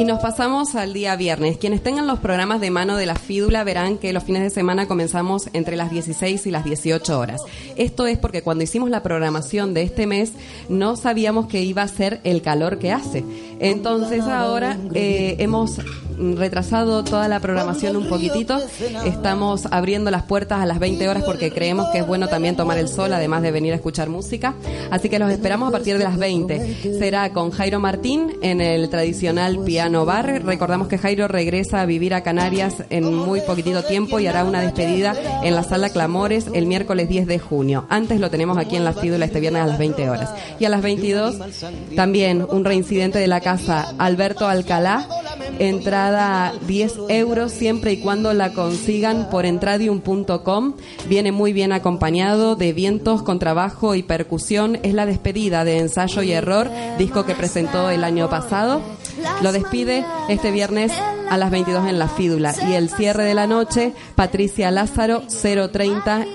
Y 0.00 0.04
nos 0.06 0.20
pasamos 0.20 0.76
al 0.76 0.94
día 0.94 1.14
viernes. 1.14 1.58
Quienes 1.58 1.82
tengan 1.82 2.06
los 2.06 2.20
programas 2.20 2.62
de 2.62 2.70
mano 2.70 2.96
de 2.96 3.04
la 3.04 3.16
Fídula 3.16 3.64
verán 3.64 3.98
que 3.98 4.14
los 4.14 4.24
fines 4.24 4.40
de 4.40 4.48
semana 4.48 4.86
comenzamos 4.86 5.50
entre 5.52 5.76
las 5.76 5.90
16 5.90 6.46
y 6.46 6.50
las 6.50 6.64
18 6.64 7.18
horas. 7.18 7.42
Esto 7.76 8.06
es 8.06 8.16
porque 8.16 8.40
cuando 8.40 8.64
hicimos 8.64 8.88
la 8.88 9.02
programación 9.02 9.74
de 9.74 9.82
este 9.82 10.06
mes 10.06 10.32
no 10.70 10.96
sabíamos 10.96 11.48
que 11.48 11.64
iba 11.64 11.82
a 11.82 11.88
ser 11.88 12.22
el 12.24 12.40
calor 12.40 12.78
que 12.78 12.92
hace. 12.92 13.26
Entonces 13.58 14.22
ahora 14.22 14.78
eh, 14.94 15.36
hemos 15.38 15.78
retrasado 16.36 17.02
toda 17.04 17.28
la 17.28 17.40
programación 17.40 17.96
un 17.96 18.08
poquitito. 18.08 18.58
Estamos 19.04 19.66
abriendo 19.70 20.10
las 20.10 20.22
puertas 20.22 20.60
a 20.60 20.66
las 20.66 20.78
20 20.78 21.08
horas 21.08 21.24
porque 21.24 21.50
creemos 21.50 21.88
que 21.90 21.98
es 21.98 22.06
bueno 22.06 22.28
también 22.28 22.56
tomar 22.56 22.78
el 22.78 22.88
sol, 22.88 23.12
además 23.12 23.42
de 23.42 23.50
venir 23.50 23.72
a 23.72 23.76
escuchar 23.76 24.08
música. 24.08 24.54
Así 24.90 25.08
que 25.08 25.18
los 25.18 25.30
esperamos 25.30 25.68
a 25.68 25.72
partir 25.72 25.98
de 25.98 26.04
las 26.04 26.16
20. 26.16 26.98
Será 26.98 27.32
con 27.32 27.50
Jairo 27.50 27.80
Martín 27.80 28.32
en 28.42 28.60
el 28.60 28.88
tradicional 28.90 29.58
piano 29.64 30.04
bar. 30.04 30.42
Recordamos 30.44 30.88
que 30.88 30.98
Jairo 30.98 31.28
regresa 31.28 31.80
a 31.80 31.86
vivir 31.86 32.14
a 32.14 32.22
Canarias 32.22 32.74
en 32.90 33.14
muy 33.14 33.40
poquitito 33.40 33.82
tiempo 33.82 34.20
y 34.20 34.26
hará 34.26 34.44
una 34.44 34.60
despedida 34.60 35.14
en 35.42 35.54
la 35.54 35.62
sala 35.62 35.90
Clamores 35.90 36.46
el 36.52 36.66
miércoles 36.66 37.08
10 37.08 37.26
de 37.26 37.38
junio. 37.38 37.86
Antes 37.88 38.20
lo 38.20 38.30
tenemos 38.30 38.58
aquí 38.58 38.76
en 38.76 38.84
la 38.84 38.92
Fídula 38.92 39.24
este 39.24 39.40
viernes 39.40 39.62
a 39.62 39.66
las 39.66 39.78
20 39.78 40.10
horas. 40.10 40.30
Y 40.58 40.64
a 40.64 40.68
las 40.68 40.82
22 40.82 41.36
también 41.96 42.46
un 42.48 42.64
reincidente 42.64 43.18
de 43.18 43.26
la 43.26 43.40
casa 43.40 43.94
Alberto 43.98 44.46
Alcalá 44.46 45.08
Entrada 45.58 46.52
10 46.66 46.94
euros 47.08 47.52
siempre 47.52 47.92
y 47.92 47.96
cuando 47.98 48.32
la 48.32 48.52
consigan 48.52 49.28
por 49.30 49.46
entradium.com. 49.46 50.74
Viene 51.08 51.32
muy 51.32 51.52
bien 51.52 51.72
acompañado 51.72 52.56
de 52.56 52.72
vientos, 52.72 53.22
contrabajo 53.22 53.94
y 53.94 54.02
percusión. 54.02 54.78
Es 54.82 54.94
la 54.94 55.06
despedida 55.06 55.64
de 55.64 55.78
Ensayo 55.78 56.22
y 56.22 56.32
Error, 56.32 56.70
disco 56.98 57.24
que 57.24 57.34
presentó 57.34 57.90
el 57.90 58.04
año 58.04 58.28
pasado. 58.30 58.80
Lo 59.42 59.52
despide 59.52 60.04
este 60.28 60.50
viernes 60.50 60.92
a 61.28 61.36
las 61.36 61.50
22 61.50 61.88
en 61.88 61.98
la 61.98 62.08
Fídula. 62.08 62.54
Y 62.68 62.74
el 62.74 62.88
cierre 62.88 63.24
de 63.24 63.34
la 63.34 63.46
noche, 63.46 63.92
Patricia 64.14 64.70
Lázaro, 64.70 65.22
030 65.28 66.26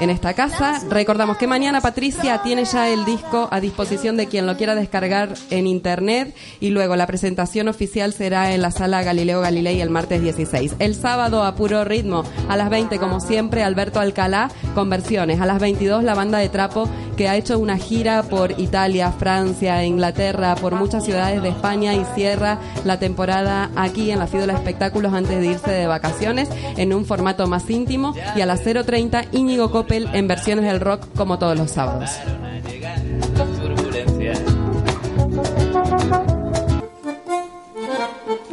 en 0.00 0.10
esta 0.10 0.34
casa. 0.34 0.80
Recordamos 0.88 1.36
que 1.36 1.46
mañana 1.46 1.80
Patricia 1.80 2.40
tiene 2.42 2.64
ya 2.64 2.88
el 2.88 3.04
disco 3.04 3.48
a 3.50 3.60
disposición 3.60 4.16
de 4.16 4.26
quien 4.26 4.46
lo 4.46 4.56
quiera 4.56 4.74
descargar 4.74 5.34
en 5.50 5.66
internet 5.66 6.34
y 6.60 6.70
luego 6.70 6.96
la 6.96 7.06
presentación 7.06 7.68
oficial 7.68 8.12
será 8.12 8.52
en 8.52 8.62
la 8.62 8.70
sala 8.70 9.02
Galileo 9.02 9.40
Galilei 9.40 9.80
el 9.80 9.90
martes 9.90 10.22
16. 10.22 10.76
El 10.78 10.94
sábado 10.94 11.44
a 11.44 11.54
puro 11.54 11.84
ritmo, 11.84 12.24
a 12.48 12.56
las 12.56 12.70
20 12.70 12.98
como 12.98 13.20
siempre, 13.20 13.62
Alberto 13.62 14.00
Alcalá 14.00 14.50
con 14.74 14.90
versiones. 14.90 15.40
A 15.40 15.46
las 15.46 15.60
22 15.60 16.04
la 16.04 16.14
banda 16.14 16.38
de 16.38 16.48
trapo 16.48 16.88
que 17.16 17.28
ha 17.28 17.36
hecho 17.36 17.58
una 17.58 17.78
gira 17.78 18.22
por 18.22 18.60
Italia, 18.60 19.10
Francia, 19.10 19.84
Inglaterra, 19.84 20.54
por 20.54 20.76
muchas 20.76 21.04
ciudades 21.04 21.42
de 21.42 21.48
España 21.48 21.94
y 21.94 22.04
cierra 22.14 22.60
la 22.84 23.00
temporada 23.00 23.70
aquí 23.74 24.12
en 24.12 24.20
la 24.20 24.28
Fídula 24.28 24.52
Espectáculos 24.52 25.12
antes 25.12 25.40
de 25.40 25.46
irse 25.46 25.70
de 25.70 25.88
vacaciones 25.88 26.48
en 26.76 26.94
un 26.94 27.04
formato 27.04 27.46
más 27.48 27.68
íntimo 27.68 28.14
y 28.36 28.40
a 28.40 28.46
las 28.46 28.64
0.30 28.64 29.28
Íñigo 29.32 29.72
En 29.90 30.28
versiones 30.28 30.66
del 30.66 30.80
rock 30.80 31.06
como 31.16 31.38
todos 31.38 31.56
los 31.58 31.70
sábados. 31.70 32.10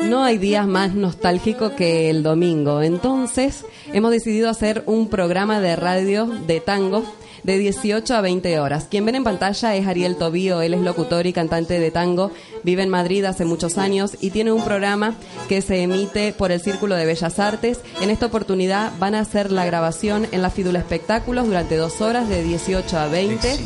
No 0.04 0.24
hay 0.24 0.38
días 0.38 0.66
más 0.66 0.94
nostálgicos 0.94 1.74
que 1.74 2.10
el 2.10 2.24
domingo, 2.24 2.82
entonces 2.82 3.66
hemos 3.92 4.12
decidido 4.12 4.50
hacer 4.50 4.84
un 4.86 5.10
programa 5.10 5.60
de 5.60 5.76
radio 5.76 6.26
de 6.26 6.62
tango 6.62 7.04
de 7.46 7.60
18 7.60 8.16
a 8.16 8.22
20 8.22 8.60
horas. 8.60 8.88
Quien 8.90 9.06
ven 9.06 9.16
en 9.16 9.24
pantalla 9.24 9.76
es 9.76 9.86
Ariel 9.86 10.16
Tobío, 10.16 10.62
él 10.62 10.74
es 10.74 10.82
locutor 10.82 11.28
y 11.28 11.34
cantante 11.34 11.80
de 11.80 11.92
tango, 11.92 12.32
vive 12.64 12.82
en 12.82 12.90
Madrid 12.90 13.24
hace 13.24 13.46
muchos 13.46 13.78
años 13.78 14.18
y 14.20 14.32
tiene 14.32 14.52
un 14.52 14.64
programa 14.64 15.14
que 15.48 15.62
se 15.62 15.84
emite 15.84 16.34
por 16.34 16.52
el 16.52 16.60
Círculo 16.60 16.96
de 16.96 17.06
Bellas 17.06 17.38
Artes. 17.38 17.82
En 18.02 18.10
esta 18.10 18.26
oportunidad 18.26 18.92
van 18.98 19.14
a 19.14 19.20
hacer 19.20 19.52
la 19.52 19.66
grabación 19.66 20.28
en 20.32 20.42
la 20.42 20.50
Fidula 20.50 20.80
Espectáculos 20.80 21.46
durante 21.46 21.78
dos 21.78 22.02
horas 22.02 22.28
de 22.28 22.44
18 22.44 22.98
a 22.98 23.08
20. 23.08 23.60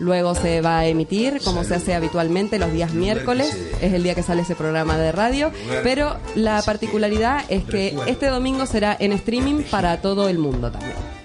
Luego 0.00 0.34
se 0.34 0.60
va 0.60 0.80
a 0.80 0.86
emitir, 0.86 1.40
como 1.44 1.62
se 1.62 1.76
hace 1.76 1.94
habitualmente, 1.94 2.58
los 2.58 2.72
días 2.72 2.92
miércoles. 2.92 3.56
Es 3.80 3.92
el 3.92 4.02
día 4.02 4.16
que 4.16 4.24
sale 4.24 4.42
ese 4.42 4.56
programa 4.56 4.98
de 4.98 5.12
radio. 5.12 5.52
Pero 5.84 6.16
la 6.34 6.60
particularidad 6.62 7.44
es 7.48 7.62
que 7.62 7.96
este 8.08 8.26
domingo 8.26 8.66
será 8.66 8.96
en 8.98 9.12
streaming 9.12 9.62
para 9.70 10.00
todo 10.00 10.28
el 10.28 10.38
mundo 10.38 10.72
también. 10.72 11.21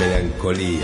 Melancolía. 0.00 0.80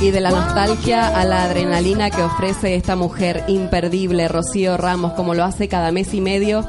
Y 0.00 0.12
de 0.12 0.20
la 0.20 0.30
nostalgia 0.30 1.08
a 1.08 1.24
la 1.24 1.42
adrenalina 1.42 2.08
que 2.10 2.22
ofrece 2.22 2.76
esta 2.76 2.94
mujer 2.94 3.42
imperdible, 3.48 4.28
Rocío 4.28 4.76
Ramos, 4.76 5.14
como 5.14 5.34
lo 5.34 5.42
hace 5.42 5.66
cada 5.66 5.90
mes 5.90 6.14
y 6.14 6.20
medio 6.20 6.64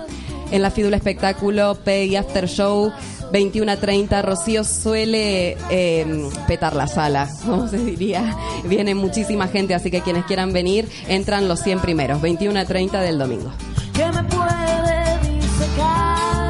en 0.49 0.63
la 0.63 0.71
Fídula 0.71 0.97
Espectáculo 0.97 1.77
Pay 1.85 2.15
After 2.15 2.47
Show 2.47 2.91
21 3.31 3.71
a 3.71 3.77
30. 3.77 4.19
Rocío 4.23 4.63
suele 4.63 5.55
eh, 5.69 6.29
petar 6.47 6.75
la 6.75 6.87
sala, 6.87 7.29
como 7.45 7.67
se 7.67 7.77
diría. 7.77 8.35
Viene 8.63 8.95
muchísima 8.95 9.47
gente, 9.47 9.75
así 9.75 9.91
que 9.91 10.01
quienes 10.01 10.25
quieran 10.25 10.53
venir, 10.53 10.89
entran 11.07 11.47
los 11.47 11.61
100 11.61 11.81
primeros, 11.81 12.19
21 12.19 12.59
a 12.59 12.65
30 12.65 12.99
del 13.01 13.19
domingo. 13.19 13.51
que 13.93 14.05
me 14.07 14.23
puede 14.23 15.37
disecar 15.37 16.48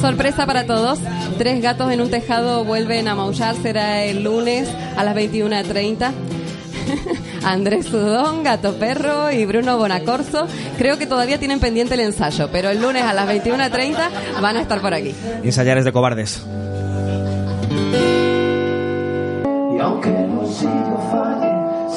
Sorpresa 0.00 0.46
para 0.46 0.64
todos. 0.64 0.98
Tres 1.36 1.60
gatos 1.60 1.92
en 1.92 2.00
un 2.00 2.10
tejado 2.10 2.64
vuelven 2.64 3.06
a 3.06 3.14
maullar. 3.14 3.54
Será 3.56 4.02
el 4.04 4.24
lunes 4.24 4.68
a 4.96 5.04
las 5.04 5.14
21.30. 5.14 6.12
Andrés 7.44 7.86
Sudón, 7.86 8.42
Gato 8.42 8.74
Perro 8.74 9.30
y 9.30 9.44
Bruno 9.44 9.76
Bonacorso. 9.76 10.46
Creo 10.78 10.98
que 10.98 11.06
todavía 11.06 11.38
tienen 11.38 11.60
pendiente 11.60 11.94
el 11.94 12.00
ensayo, 12.00 12.48
pero 12.50 12.70
el 12.70 12.80
lunes 12.80 13.02
a 13.02 13.12
las 13.12 13.28
21.30 13.28 14.40
van 14.40 14.56
a 14.56 14.62
estar 14.62 14.80
por 14.80 14.94
aquí. 14.94 15.14
Ensayares 15.42 15.84
de 15.84 15.92
cobardes. 15.92 16.44
Y 19.76 19.80
aunque 19.80 20.10
no 20.10 20.46
sigo 20.46 21.10
falle, 21.12 21.49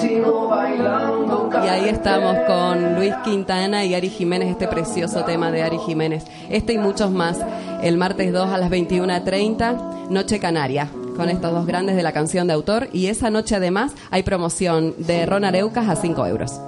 sigo 0.07 0.47
bailando. 0.47 1.49
Y 1.63 1.67
ahí 1.67 1.89
estamos 1.89 2.35
con 2.47 2.95
Luis 2.95 3.13
Quintana 3.23 3.85
y 3.85 3.95
Ari 3.95 4.09
Jiménez, 4.09 4.49
este 4.49 4.67
precioso 4.67 5.23
tema 5.23 5.51
de 5.51 5.63
Ari 5.63 5.77
Jiménez. 5.79 6.25
Este 6.49 6.73
y 6.73 6.77
muchos 6.77 7.11
más. 7.11 7.39
El 7.81 7.97
martes 7.97 8.31
2 8.31 8.49
a 8.49 8.57
las 8.57 8.69
21.30, 8.69 10.09
Noche 10.09 10.39
Canaria, 10.39 10.89
con 11.15 11.29
estos 11.29 11.51
dos 11.51 11.65
grandes 11.65 11.95
de 11.95 12.03
la 12.03 12.11
canción 12.11 12.47
de 12.47 12.53
autor. 12.53 12.89
Y 12.91 13.07
esa 13.07 13.29
noche 13.29 13.55
además 13.55 13.93
hay 14.11 14.23
promoción 14.23 14.93
de 14.97 15.25
Ron 15.25 15.45
Areucas 15.45 15.87
a 15.87 15.95
5 15.95 16.27
euros. 16.27 16.59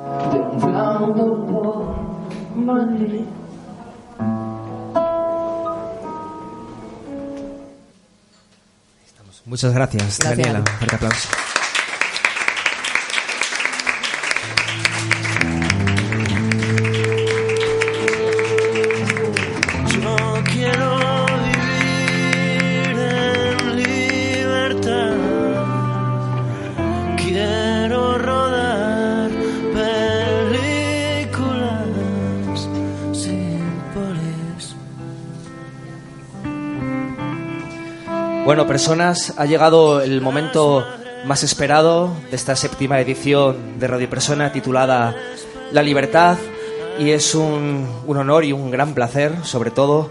Muchas 9.46 9.74
gracias, 9.76 10.20
Gracias. 10.20 10.38
Daniela. 10.38 10.64
Fuerte 10.80 10.96
aplauso. 10.96 11.55
Bueno, 38.56 38.70
personas, 38.70 39.34
ha 39.36 39.46
llegado 39.46 40.00
el 40.00 40.22
momento 40.22 40.88
más 41.26 41.44
esperado 41.44 42.16
de 42.30 42.38
esta 42.38 42.56
séptima 42.56 43.02
edición 43.02 43.78
de 43.80 43.86
Radio 43.86 44.10
Persona 44.10 44.54
titulada 44.54 45.14
La 45.74 45.84
Libertad 45.84 46.38
y 46.98 47.10
es 47.10 47.36
un, 47.36 47.86
honor 48.08 48.46
y 48.46 48.54
un 48.54 48.72
gran 48.72 48.94
placer, 48.94 49.44
sobre 49.44 49.72
todo, 49.72 50.10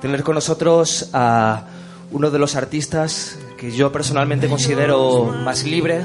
tener 0.00 0.24
con 0.24 0.34
nosotros 0.34 1.10
a 1.12 1.66
uno 2.10 2.32
de 2.32 2.40
los 2.40 2.56
artistas 2.56 3.38
que 3.56 3.70
yo 3.70 3.92
personalmente 3.92 4.48
considero 4.48 5.26
más 5.26 5.62
libre. 5.62 6.04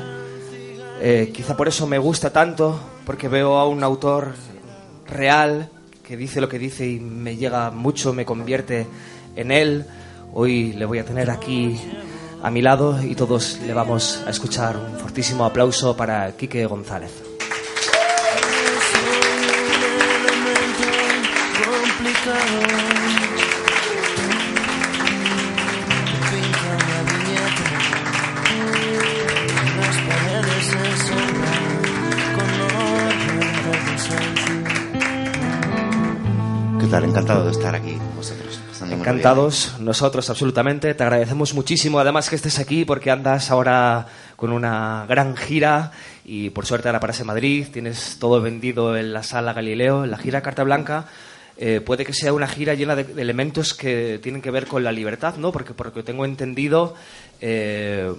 Eh, 1.01 1.31
quizá 1.33 1.57
por 1.57 1.67
eso 1.67 1.87
me 1.87 1.97
gusta 1.97 2.31
tanto, 2.31 2.79
porque 3.03 3.27
veo 3.27 3.57
a 3.57 3.67
un 3.67 3.83
autor 3.83 4.35
real 5.07 5.71
que 6.03 6.15
dice 6.15 6.39
lo 6.39 6.49
que 6.49 6.59
dice 6.59 6.87
y 6.87 6.99
me 6.99 7.35
llega 7.35 7.71
mucho, 7.71 8.13
me 8.13 8.25
convierte 8.25 8.85
en 9.35 9.51
él. 9.51 9.87
Hoy 10.33 10.73
le 10.73 10.85
voy 10.85 10.99
a 10.99 11.05
tener 11.05 11.29
aquí 11.31 11.75
a 12.41 12.51
mi 12.51 12.61
lado 12.61 13.01
y 13.03 13.15
todos 13.15 13.59
le 13.65 13.73
vamos 13.73 14.23
a 14.25 14.29
escuchar 14.29 14.77
un 14.77 14.97
fortísimo 14.99 15.43
aplauso 15.43 15.97
para 15.97 16.31
Quique 16.33 16.65
González. 16.65 17.11
¿Qué 36.79 36.87
tal? 36.87 37.03
Encantado 37.03 37.45
de 37.45 37.51
estar 37.51 37.75
aquí 37.75 37.98
Encantados, 39.09 39.75
nosotros 39.79 40.29
absolutamente, 40.29 40.93
te 40.93 41.03
agradecemos 41.03 41.53
muchísimo 41.53 41.99
además 41.99 42.29
que 42.29 42.35
estés 42.35 42.59
aquí 42.59 42.85
porque 42.85 43.11
andas 43.11 43.51
ahora 43.51 44.07
con 44.35 44.51
una 44.51 45.05
gran 45.07 45.35
gira 45.35 45.91
y 46.23 46.49
por 46.51 46.65
suerte 46.65 46.87
ahora 46.87 46.99
paras 46.99 47.19
en 47.19 47.27
Madrid, 47.27 47.67
tienes 47.71 48.17
todo 48.19 48.41
vendido 48.41 48.95
en 48.95 49.13
la 49.13 49.23
sala 49.23 49.53
Galileo, 49.53 50.03
en 50.03 50.11
la 50.11 50.17
gira 50.17 50.41
Carta 50.41 50.63
Blanca. 50.63 51.07
Eh, 51.57 51.81
puede 51.81 52.05
que 52.05 52.13
sea 52.13 52.31
una 52.31 52.47
gira 52.47 52.73
llena 52.73 52.95
de, 52.95 53.03
de 53.03 53.21
elementos 53.21 53.73
que 53.73 54.19
tienen 54.23 54.41
que 54.41 54.51
ver 54.51 54.65
con 54.65 54.83
la 54.83 54.93
libertad, 54.93 55.35
¿no? 55.35 55.51
Porque 55.51 55.73
porque 55.73 56.03
tengo 56.03 56.23
entendido, 56.23 56.95
eh, 57.41 58.13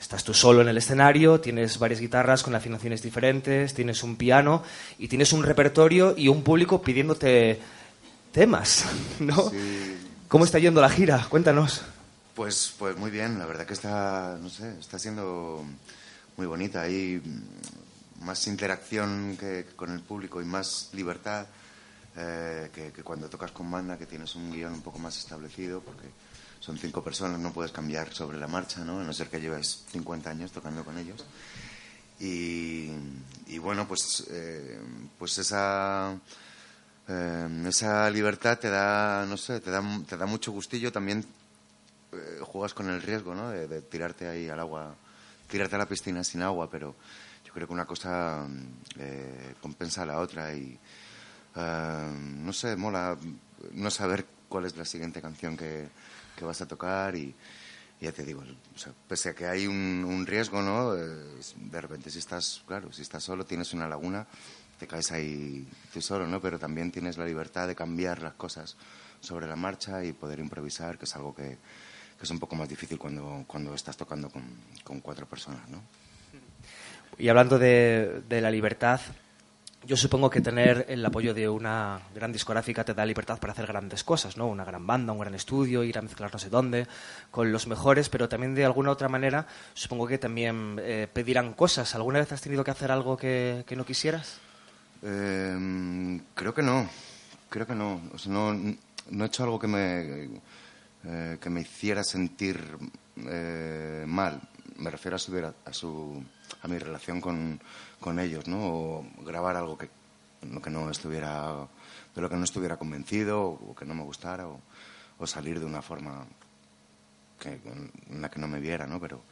estás 0.00 0.24
tú 0.24 0.32
solo 0.32 0.62
en 0.62 0.68
el 0.68 0.78
escenario, 0.78 1.40
tienes 1.40 1.78
varias 1.78 2.00
guitarras 2.00 2.42
con 2.42 2.54
afinaciones 2.54 3.02
diferentes, 3.02 3.74
tienes 3.74 4.02
un 4.02 4.16
piano 4.16 4.62
y 4.98 5.08
tienes 5.08 5.32
un 5.32 5.42
repertorio 5.42 6.14
y 6.16 6.28
un 6.28 6.42
público 6.42 6.80
pidiéndote 6.80 7.58
temas, 8.32 8.86
¿no? 9.18 9.50
¿Cómo 10.28 10.44
está 10.44 10.58
yendo 10.58 10.82
la 10.82 10.90
gira? 10.90 11.26
Cuéntanos. 11.30 11.80
Pues, 12.34 12.74
pues 12.78 12.94
muy 12.98 13.10
bien, 13.10 13.38
la 13.38 13.46
verdad 13.46 13.64
que 13.64 13.72
está, 13.72 14.36
no 14.38 14.50
sé, 14.50 14.78
está 14.78 14.98
siendo 14.98 15.64
muy 16.36 16.46
bonita. 16.46 16.82
Hay 16.82 17.22
más 18.20 18.46
interacción 18.46 19.38
que 19.40 19.64
con 19.74 19.90
el 19.90 20.00
público 20.00 20.42
y 20.42 20.44
más 20.44 20.90
libertad 20.92 21.46
eh, 22.14 22.68
que, 22.74 22.92
que 22.92 23.02
cuando 23.02 23.30
tocas 23.30 23.52
con 23.52 23.70
banda, 23.70 23.96
que 23.96 24.04
tienes 24.04 24.34
un 24.34 24.52
guion 24.52 24.74
un 24.74 24.82
poco 24.82 24.98
más 24.98 25.16
establecido, 25.16 25.80
porque 25.80 26.08
son 26.60 26.76
cinco 26.76 27.02
personas, 27.02 27.40
no 27.40 27.50
puedes 27.50 27.72
cambiar 27.72 28.12
sobre 28.12 28.38
la 28.38 28.48
marcha, 28.48 28.84
¿no? 28.84 29.00
A 29.00 29.04
no 29.04 29.14
ser 29.14 29.28
que 29.28 29.40
lleves 29.40 29.84
50 29.92 30.28
años 30.28 30.52
tocando 30.52 30.84
con 30.84 30.98
ellos. 30.98 31.24
Y, 32.20 32.90
y 33.46 33.56
bueno, 33.56 33.88
pues, 33.88 34.26
eh, 34.30 34.78
pues 35.18 35.38
esa, 35.38 36.14
eh, 37.08 37.64
esa 37.66 38.10
libertad 38.10 38.58
te 38.58 38.68
da, 38.68 39.24
no 39.26 39.36
sé, 39.36 39.60
te 39.60 39.70
da, 39.70 39.82
te 40.06 40.16
da 40.16 40.26
mucho 40.26 40.52
gustillo. 40.52 40.92
También 40.92 41.24
eh, 42.12 42.38
juegas 42.42 42.74
con 42.74 42.88
el 42.88 43.02
riesgo, 43.02 43.34
¿no? 43.34 43.50
De, 43.50 43.66
de 43.66 43.82
tirarte 43.82 44.28
ahí 44.28 44.48
al 44.48 44.60
agua, 44.60 44.94
tirarte 45.48 45.76
a 45.76 45.78
la 45.78 45.88
piscina 45.88 46.22
sin 46.22 46.42
agua, 46.42 46.70
pero 46.70 46.94
yo 47.44 47.52
creo 47.52 47.66
que 47.66 47.72
una 47.72 47.86
cosa 47.86 48.46
eh, 48.98 49.54
compensa 49.60 50.02
a 50.02 50.06
la 50.06 50.18
otra 50.18 50.54
y, 50.54 50.78
eh, 51.56 52.10
no 52.12 52.52
sé, 52.52 52.76
mola 52.76 53.16
no 53.72 53.90
saber 53.90 54.26
cuál 54.48 54.66
es 54.66 54.76
la 54.76 54.84
siguiente 54.84 55.22
canción 55.22 55.56
que, 55.56 55.88
que 56.36 56.44
vas 56.44 56.60
a 56.60 56.68
tocar 56.68 57.16
y, 57.16 57.34
ya 58.00 58.12
te 58.12 58.22
digo, 58.22 58.42
o 58.74 58.78
sea, 58.78 58.92
pese 59.08 59.30
a 59.30 59.34
que 59.34 59.46
hay 59.46 59.66
un, 59.66 60.04
un 60.06 60.26
riesgo, 60.26 60.62
¿no? 60.62 60.94
De 60.94 61.80
repente 61.80 62.10
si 62.10 62.18
estás, 62.18 62.62
claro, 62.66 62.92
si 62.92 63.02
estás 63.02 63.24
solo, 63.24 63.44
tienes 63.44 63.72
una 63.72 63.88
laguna, 63.88 64.26
te 64.78 64.86
caes 64.86 65.10
ahí 65.12 65.66
tú 65.92 66.00
solo, 66.00 66.26
¿no? 66.26 66.40
Pero 66.40 66.58
también 66.58 66.90
tienes 66.90 67.18
la 67.18 67.24
libertad 67.24 67.66
de 67.66 67.74
cambiar 67.74 68.22
las 68.22 68.34
cosas 68.34 68.76
sobre 69.20 69.46
la 69.46 69.56
marcha 69.56 70.04
y 70.04 70.12
poder 70.12 70.38
improvisar, 70.38 70.96
que 70.96 71.04
es 71.04 71.16
algo 71.16 71.34
que, 71.34 71.58
es 72.20 72.30
un 72.30 72.38
poco 72.38 72.56
más 72.56 72.68
difícil 72.68 72.98
cuando, 72.98 73.44
cuando 73.46 73.74
estás 73.74 73.96
tocando 73.96 74.30
con, 74.30 75.00
cuatro 75.00 75.26
personas, 75.26 75.68
¿no? 75.68 75.82
Y 77.18 77.28
hablando 77.28 77.58
de, 77.58 78.22
de 78.28 78.40
la 78.40 78.50
libertad, 78.50 79.00
yo 79.84 79.96
supongo 79.96 80.30
que 80.30 80.40
tener 80.40 80.86
el 80.88 81.04
apoyo 81.04 81.34
de 81.34 81.48
una 81.48 82.00
gran 82.14 82.32
discográfica 82.32 82.84
te 82.84 82.94
da 82.94 83.04
libertad 83.04 83.38
para 83.40 83.52
hacer 83.52 83.66
grandes 83.66 84.04
cosas, 84.04 84.36
¿no? 84.36 84.46
Una 84.46 84.64
gran 84.64 84.86
banda, 84.86 85.12
un 85.12 85.18
gran 85.18 85.34
estudio, 85.34 85.82
ir 85.82 85.98
a 85.98 86.02
mezclar 86.02 86.32
no 86.32 86.38
sé 86.38 86.50
dónde, 86.50 86.86
con 87.32 87.50
los 87.50 87.66
mejores, 87.66 88.08
pero 88.08 88.28
también 88.28 88.54
de 88.54 88.64
alguna 88.64 88.92
otra 88.92 89.08
manera 89.08 89.46
supongo 89.74 90.06
que 90.06 90.18
también 90.18 90.80
eh, 90.80 91.08
pedirán 91.12 91.54
cosas. 91.54 91.94
¿Alguna 91.96 92.20
vez 92.20 92.30
has 92.30 92.40
tenido 92.40 92.62
que 92.62 92.70
hacer 92.70 92.92
algo 92.92 93.16
que 93.16 93.64
no 93.76 93.84
quisieras? 93.84 94.40
Eh, 95.02 96.20
creo 96.34 96.54
que 96.54 96.62
no, 96.62 96.88
creo 97.48 97.66
que 97.66 97.74
no. 97.74 98.00
O 98.12 98.18
sea, 98.18 98.32
no, 98.32 98.52
no 98.52 99.24
he 99.24 99.26
hecho 99.26 99.44
algo 99.44 99.58
que 99.58 99.66
me, 99.66 100.40
eh, 101.04 101.38
que 101.40 101.50
me 101.50 101.60
hiciera 101.60 102.02
sentir 102.04 102.78
eh, 103.16 104.04
mal. 104.06 104.40
Me 104.76 104.90
refiero 104.90 105.16
a 105.16 105.18
su, 105.18 105.36
a 105.36 105.72
su 105.72 106.22
a 106.62 106.68
mi 106.68 106.78
relación 106.78 107.20
con, 107.20 107.60
con 108.00 108.18
ellos, 108.18 108.46
¿no? 108.48 108.58
O 108.60 109.06
grabar 109.24 109.56
algo 109.56 109.76
que, 109.76 109.88
que 110.62 110.70
no 110.70 110.90
estuviera, 110.90 111.68
de 112.14 112.20
lo 112.20 112.28
que 112.28 112.36
no 112.36 112.44
estuviera 112.44 112.76
convencido 112.76 113.42
o 113.42 113.74
que 113.74 113.84
no 113.84 113.94
me 113.94 114.02
gustara 114.02 114.46
o, 114.46 114.60
o 115.18 115.26
salir 115.26 115.58
de 115.58 115.66
una 115.66 115.82
forma 115.82 116.26
que, 117.38 117.60
en 118.08 118.22
la 118.22 118.30
que 118.30 118.40
no 118.40 118.48
me 118.48 118.60
viera, 118.60 118.86
¿no? 118.86 119.00
Pero, 119.00 119.22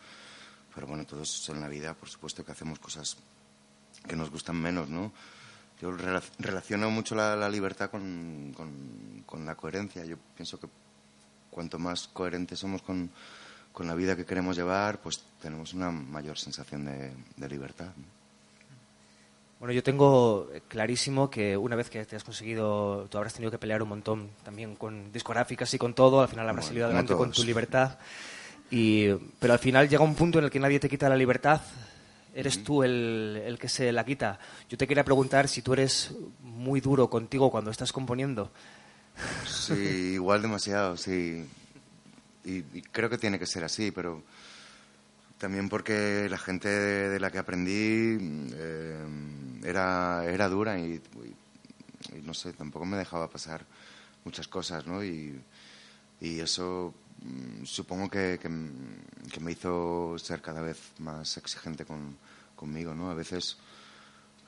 pero 0.75 0.87
bueno, 0.87 1.05
todos 1.05 1.49
en 1.49 1.61
la 1.61 1.69
vida, 1.69 1.95
por 1.95 2.09
supuesto 2.09 2.45
que 2.45 2.53
hacemos 2.53 2.79
cosas 2.79 3.17
que 4.07 4.17
nos 4.17 4.31
gustan 4.31 4.57
menos, 4.57 4.89
¿no? 4.89 5.13
Yo 5.81 5.91
rela- 5.93 6.23
relaciono 6.39 6.91
mucho 6.91 7.15
la, 7.15 7.37
la 7.37 7.49
libertad 7.49 7.91
con, 7.91 8.53
con, 8.57 9.23
con 9.27 9.45
la 9.45 9.55
coherencia. 9.55 10.05
Yo 10.05 10.17
pienso 10.35 10.59
que 10.59 10.69
cuanto 11.51 11.79
más 11.79 12.09
coherentes 12.09 12.59
somos 12.59 12.83
con, 12.83 13.11
con 13.73 13.87
la 13.87 13.95
vida 13.95 14.17
que 14.17 14.25
queremos 14.25 14.57
llevar, 14.57 15.01
pues 15.01 15.23
tenemos 15.41 15.75
una 15.75 15.91
mayor 15.91 16.39
sensación 16.39 16.85
de, 16.87 17.13
de 17.37 17.49
libertad. 17.49 17.89
¿no? 17.97 18.05
Bueno, 19.59 19.73
yo 19.73 19.83
tengo 19.83 20.51
clarísimo 20.69 21.31
que 21.31 21.57
una 21.57 21.77
vez 21.77 21.89
que 21.89 22.05
te 22.05 22.15
has 22.17 22.25
conseguido, 22.25 23.07
tú 23.11 23.17
habrás 23.17 23.33
tenido 23.35 23.51
que 23.51 23.59
pelear 23.59 23.83
un 23.83 23.89
montón 23.89 24.31
también 24.45 24.77
con 24.77 25.11
discográficas 25.13 25.73
y 25.73 25.79
con 25.79 25.95
todo, 25.95 26.21
al 26.21 26.29
final 26.29 26.49
habrás 26.49 26.65
Bueno, 26.65 26.69
salido 26.69 26.87
adelante 26.87 27.15
con 27.15 27.33
tu 27.33 27.43
libertad. 27.45 27.99
Y, 28.71 29.13
pero 29.39 29.53
al 29.55 29.59
final 29.59 29.89
llega 29.89 30.03
un 30.03 30.15
punto 30.15 30.39
en 30.39 30.45
el 30.47 30.51
que 30.51 30.61
nadie 30.61 30.79
te 30.81 30.89
quita 30.91 31.09
la 31.09 31.17
libertad, 31.17 31.61
eres 32.37 32.63
tú 32.63 32.83
el, 32.83 33.43
el 33.45 33.59
que 33.59 33.69
se 33.69 33.91
la 33.93 34.05
quita. 34.05 34.39
Yo 34.69 34.77
te 34.77 34.87
quería 34.87 35.05
preguntar 35.05 35.49
si 35.49 35.63
tú 35.63 35.73
eres 35.73 36.13
muy 36.43 36.81
duro 36.81 37.09
contigo 37.11 37.51
cuando 37.51 37.71
estás 37.71 37.93
componiendo. 37.93 38.51
Sí, 39.49 40.13
igual 40.15 40.43
demasiado, 40.43 40.97
sí. 40.97 41.45
Y, 42.45 42.59
y 42.59 42.83
creo 42.93 43.09
que 43.11 43.19
tiene 43.19 43.39
que 43.39 43.47
ser 43.47 43.65
así, 43.65 43.91
pero 43.91 44.23
también 45.39 45.69
porque 45.69 46.29
la 46.31 46.39
gente 46.39 46.69
de, 46.69 47.09
de 47.09 47.21
la 47.21 47.31
que 47.31 47.39
aprendí 47.39 48.19
eh, 48.55 49.05
era, 49.65 50.25
era 50.27 50.49
dura 50.49 50.79
y, 50.79 50.95
y- 50.95 52.17
y 52.17 52.23
no 52.23 52.35
sé, 52.35 52.53
tampoco 52.53 52.85
me 52.87 52.97
dejaba 52.97 53.29
pasar 53.29 53.65
muchas 54.25 54.47
cosas, 54.49 54.87
¿no? 54.87 55.03
Y, 55.05 55.41
y 56.21 56.41
eso 56.41 56.95
supongo 57.65 58.09
que, 58.11 58.39
que 58.41 58.49
m- 58.49 58.71
que 59.33 59.41
me 59.41 59.53
hizo 59.53 60.17
ser 60.19 60.41
cada 60.43 60.61
vez 60.63 60.79
más 60.99 61.37
exigente 61.37 61.85
con, 61.85 62.17
conmigo, 62.55 62.95
¿no? 62.95 63.11
A 63.11 63.15
veces 63.15 63.57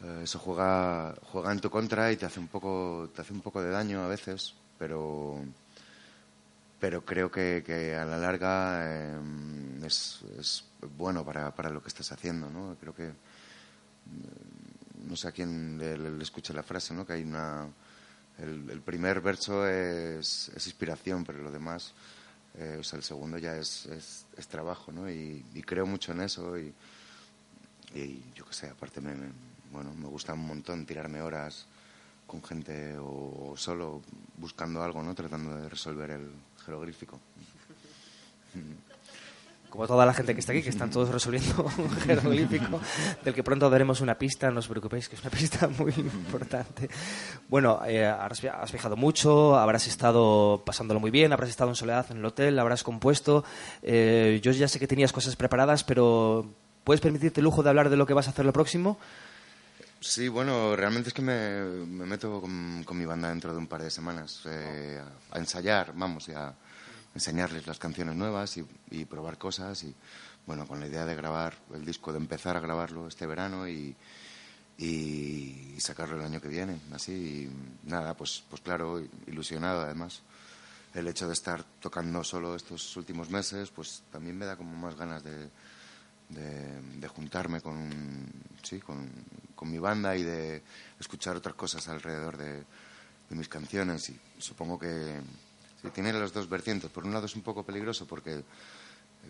eh, 0.03 0.21
eso 0.25 0.39
juega, 0.39 1.15
juega 1.33 1.53
en 1.53 1.61
tu 1.61 1.71
contra 1.71 2.11
y 2.13 2.17
te 2.17 2.27
hace 2.27 2.41
un 2.41 2.49
poco, 2.49 3.11
te 3.15 3.23
hace 3.23 3.33
un 3.33 3.41
poco 3.41 3.63
de 3.63 3.71
daño 3.71 4.03
a 4.03 4.09
veces, 4.09 4.55
pero, 4.79 5.41
pero 6.81 7.05
creo 7.05 7.31
que, 7.31 7.97
a 8.01 8.05
la 8.05 8.19
larga 8.19 8.81
eh, 8.85 9.19
es, 9.85 10.21
es 10.39 10.65
bueno 10.97 11.25
para, 11.25 11.51
para 11.55 11.71
lo 11.71 11.83
que 11.83 11.89
estás 11.89 12.13
haciendo, 12.13 12.49
¿no? 12.51 12.77
Creo 12.81 12.95
que 12.95 13.09
mm, 13.09 15.09
no 15.09 15.17
sé 15.17 15.29
a 15.29 15.33
quién 15.33 15.79
le, 15.79 15.99
le- 15.99 16.11
le 16.13 16.23
escuché 16.23 16.53
la 16.55 16.63
frase, 16.63 16.95
¿no? 16.95 17.05
Que 17.07 17.15
hay 17.15 17.23
una 17.25 17.67
el, 18.39 18.71
el 18.71 18.81
primer 18.81 19.21
verso 19.21 19.67
es, 19.67 20.51
es 20.55 20.67
inspiración, 20.67 21.25
pero 21.25 21.43
lo 21.43 21.51
demás, 21.51 21.93
eh, 22.59 22.77
o 22.81 22.83
sea, 22.83 22.97
el 22.99 23.03
segundo 23.05 23.39
ya 23.39 23.57
es, 23.57 23.87
es, 23.87 24.27
es 24.37 24.49
trabajo, 24.49 24.91
¿no? 24.93 25.11
Y, 25.11 25.45
creo 25.67 25.87
mucho 25.87 26.13
en 26.13 26.21
eso 26.23 26.59
y, 26.59 26.73
yo 28.35 28.45
qué 28.45 28.53
sé, 28.53 28.69
aparte 28.69 29.01
me, 29.01 29.15
me- 29.15 29.33
bueno, 29.73 29.93
me 29.95 30.07
gusta 30.09 30.33
un 30.35 30.47
montón 30.47 30.87
tirarme 30.87 31.21
horas 31.23 31.67
con 32.27 32.43
gente 32.43 32.97
o, 32.99 33.55
solo 33.57 34.03
buscando 34.37 34.83
algo, 34.83 35.03
¿no? 35.03 35.15
Tratando 35.15 35.57
de 35.57 35.69
resolver 35.69 36.11
el 36.11 36.31
jeroglífico. 36.65 37.21
Como 39.71 39.87
toda 39.87 40.07
la 40.07 40.15
gente 40.15 40.33
que 40.35 40.41
está 40.41 40.53
aquí, 40.53 40.63
que 40.63 40.71
están 40.71 40.91
todos 40.91 41.11
resolviendo 41.11 41.63
un 41.79 41.91
jeroglífico, 41.91 42.81
del 43.25 43.35
que 43.35 43.43
pronto 43.43 43.69
daremos 43.69 44.01
una 44.01 44.17
pista, 44.17 44.51
no 44.51 44.61
os 44.61 44.69
preocupéis, 44.69 45.09
que 45.09 45.17
es 45.17 45.21
una 45.21 45.31
pista 45.31 45.69
muy 45.79 45.93
importante. 45.97 46.89
Bueno, 47.49 47.81
eh, 47.87 48.07
has, 48.07 48.41
via- 48.41 48.55
has 48.61 48.73
viajado 48.73 48.97
mucho, 48.97 49.57
habrás 49.59 49.87
estado 49.87 50.63
pasándolo 50.65 51.01
muy 51.01 51.11
bien, 51.11 51.33
habrás 51.33 51.51
estado 51.51 51.71
en 51.71 51.77
soledad 51.77 52.07
en 52.11 52.17
el 52.19 52.25
hotel, 52.25 52.59
habrás 52.59 52.83
compuesto. 52.83 53.45
Eh, 53.83 54.41
yo 54.43 54.53
ya 54.53 54.69
sé 54.69 54.79
que 54.79 54.87
tenías 54.87 55.13
cosas 55.13 55.37
preparadas, 55.37 55.85
pero 55.85 56.47
¿puedes 56.85 57.01
permitirte 57.03 57.41
el 57.41 57.45
lujo 57.45 57.63
de 57.63 57.69
hablar 57.69 57.91
de 57.91 57.97
lo 57.97 58.07
que 58.07 58.15
vas 58.15 58.27
a 58.27 58.31
hacer 58.31 58.47
lo 58.47 58.53
próximo? 58.55 58.99
Sí, 60.01 60.29
bueno, 60.29 60.77
realmente 60.77 61.09
es 61.09 61.15
que 61.15 61.23
me, 61.23 61.61
me 61.87 62.07
meto 62.07 62.41
con, 62.41 62.85
con 62.85 62.97
mi 62.97 63.05
banda 63.05 63.29
dentro 63.29 63.53
de 63.53 63.59
un 63.59 63.67
par 63.67 63.83
de 63.83 63.91
semanas 63.91 64.43
eh, 64.47 65.01
a, 65.33 65.37
a 65.37 65.39
ensayar, 65.41 65.93
vamos, 65.95 66.29
y 66.29 66.33
a 66.33 66.55
enseñarles 67.19 67.67
las 67.67 67.79
canciones 67.79 68.15
nuevas 68.15 68.57
y, 68.57 68.65
y 68.91 69.05
probar 69.05 69.39
cosas 69.39 69.83
y, 69.83 69.93
bueno, 70.47 70.67
con 70.69 70.79
la 70.79 70.87
idea 70.87 71.05
de 71.05 71.17
grabar 71.17 71.55
el 71.75 71.85
disco, 71.85 72.13
de 72.13 72.19
empezar 72.19 72.57
a 72.57 72.61
grabarlo 72.61 73.09
este 73.09 73.27
verano 73.27 73.69
y, 73.69 73.95
y, 74.79 75.75
sacarlo 75.81 76.17
el 76.17 76.23
año 76.23 76.41
que 76.41 76.49
viene. 76.49 76.81
Así, 76.93 77.13
y 77.13 77.89
nada, 77.89 78.15
pues, 78.15 78.45
pues 78.49 78.63
claro, 78.63 79.03
ilusionado 79.27 79.83
además. 79.83 80.23
El 80.95 81.09
hecho 81.09 81.27
de 81.27 81.35
estar 81.35 81.65
tocando 81.81 82.23
solo 82.25 82.55
estos 82.55 82.97
últimos 82.97 83.31
meses, 83.31 83.71
pues 83.71 84.03
también 84.11 84.39
me 84.39 84.47
da 84.47 84.57
como 84.57 84.75
más 84.75 84.95
ganas 84.97 85.23
de, 85.23 85.51
de, 86.29 86.81
de 86.99 87.09
juntarme 87.09 87.61
con, 87.61 88.33
sí, 88.63 88.79
con, 88.79 89.11
con 89.55 89.71
mi 89.71 89.79
banda 89.79 90.17
y 90.17 90.23
de 90.23 90.63
escuchar 90.99 91.37
otras 91.37 91.57
cosas 91.57 91.87
alrededor 91.89 92.37
de, 92.37 92.65
de 93.29 93.37
mis 93.37 93.49
canciones. 93.49 94.09
Y 94.09 94.19
supongo 94.39 94.79
que 94.79 95.21
sí, 95.83 95.89
tiene 95.91 96.13
las 96.13 96.33
dos 96.33 96.49
vertientes. 96.49 96.91
Por 96.91 97.05
un 97.05 97.13
lado 97.13 97.27
es 97.27 97.37
un 97.37 97.43
poco 97.43 97.65
peligroso 97.65 98.07
porque, 98.07 98.39
eh, 98.39 98.45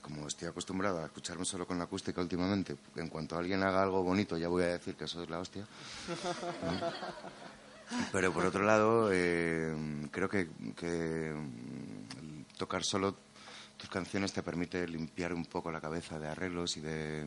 como 0.03 0.27
estoy 0.27 0.49
acostumbrado 0.49 1.03
a 1.03 1.07
escucharme 1.07 1.45
solo 1.45 1.67
con 1.67 1.79
la 1.79 1.85
acústica 1.85 2.21
últimamente, 2.21 2.77
en 2.97 3.09
cuanto 3.09 3.39
alguien 3.39 3.63
haga 3.63 3.83
algo 3.83 4.03
bonito 4.03 4.37
ya 4.37 4.49
voy 4.49 4.65
a 4.65 4.69
decir 4.69 4.95
que 4.97 5.05
eso 5.05 5.23
es 5.23 5.31
la 5.31 5.39
hostia. 5.41 5.67
Pero 8.13 8.33
por 8.33 8.45
otro 8.45 8.65
lado, 8.65 9.11
eh, 9.13 9.75
creo 10.11 10.29
que, 10.29 10.49
que 10.77 11.33
mm, 11.35 12.57
tocar 12.59 12.85
solo 12.85 13.17
tus 13.79 13.89
canciones 13.89 14.33
te 14.33 14.43
permite 14.43 14.87
limpiar 14.87 15.33
un 15.33 15.47
poco 15.47 15.71
la 15.73 15.81
cabeza 15.81 16.19
de 16.19 16.29
arreglos 16.29 16.77
y 16.77 16.81
de, 16.81 17.27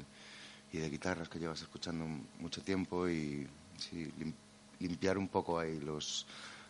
y 0.72 0.78
de 0.78 0.90
guitarras 0.90 1.30
que 1.30 1.40
llevas 1.40 1.62
escuchando 1.62 2.06
mucho 2.40 2.62
tiempo 2.62 3.10
y 3.10 3.48
sí, 3.78 4.12
lim- 4.20 4.34
limpiar 4.80 5.18
un 5.18 5.30
poco 5.30 5.58
ahí 5.60 5.80
los, 5.80 6.28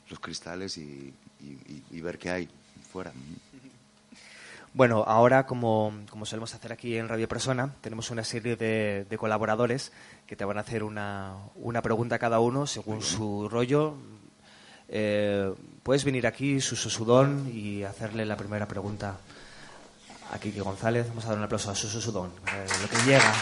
los 0.10 0.20
cristales 0.20 0.78
y, 0.78 1.14
y- 1.41 1.73
y- 1.73 1.83
y 1.91 2.01
ver 2.01 2.17
qué 2.17 2.31
hay 2.31 2.49
fuera. 2.91 3.11
Bueno, 4.73 5.03
ahora, 5.05 5.45
como, 5.45 5.93
como 6.09 6.25
solemos 6.25 6.53
hacer 6.55 6.71
aquí 6.71 6.97
en 6.97 7.09
Radio 7.09 7.27
Persona, 7.27 7.73
tenemos 7.81 8.09
una 8.09 8.23
serie 8.23 8.55
de, 8.55 9.05
de 9.09 9.17
colaboradores 9.17 9.91
que 10.25 10.37
te 10.37 10.45
van 10.45 10.57
a 10.57 10.61
hacer 10.61 10.83
una, 10.83 11.35
una 11.55 11.81
pregunta 11.81 12.17
cada 12.19 12.39
uno 12.39 12.65
según 12.67 13.01
su 13.01 13.49
rollo. 13.49 13.95
Eh, 14.87 15.53
puedes 15.83 16.05
venir 16.05 16.25
aquí, 16.25 16.61
Suso 16.61 16.89
Sudón, 16.89 17.51
y 17.53 17.83
hacerle 17.83 18.25
la 18.25 18.37
primera 18.37 18.65
pregunta 18.67 19.17
a 20.31 20.39
Kiki 20.39 20.59
González. 20.61 21.07
Vamos 21.09 21.25
a 21.25 21.29
dar 21.29 21.37
un 21.37 21.43
aplauso 21.43 21.69
a 21.71 21.75
Suso 21.75 21.99
Sudón, 21.99 22.31
eh, 22.53 22.65
lo 22.81 22.87
que 22.89 22.97
llega. 23.05 23.33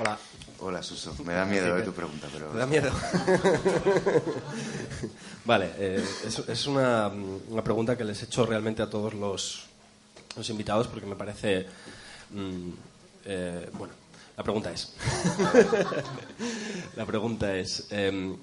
Hola. 0.00 0.18
Hola, 0.64 0.80
Suso. 0.80 1.12
Me 1.24 1.34
da 1.34 1.44
miedo 1.44 1.76
eh, 1.76 1.82
tu 1.82 1.92
pregunta, 1.92 2.28
pero... 2.32 2.46
¿Te 2.46 2.58
da 2.58 2.66
miedo? 2.66 2.90
vale, 5.44 5.72
eh, 5.76 6.04
es, 6.24 6.38
es 6.38 6.66
una, 6.66 7.10
una 7.48 7.64
pregunta 7.64 7.96
que 7.96 8.04
les 8.04 8.22
he 8.22 8.26
hecho 8.26 8.46
realmente 8.46 8.80
a 8.80 8.88
todos 8.88 9.12
los, 9.14 9.64
los 10.36 10.48
invitados 10.50 10.86
porque 10.86 11.06
me 11.06 11.16
parece... 11.16 11.66
mm, 12.30 12.68
eh, 13.24 13.70
bueno, 13.72 13.94
la 14.36 14.44
pregunta 14.44 14.70
es... 14.70 14.94
la 16.96 17.06
pregunta 17.06 17.56
es... 17.56 17.88
em, 17.90 18.36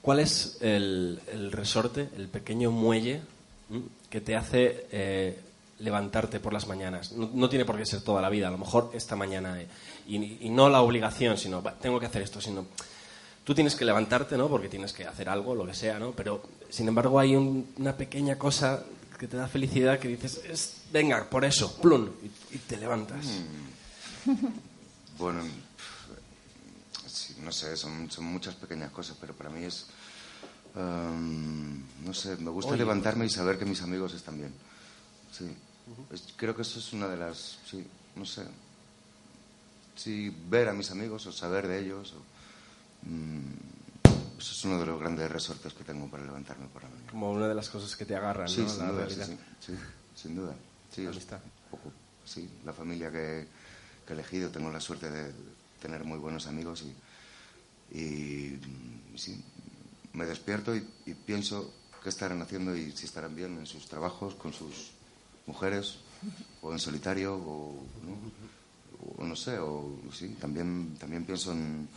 ¿Cuál 0.00 0.20
es 0.20 0.56
el, 0.62 1.20
el 1.30 1.52
resorte, 1.52 2.08
el 2.16 2.28
pequeño 2.28 2.70
muelle 2.70 3.20
mm, 3.68 3.80
que 4.08 4.22
te 4.22 4.34
hace 4.34 4.86
eh, 4.90 5.38
levantarte 5.78 6.40
por 6.40 6.54
las 6.54 6.66
mañanas? 6.66 7.12
No, 7.12 7.28
no 7.34 7.50
tiene 7.50 7.66
por 7.66 7.76
qué 7.76 7.84
ser 7.84 8.00
toda 8.00 8.22
la 8.22 8.30
vida, 8.30 8.48
a 8.48 8.50
lo 8.50 8.56
mejor 8.56 8.92
esta 8.94 9.14
mañana. 9.14 9.58
Y, 10.16 10.38
y 10.42 10.48
no 10.50 10.68
la 10.68 10.80
obligación, 10.82 11.36
sino 11.38 11.62
"Va, 11.62 11.74
tengo 11.74 11.98
que 12.00 12.06
hacer 12.06 12.22
esto, 12.22 12.40
sino 12.40 12.66
tú 13.44 13.54
tienes 13.54 13.74
que 13.74 13.84
levantarte, 13.84 14.36
¿no? 14.36 14.48
Porque 14.48 14.68
tienes 14.68 14.92
que 14.92 15.06
hacer 15.06 15.28
algo, 15.28 15.54
lo 15.54 15.66
que 15.66 15.74
sea, 15.74 15.98
¿no? 15.98 16.12
Pero 16.12 16.42
sin 16.68 16.88
embargo 16.88 17.18
hay 17.18 17.34
un- 17.36 17.72
una 17.78 17.96
pequeña 17.96 18.36
cosa 18.38 18.84
que 19.18 19.26
te 19.28 19.36
da 19.36 19.48
felicidad 19.48 19.98
que 19.98 20.08
dices, 20.08 20.40
es, 20.48 20.74
venga, 20.92 21.28
por 21.28 21.44
eso, 21.44 21.76
plum, 21.80 22.08
y, 22.50 22.54
y 22.56 22.58
te 22.58 22.76
levantas. 22.76 23.26
Bueno, 25.18 25.42
pf, 25.42 27.06
sí, 27.06 27.36
no 27.42 27.52
sé, 27.52 27.76
son, 27.76 28.10
son 28.10 28.24
muchas 28.24 28.54
pequeñas 28.54 28.90
cosas, 28.90 29.16
pero 29.20 29.34
para 29.34 29.50
mí 29.50 29.64
es... 29.64 29.86
em, 30.74 31.82
no 32.04 32.14
sé, 32.14 32.36
me 32.36 32.50
gusta 32.50 32.70
Oye. 32.72 32.78
levantarme 32.78 33.26
y 33.26 33.30
saber 33.30 33.58
que 33.58 33.64
mis 33.66 33.82
amigos 33.82 34.14
están 34.14 34.38
bien. 34.38 34.52
Sí. 35.30 35.44
Creo 36.36 36.54
que 36.56 36.62
eso 36.62 36.78
es 36.78 36.92
una 36.94 37.08
de 37.08 37.16
las... 37.18 37.58
Sí, 37.70 37.84
no 38.16 38.24
sé. 38.24 38.42
Sí, 39.96 40.34
ver 40.48 40.68
a 40.68 40.72
mis 40.72 40.90
amigos 40.90 41.26
o 41.26 41.32
saber 41.32 41.68
de 41.68 41.80
ellos. 41.80 42.14
o, 42.14 43.08
mm, 43.08 44.38
eso 44.38 44.52
es 44.52 44.64
uno 44.64 44.78
de 44.78 44.86
los 44.86 44.98
grandes 44.98 45.30
resortes 45.30 45.74
que 45.74 45.84
tengo 45.84 46.08
para 46.08 46.24
levantarme 46.24 46.66
por 46.68 46.82
la 46.82 46.88
mañana. 46.88 47.10
Como 47.10 47.30
una 47.30 47.46
de 47.46 47.54
las 47.54 47.68
cosas 47.68 47.94
que 47.96 48.06
te 48.06 48.16
agarran, 48.16 48.48
Sí, 48.48 48.62
¿no? 48.62 48.68
sin 48.68 48.78
La 48.78 48.90
duda, 48.92 49.04
realidad. 49.04 49.26
sí, 49.26 49.36
sí, 49.60 49.72
sí, 49.72 49.78
sin 50.22 50.36
duda. 50.36 50.54
Sí, 50.94 51.06
poco, 51.70 51.92
la 52.64 52.72
familia 52.72 53.10
que, 53.10 53.46
que 54.06 54.12
he 54.12 54.14
elegido, 54.14 54.50
tengo 54.50 54.70
la 54.70 54.80
suerte 54.80 55.10
de 55.10 55.32
tener 55.80 56.04
muy 56.04 56.18
buenos 56.18 56.46
amigos 56.46 56.82
y, 57.92 57.98
y, 57.98 58.58
sí, 59.16 59.42
me 60.14 60.24
despierto 60.26 60.74
y, 60.74 60.86
y 61.06 61.14
pienso 61.14 61.72
qué 62.02 62.08
estarán 62.08 62.40
haciendo 62.42 62.74
y 62.74 62.92
si 62.92 63.04
estarán 63.06 63.34
bien 63.36 63.58
en 63.58 63.66
sus 63.66 63.86
trabajos, 63.86 64.34
con 64.36 64.52
sus 64.52 64.92
mujeres, 65.46 65.96
o 66.62 66.72
en 66.72 66.78
solitario, 66.78 67.34
o 67.34 67.74
no, 68.04 68.16
o 69.16 69.24
no 69.24 69.36
sé, 69.36 69.58
o 69.58 69.98
sí, 70.12 70.36
también, 70.40 70.96
también 70.98 71.24
pienso 71.24 71.52
en, 71.52 71.88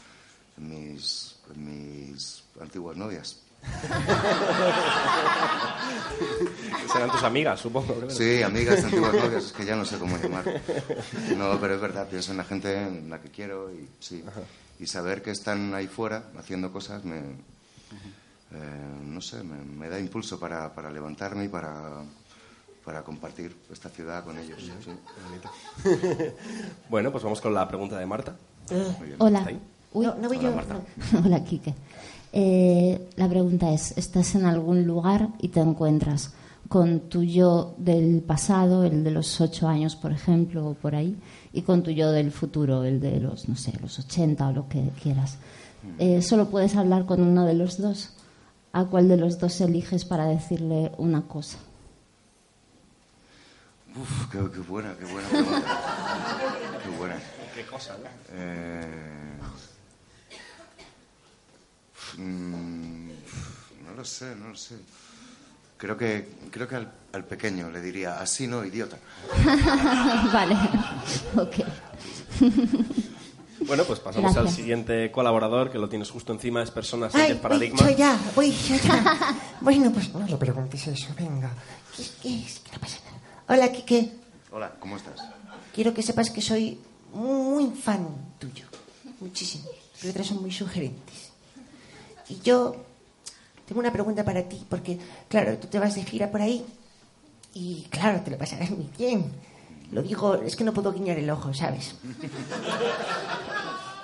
en 0.58 0.70
mis, 0.70 1.36
en 1.54 1.66
mis 1.66 2.44
antiguas 2.60 2.98
novias. 2.98 3.40
Serán 6.92 7.10
tus 7.12 7.24
amigas, 7.24 7.60
supongo. 7.62 7.94
claro. 7.94 8.10
Sí, 8.10 8.42
amigas, 8.44 8.84
antiguas 8.84 9.14
novias, 9.14 9.46
es 9.46 9.52
que 9.54 9.66
ya 9.66 9.76
no 9.76 9.86
sé 9.86 9.98
cómo 9.98 10.18
llamar. 10.18 10.44
No, 11.38 11.60
pero 11.60 11.76
es 11.76 11.82
verdad, 11.82 12.08
pienso 12.10 12.32
en 12.32 12.38
la 12.38 12.44
gente 12.44 12.76
en 12.76 13.10
la 13.10 13.22
que 13.22 13.30
quiero 13.30 13.72
y 13.72 13.88
sí. 14.00 14.24
Y 14.80 14.88
saber 14.88 15.22
que 15.22 15.32
están 15.32 15.74
ahí 15.74 15.88
fuera 15.88 16.26
haciendo 16.38 16.72
cosas 16.74 17.06
me, 17.06 17.20
eh, 17.20 17.24
no 19.04 19.22
sé, 19.22 19.44
me, 19.44 19.64
me 19.64 19.88
da 19.90 20.00
impulso 20.00 20.40
para, 20.40 20.74
para 20.74 20.92
levantarme 20.92 21.46
y 21.46 21.48
para, 21.48 22.04
para 22.84 23.04
compartir 23.04 23.56
esta 23.72 23.90
ciudad 23.90 24.24
con 24.24 24.38
ellos. 24.38 24.60
sí. 24.62 24.92
bueno, 26.90 27.12
pues 27.12 27.24
vamos 27.24 27.42
con 27.42 27.54
la 27.54 27.68
pregunta 27.68 27.98
de 27.98 28.06
Marta. 28.06 28.36
Bien. 28.70 29.16
Hola. 29.20 29.40
¿Está 29.40 29.50
ahí? 29.50 29.60
Uy. 29.94 30.06
No, 30.06 30.16
no 30.16 30.28
voy 30.28 30.38
Hola, 30.38 30.50
yo. 30.50 30.56
Marta. 30.56 30.74
no. 31.14 31.20
Hola, 31.26 31.44
Quique. 31.44 31.74
Eh, 32.32 33.10
la 33.16 33.30
pregunta 33.30 33.72
es, 33.72 33.96
estás 33.98 34.36
en 34.36 34.46
algún 34.46 34.86
lugar 34.86 35.30
y 35.40 35.50
te 35.50 35.60
encuentras 35.60 36.34
con 36.68 37.02
tu 37.02 37.24
yo 37.24 37.76
del 37.78 38.22
pasado, 38.22 38.84
el 38.84 39.04
de 39.04 39.12
los 39.12 39.40
ocho 39.40 39.68
años, 39.68 39.96
por 39.96 40.12
ejemplo, 40.12 40.68
o 40.68 40.74
por 40.74 40.96
ahí, 40.96 41.16
y 41.52 41.62
con 41.62 41.84
tu 41.84 41.92
yo 41.92 42.12
del 42.12 42.32
futuro, 42.32 42.84
el 42.84 43.00
de 43.00 43.20
los, 43.20 43.48
no 43.48 43.56
sé, 43.56 43.74
los 43.80 44.00
80 44.00 44.48
o 44.48 44.52
lo 44.52 44.68
que 44.68 44.90
quieras. 45.02 45.38
Eh, 46.00 46.22
solo 46.22 46.50
puedes 46.50 46.76
hablar 46.76 47.06
con 47.06 47.22
uno 47.22 47.46
de 47.46 47.54
los 47.54 47.78
dos. 47.78 48.14
¿A 48.72 48.86
cuál 48.86 49.08
de 49.08 49.18
los 49.18 49.38
dos 49.38 49.62
eliges 49.62 50.04
para 50.04 50.26
decirle 50.26 50.92
una 50.98 51.28
cosa? 51.28 51.60
Uf, 53.96 54.32
qué, 54.32 54.40
qué 54.52 54.60
buena, 54.60 54.96
qué 54.98 55.06
buena 55.06 55.28
pregunta. 55.30 56.56
Qué 56.84 56.90
buena. 56.98 57.16
¿Qué 57.56 57.66
cosa, 57.66 57.96
no? 57.98 58.10
Eh, 58.32 59.38
mm, 62.18 63.08
no 63.86 63.94
lo 63.96 64.04
sé, 64.06 64.36
no 64.36 64.50
lo 64.50 64.56
sé. 64.56 64.76
Creo 65.78 65.98
que, 65.98 66.30
creo 66.50 66.68
que 66.68 66.76
al, 66.76 66.92
al 67.12 67.26
pequeño 67.26 67.70
le 67.70 67.82
diría, 67.82 68.20
así 68.20 68.48
no, 68.48 68.64
idiota. 68.66 68.98
vale, 70.34 70.56
ok. 71.36 71.56
Bueno, 73.68 73.84
pues 73.84 74.00
pasamos 74.00 74.36
al 74.38 74.50
siguiente 74.50 75.12
colaborador, 75.12 75.72
que 75.72 75.78
lo 75.78 75.88
tienes 75.90 76.10
justo 76.10 76.34
encima, 76.34 76.64
es 76.64 76.72
Personas 76.72 77.14
Ay, 77.14 77.22
Sánchez 77.22 77.36
voy 77.38 77.44
Paradigma. 77.44 77.80
yo 77.92 77.98
ya, 77.98 78.18
voy 78.36 78.52
yo 78.52 78.76
ya. 78.76 79.36
bueno, 79.62 79.92
pues 79.92 80.14
no 80.14 80.26
le 80.26 80.36
preguntes 80.38 80.88
eso, 80.88 81.14
venga. 81.18 81.52
¿Qué, 81.96 82.04
qué 82.22 82.40
es? 82.44 82.60
Que 82.60 82.72
no 82.74 82.80
pasa. 82.80 82.98
Hola, 83.46 83.72
Quique. 83.74 84.10
Hola, 84.52 84.74
¿cómo 84.80 84.96
estás? 84.96 85.20
Quiero 85.76 85.94
que 85.94 86.02
sepas 86.02 86.30
que 86.30 86.42
soy 86.42 86.80
muy 87.14 87.72
fan 87.72 88.08
tuyo. 88.40 88.66
Muchísimo. 89.20 89.66
Tus 89.94 90.06
letras 90.06 90.28
son 90.28 90.42
muy 90.42 90.52
sugerentes. 90.52 91.32
Y 92.30 92.40
yo 92.40 92.76
tengo 93.68 93.82
una 93.82 93.92
pregunta 93.92 94.24
para 94.24 94.44
ti, 94.44 94.66
porque, 94.70 94.98
claro, 95.28 95.58
tú 95.58 95.68
te 95.68 95.78
vas 95.78 95.96
de 95.96 96.04
gira 96.04 96.32
por 96.32 96.42
ahí 96.42 96.66
y, 97.54 97.86
claro, 97.90 98.22
te 98.22 98.32
lo 98.32 98.38
pasarás 98.38 98.70
muy 98.70 98.90
bien. 98.98 99.32
Lo 99.92 100.02
digo, 100.02 100.36
es 100.36 100.56
que 100.56 100.64
no 100.64 100.74
puedo 100.74 100.94
guiñar 100.94 101.18
el 101.18 101.30
ojo, 101.30 101.54
¿sabes? 101.54 101.96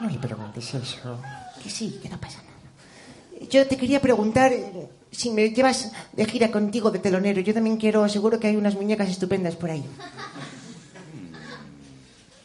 No 0.01 0.09
le 0.09 0.17
preguntes 0.17 0.73
eso. 0.73 1.17
Que 1.63 1.69
sí, 1.69 1.99
que 2.01 2.09
no 2.09 2.19
pasa 2.19 2.39
nada. 2.43 3.47
Yo 3.49 3.65
te 3.67 3.77
quería 3.77 4.01
preguntar 4.01 4.51
eh, 4.51 4.89
si 5.11 5.31
me 5.31 5.49
llevas 5.49 5.91
de 6.13 6.25
gira 6.25 6.51
contigo 6.51 6.91
de 6.91 6.99
telonero. 6.99 7.41
Yo 7.41 7.53
también 7.53 7.77
quiero, 7.77 8.07
seguro 8.09 8.39
que 8.39 8.47
hay 8.47 8.55
unas 8.55 8.75
muñecas 8.75 9.09
estupendas 9.09 9.55
por 9.55 9.71
ahí. 9.71 9.85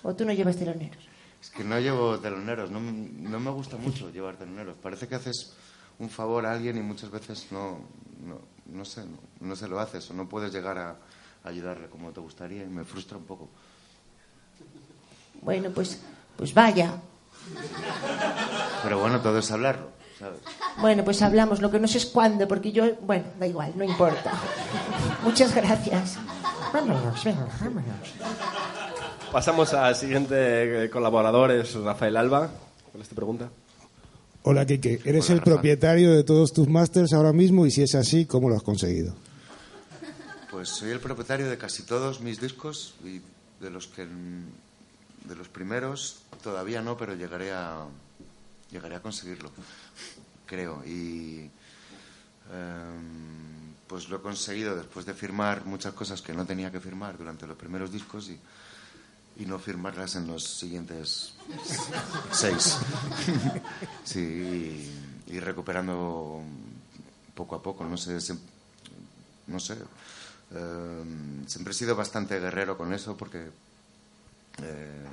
¿O 0.02 0.14
tú 0.14 0.24
no 0.24 0.32
llevas 0.32 0.56
teloneros? 0.56 1.08
Es 1.40 1.50
que 1.50 1.64
no 1.64 1.78
llevo 1.78 2.18
teloneros, 2.18 2.70
no, 2.70 2.80
no 2.80 3.40
me 3.40 3.50
gusta 3.50 3.76
mucho 3.76 4.10
llevar 4.10 4.36
teloneros. 4.36 4.76
Parece 4.76 5.08
que 5.08 5.14
haces 5.14 5.52
un 5.98 6.10
favor 6.10 6.46
a 6.46 6.52
alguien 6.52 6.76
y 6.76 6.80
muchas 6.80 7.10
veces 7.10 7.46
no, 7.50 7.78
no, 8.26 8.40
no 8.66 8.84
sé, 8.84 9.02
no, 9.04 9.18
no 9.40 9.56
se 9.56 9.68
lo 9.68 9.78
haces 9.78 10.10
o 10.10 10.14
no 10.14 10.28
puedes 10.28 10.52
llegar 10.52 10.78
a, 10.78 10.90
a 10.90 11.48
ayudarle 11.48 11.88
como 11.88 12.10
te 12.12 12.20
gustaría 12.20 12.62
y 12.62 12.66
me 12.68 12.84
frustra 12.84 13.16
un 13.16 13.24
poco. 13.24 13.48
Bueno, 15.42 15.70
pues, 15.70 16.00
pues 16.36 16.52
vaya. 16.54 16.96
Pero 18.82 18.98
bueno, 18.98 19.20
todo 19.20 19.38
es 19.38 19.50
hablarlo, 19.50 19.90
¿sabes? 20.18 20.40
Bueno, 20.80 21.04
pues 21.04 21.20
hablamos. 21.22 21.60
Lo 21.60 21.70
que 21.70 21.78
no 21.80 21.88
sé 21.88 21.98
es 21.98 22.06
cuándo, 22.06 22.46
porque 22.48 22.72
yo, 22.72 22.94
bueno, 23.02 23.24
da 23.38 23.46
igual, 23.46 23.72
no 23.76 23.84
importa. 23.84 24.32
Muchas 25.22 25.54
gracias. 25.54 26.16
Vámonos, 26.72 27.24
venga, 27.24 27.46
vámonos. 27.60 28.14
Pasamos 29.32 29.74
al 29.74 29.96
siguiente 29.96 30.84
eh, 30.84 30.90
colaborador, 30.90 31.50
es 31.52 31.74
Rafael 31.74 32.16
Alba. 32.16 32.50
¿Cuál 32.92 33.02
es 33.02 33.08
tu 33.08 33.14
pregunta? 33.14 33.48
Hola, 34.42 34.66
Kike. 34.66 35.00
¿Eres 35.04 35.24
Hola, 35.26 35.32
el 35.34 35.38
Rafa. 35.40 35.50
propietario 35.52 36.12
de 36.12 36.22
todos 36.22 36.52
tus 36.52 36.68
másters 36.68 37.12
ahora 37.12 37.32
mismo? 37.32 37.66
Y 37.66 37.70
si 37.70 37.82
es 37.82 37.94
así, 37.94 38.26
¿cómo 38.26 38.48
lo 38.48 38.56
has 38.56 38.62
conseguido? 38.62 39.14
Pues 40.50 40.68
soy 40.68 40.90
el 40.90 41.00
propietario 41.00 41.48
de 41.48 41.58
casi 41.58 41.82
todos 41.82 42.20
mis 42.20 42.40
discos 42.40 42.94
y 43.04 43.20
de 43.62 43.70
los 43.70 43.86
que 43.88 44.06
de 44.06 45.34
los 45.34 45.48
primeros 45.48 46.18
todavía 46.42 46.82
no, 46.82 46.96
pero 46.96 47.14
llegaré 47.14 47.52
a 47.52 47.86
llegaré 48.74 48.96
a 48.96 49.02
conseguirlo, 49.02 49.50
creo. 50.46 50.84
Y 50.84 51.48
em, 52.52 53.74
pues 53.86 54.08
lo 54.08 54.16
he 54.16 54.20
conseguido 54.20 54.74
después 54.76 55.06
de 55.06 55.14
firmar 55.14 55.64
muchas 55.64 55.94
cosas 55.94 56.20
que 56.20 56.32
no 56.34 56.44
tenía 56.44 56.70
que 56.72 56.80
firmar 56.80 57.16
durante 57.16 57.46
los 57.46 57.56
primeros 57.56 57.92
discos 57.92 58.28
y, 58.28 58.38
y 59.42 59.46
no 59.46 59.58
firmarlas 59.58 60.16
en 60.16 60.26
los 60.26 60.42
siguientes 60.44 61.34
seis. 62.32 62.76
sí, 64.04 64.90
y, 65.26 65.40
recuperando 65.40 66.42
poco 67.34 67.56
a 67.56 67.62
poco, 67.62 67.84
no 67.84 67.96
sé, 67.96 68.18
siem- 68.20 68.38
no 69.46 69.58
sé. 69.60 69.76
Eh, 70.52 71.04
siempre 71.46 71.72
he 71.72 71.74
sido 71.76 71.96
bastante 71.96 72.38
guerrero 72.40 72.76
con 72.78 72.92
eso 72.92 73.16
porque, 73.16 73.50
eh, 74.62 75.04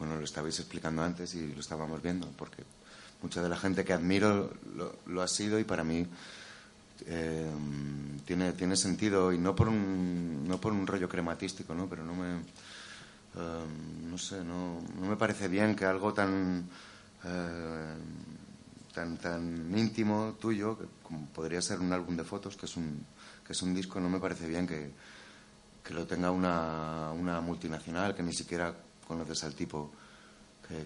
bueno, 0.00 0.16
lo 0.16 0.24
estabais 0.24 0.58
explicando 0.58 1.02
antes 1.02 1.34
y 1.34 1.52
lo 1.52 1.60
estábamos 1.60 2.02
viendo, 2.02 2.26
porque 2.36 2.64
mucha 3.22 3.42
de 3.42 3.50
la 3.50 3.56
gente 3.56 3.84
que 3.84 3.92
admiro 3.92 4.50
lo, 4.74 4.96
lo 5.06 5.22
ha 5.22 5.28
sido 5.28 5.58
y 5.60 5.64
para 5.64 5.84
mí 5.84 6.06
eh, 7.06 7.50
tiene, 8.24 8.54
tiene 8.54 8.76
sentido 8.76 9.30
y 9.30 9.38
no 9.38 9.54
por 9.54 9.68
un, 9.68 10.48
no 10.48 10.58
por 10.58 10.72
un 10.72 10.86
rollo 10.86 11.06
crematístico, 11.06 11.74
¿no? 11.74 11.86
Pero 11.86 12.02
no 12.02 12.14
me, 12.14 12.36
eh, 12.36 13.64
no 14.08 14.16
sé, 14.16 14.42
no, 14.42 14.80
no 14.98 15.06
me 15.06 15.16
parece 15.16 15.48
bien 15.48 15.76
que 15.76 15.84
algo 15.84 16.14
tan, 16.14 16.66
eh, 17.24 17.94
tan, 18.94 19.18
tan 19.18 19.78
íntimo 19.78 20.36
tuyo, 20.40 20.78
que 20.78 20.86
como 21.02 21.26
podría 21.26 21.60
ser 21.60 21.78
un 21.80 21.92
álbum 21.92 22.16
de 22.16 22.24
fotos, 22.24 22.56
que 22.56 22.64
es 22.64 22.76
un, 22.76 23.04
que 23.46 23.52
es 23.52 23.60
un 23.60 23.74
disco, 23.74 24.00
no 24.00 24.08
me 24.08 24.18
parece 24.18 24.48
bien 24.48 24.66
que, 24.66 24.92
que 25.84 25.92
lo 25.92 26.06
tenga 26.06 26.30
una, 26.30 27.12
una 27.12 27.42
multinacional 27.42 28.14
que 28.14 28.22
ni 28.22 28.32
siquiera 28.32 28.74
conoces 29.10 29.42
al 29.44 29.54
tipo 29.54 29.90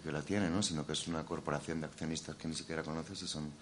que, 0.02 0.10
la 0.10 0.22
tiene, 0.22 0.48
¿no? 0.48 0.62
sino 0.62 0.86
que 0.86 0.92
es 0.94 1.06
una 1.08 1.24
corporación 1.26 1.80
de 1.80 1.86
accionistas 1.86 2.36
que 2.36 2.48
ni 2.48 2.54
siquiera 2.54 2.82
conoces 2.82 3.22
y 3.22 3.28
son 3.28 3.52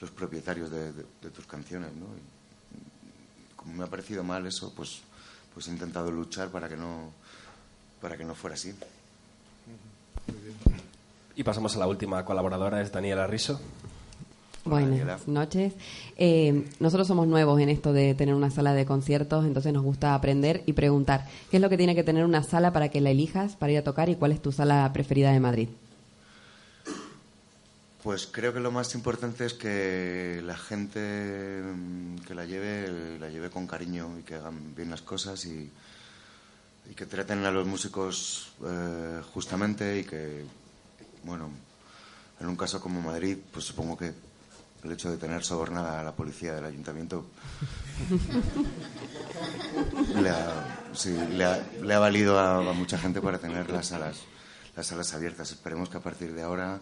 los 0.00 0.10
propietarios 0.10 0.70
de, 0.70 0.90
de- 0.92 1.04
de 1.22 1.30
tus 1.30 1.46
canciones. 1.46 1.92
¿no? 1.94 2.06
Y 2.16 3.54
como 3.54 3.74
me 3.74 3.84
ha 3.84 3.86
parecido 3.86 4.24
mal 4.24 4.46
eso, 4.46 4.72
pues, 4.74 5.00
pues 5.52 5.68
he 5.68 5.70
intentado 5.70 6.10
luchar 6.10 6.48
para 6.48 6.66
que 6.68 6.76
no, 6.76 7.12
para 8.00 8.16
que 8.16 8.24
no 8.24 8.34
fuera 8.34 8.54
así. 8.54 8.74
Y 11.34 11.44
pasamos 11.44 11.76
a 11.76 11.78
la 11.80 11.86
última 11.86 12.24
colaboradora, 12.24 12.80
es 12.80 12.90
Daniela 12.90 13.26
Riso. 13.26 13.60
Buenas 14.66 15.28
noches. 15.28 15.74
Eh, 16.16 16.68
nosotros 16.80 17.06
somos 17.06 17.28
nuevos 17.28 17.60
en 17.60 17.68
esto 17.68 17.92
de 17.92 18.14
tener 18.14 18.34
una 18.34 18.50
sala 18.50 18.74
de 18.74 18.84
conciertos, 18.84 19.44
entonces 19.44 19.72
nos 19.72 19.84
gusta 19.84 20.14
aprender 20.14 20.62
y 20.66 20.72
preguntar 20.72 21.26
qué 21.50 21.58
es 21.58 21.62
lo 21.62 21.68
que 21.68 21.76
tiene 21.76 21.94
que 21.94 22.02
tener 22.02 22.24
una 22.24 22.42
sala 22.42 22.72
para 22.72 22.88
que 22.88 23.00
la 23.00 23.10
elijas 23.10 23.54
para 23.54 23.72
ir 23.72 23.78
a 23.78 23.84
tocar 23.84 24.08
y 24.08 24.16
cuál 24.16 24.32
es 24.32 24.42
tu 24.42 24.50
sala 24.50 24.90
preferida 24.92 25.30
de 25.30 25.40
Madrid. 25.40 25.68
Pues 28.02 28.26
creo 28.26 28.52
que 28.52 28.60
lo 28.60 28.70
más 28.70 28.94
importante 28.94 29.46
es 29.46 29.54
que 29.54 30.40
la 30.44 30.56
gente 30.56 31.00
mm, 31.62 32.18
que 32.18 32.34
la 32.34 32.44
lleve, 32.44 33.18
la 33.18 33.28
lleve 33.30 33.50
con 33.50 33.66
cariño 33.66 34.18
y 34.18 34.22
que 34.22 34.36
hagan 34.36 34.74
bien 34.76 34.90
las 34.90 35.02
cosas 35.02 35.44
y, 35.46 35.70
y 36.90 36.94
que 36.94 37.06
traten 37.06 37.44
a 37.44 37.50
los 37.50 37.66
músicos 37.66 38.52
eh, 38.64 39.20
justamente 39.32 39.98
y 39.98 40.04
que, 40.04 40.44
bueno, 41.24 41.50
en 42.40 42.46
un 42.46 42.56
caso 42.56 42.80
como 42.80 43.00
Madrid, 43.00 43.38
pues 43.52 43.64
supongo 43.64 43.96
que 43.96 44.12
el 44.86 44.92
hecho 44.92 45.10
de 45.10 45.18
tener 45.18 45.44
sobornada 45.44 46.00
a 46.00 46.04
la 46.04 46.12
policía 46.12 46.54
del 46.54 46.64
ayuntamiento 46.64 47.26
le 50.20 50.30
ha, 50.30 50.78
sí, 50.92 51.16
le 51.32 51.44
ha- 51.44 51.64
le 51.82 51.94
ha 51.94 51.98
valido 51.98 52.38
a, 52.38 52.58
a 52.58 52.72
mucha 52.72 52.98
gente 52.98 53.20
para 53.20 53.38
tener 53.38 53.70
las 53.70 53.88
salas, 53.88 54.18
las 54.76 54.86
salas 54.86 55.12
abiertas. 55.14 55.50
Esperemos 55.52 55.88
que 55.88 55.98
a 55.98 56.00
partir 56.00 56.32
de 56.34 56.42
ahora 56.42 56.78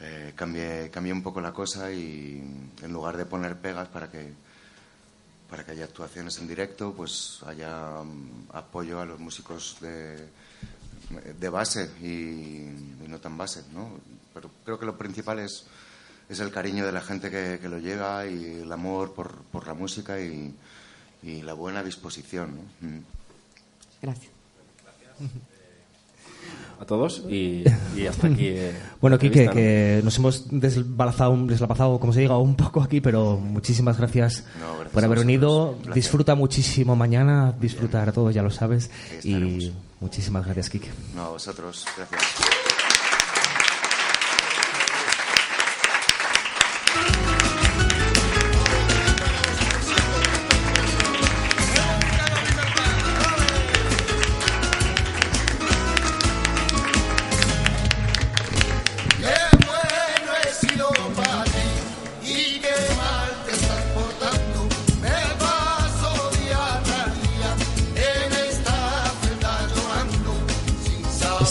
eh, 0.00 0.32
cambie, 0.34 0.90
cambie 0.90 1.12
un 1.12 1.22
poco 1.22 1.40
la 1.40 1.52
cosa 1.52 1.90
y 1.92 2.42
en 2.82 2.92
lugar 2.92 3.16
de 3.16 3.26
poner 3.26 3.56
pegas 3.56 3.88
para 3.88 4.10
que 4.10 4.32
para 5.48 5.64
que 5.64 5.72
haya 5.72 5.84
actuaciones 5.84 6.38
en 6.38 6.46
directo, 6.46 6.92
pues 6.96 7.40
haya 7.44 8.02
mm, 8.04 8.50
apoyo 8.52 9.00
a 9.00 9.04
los 9.04 9.18
músicos 9.18 9.78
de, 9.80 10.28
de 11.40 11.48
base 11.48 11.90
y, 12.00 13.02
y 13.04 13.08
no 13.08 13.18
tan 13.18 13.36
base, 13.36 13.64
¿no? 13.72 13.90
Pero 14.32 14.48
creo 14.64 14.78
que 14.78 14.86
lo 14.86 14.96
principal 14.96 15.40
es, 15.40 15.64
es 16.30 16.40
el 16.40 16.50
cariño 16.50 16.86
de 16.86 16.92
la 16.92 17.00
gente 17.02 17.30
que, 17.30 17.58
que 17.60 17.68
lo 17.68 17.78
llega 17.78 18.26
y 18.26 18.60
el 18.62 18.72
amor 18.72 19.12
por, 19.12 19.42
por 19.52 19.66
la 19.66 19.74
música 19.74 20.18
y, 20.20 20.54
y 21.22 21.42
la 21.42 21.52
buena 21.52 21.82
disposición, 21.82 22.56
¿no? 22.56 22.88
Mm. 22.88 23.00
Gracias. 24.00 24.30
A 26.80 26.86
todos 26.86 27.24
y, 27.28 27.62
y 27.94 28.06
hasta 28.06 28.28
aquí. 28.28 28.46
eh, 28.48 28.72
Bueno, 29.02 29.18
Quique, 29.18 29.50
que 29.50 30.00
nos 30.02 30.16
hemos 30.16 30.46
desbalazado, 30.50 31.36
desbalazado, 31.46 32.00
como 32.00 32.14
se 32.14 32.20
diga, 32.20 32.38
un 32.38 32.54
poco 32.56 32.80
aquí, 32.82 33.02
pero 33.02 33.36
muchísimas 33.36 33.98
gracias, 33.98 34.44
No, 34.58 34.68
gracias 34.76 34.92
por 34.94 35.02
a 35.02 35.06
haber 35.06 35.18
venido. 35.18 35.76
Disfruta 35.94 36.34
muchísimo 36.34 36.96
mañana, 36.96 37.52
disfrutar 37.60 38.10
todo, 38.12 38.30
ya 38.30 38.42
lo 38.42 38.50
sabes. 38.50 38.90
Y 39.24 39.74
muchísimas 40.00 40.44
gracias, 40.46 40.70
Quique. 40.70 40.88
No, 41.14 41.24
a 41.24 41.28
vosotros, 41.30 41.84
gracias. 41.98 42.22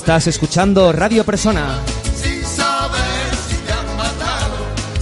Estás 0.09 0.25
escuchando 0.25 0.91
Radio 0.91 1.23
Persona. 1.23 1.77
sin 2.15 2.43
saber 2.43 3.35
si 3.47 3.55
te 3.57 3.71
han 3.71 3.95
matado, 3.95 4.55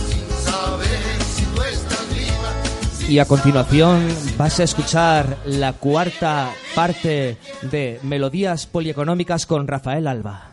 sin 0.06 0.30
saber 0.44 1.24
si 1.34 1.44
tú 1.46 1.62
estás 1.62 2.10
viva. 2.10 3.10
Y 3.10 3.20
a 3.20 3.24
continuación 3.24 4.06
vas 4.38 4.60
a 4.60 4.66
escuchar 4.66 5.38
la 5.46 5.72
cuarta 5.72 6.50
parte 6.76 7.38
de 7.72 8.02
Melodías 8.04 8.68
Polieconómicas 8.68 9.46
con 9.46 9.66
Rafael 9.66 10.08
Alba. 10.08 10.52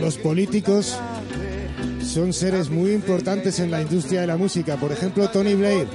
Los 0.00 0.18
políticos 0.18 0.96
son 2.00 2.32
seres 2.32 2.70
muy 2.70 2.92
importantes 2.92 3.58
en 3.58 3.72
la 3.72 3.82
industria 3.82 4.20
de 4.20 4.28
la 4.28 4.36
música. 4.36 4.76
Por 4.76 4.92
ejemplo, 4.92 5.28
Tony 5.30 5.54
Blair, 5.54 5.88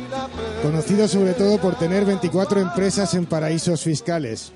conocido 0.62 1.08
sobre 1.08 1.32
todo 1.32 1.62
por 1.62 1.76
tener 1.76 2.04
24 2.04 2.60
empresas 2.60 3.14
en 3.14 3.26
paraísos 3.26 3.82
fiscales. 3.82 4.52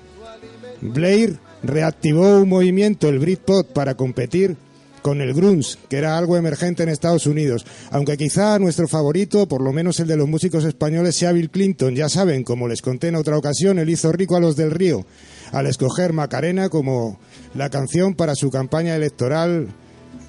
Blair 0.80 1.38
reactivó 1.62 2.40
un 2.40 2.48
movimiento, 2.48 3.08
el 3.08 3.18
Britpop, 3.18 3.72
para 3.72 3.94
competir 3.94 4.56
con 5.02 5.20
el 5.20 5.34
grunge, 5.34 5.76
que 5.88 5.96
era 5.96 6.18
algo 6.18 6.36
emergente 6.36 6.82
en 6.82 6.88
Estados 6.88 7.26
Unidos. 7.26 7.64
Aunque 7.90 8.16
quizá 8.16 8.58
nuestro 8.58 8.86
favorito, 8.86 9.46
por 9.46 9.62
lo 9.62 9.72
menos 9.72 9.98
el 10.00 10.08
de 10.08 10.16
los 10.16 10.28
músicos 10.28 10.64
españoles, 10.64 11.16
sea 11.16 11.32
Bill 11.32 11.50
Clinton. 11.50 11.94
Ya 11.94 12.08
saben, 12.08 12.44
como 12.44 12.68
les 12.68 12.82
conté 12.82 13.08
en 13.08 13.16
otra 13.16 13.36
ocasión, 13.36 13.78
él 13.78 13.88
hizo 13.88 14.12
rico 14.12 14.36
a 14.36 14.40
los 14.40 14.56
del 14.56 14.70
Río 14.70 15.06
al 15.52 15.66
escoger 15.66 16.12
Macarena 16.12 16.68
como 16.68 17.18
la 17.54 17.70
canción 17.70 18.14
para 18.14 18.34
su 18.34 18.50
campaña 18.50 18.94
electoral 18.94 19.68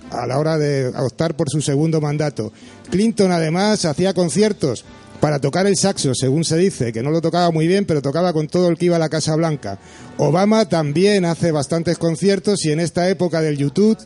a 0.10 0.28
la 0.28 0.40
hora 0.40 0.58
de 0.58 0.88
optar 0.88 1.36
por 1.36 1.50
su 1.50 1.62
segundo 1.62 2.02
mandato. 2.02 2.52
Clinton 2.90 3.32
además 3.32 3.86
hacía 3.86 4.14
conciertos 4.14 4.84
para 5.22 5.40
tocar 5.40 5.68
el 5.68 5.78
saxo, 5.78 6.14
según 6.16 6.44
se 6.44 6.58
dice, 6.58 6.92
que 6.92 7.04
no 7.04 7.12
lo 7.12 7.22
tocaba 7.22 7.52
muy 7.52 7.68
bien, 7.68 7.86
pero 7.86 8.02
tocaba 8.02 8.34
con 8.34 8.48
todo 8.48 8.68
el 8.68 8.78
que 8.78 8.86
iba 8.86 8.96
a 8.96 9.00
la 9.00 9.08
Casa 9.08 9.36
Blanca. 9.36 9.78
Obama 10.18 10.68
también 10.68 11.26
hace 11.26 11.52
bastantes 11.52 12.00
conciertos 12.00 12.66
y 12.66 12.72
en 12.72 12.80
esta 12.80 13.08
época 13.08 13.40
del 13.40 13.56
YouTube, 13.56 14.00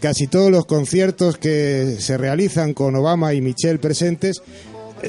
casi 0.00 0.26
todos 0.28 0.50
los 0.50 0.64
conciertos 0.64 1.36
que 1.36 1.96
se 1.98 2.16
realizan 2.16 2.72
con 2.72 2.96
Obama 2.96 3.34
y 3.34 3.42
Michelle 3.42 3.78
presentes 3.78 4.42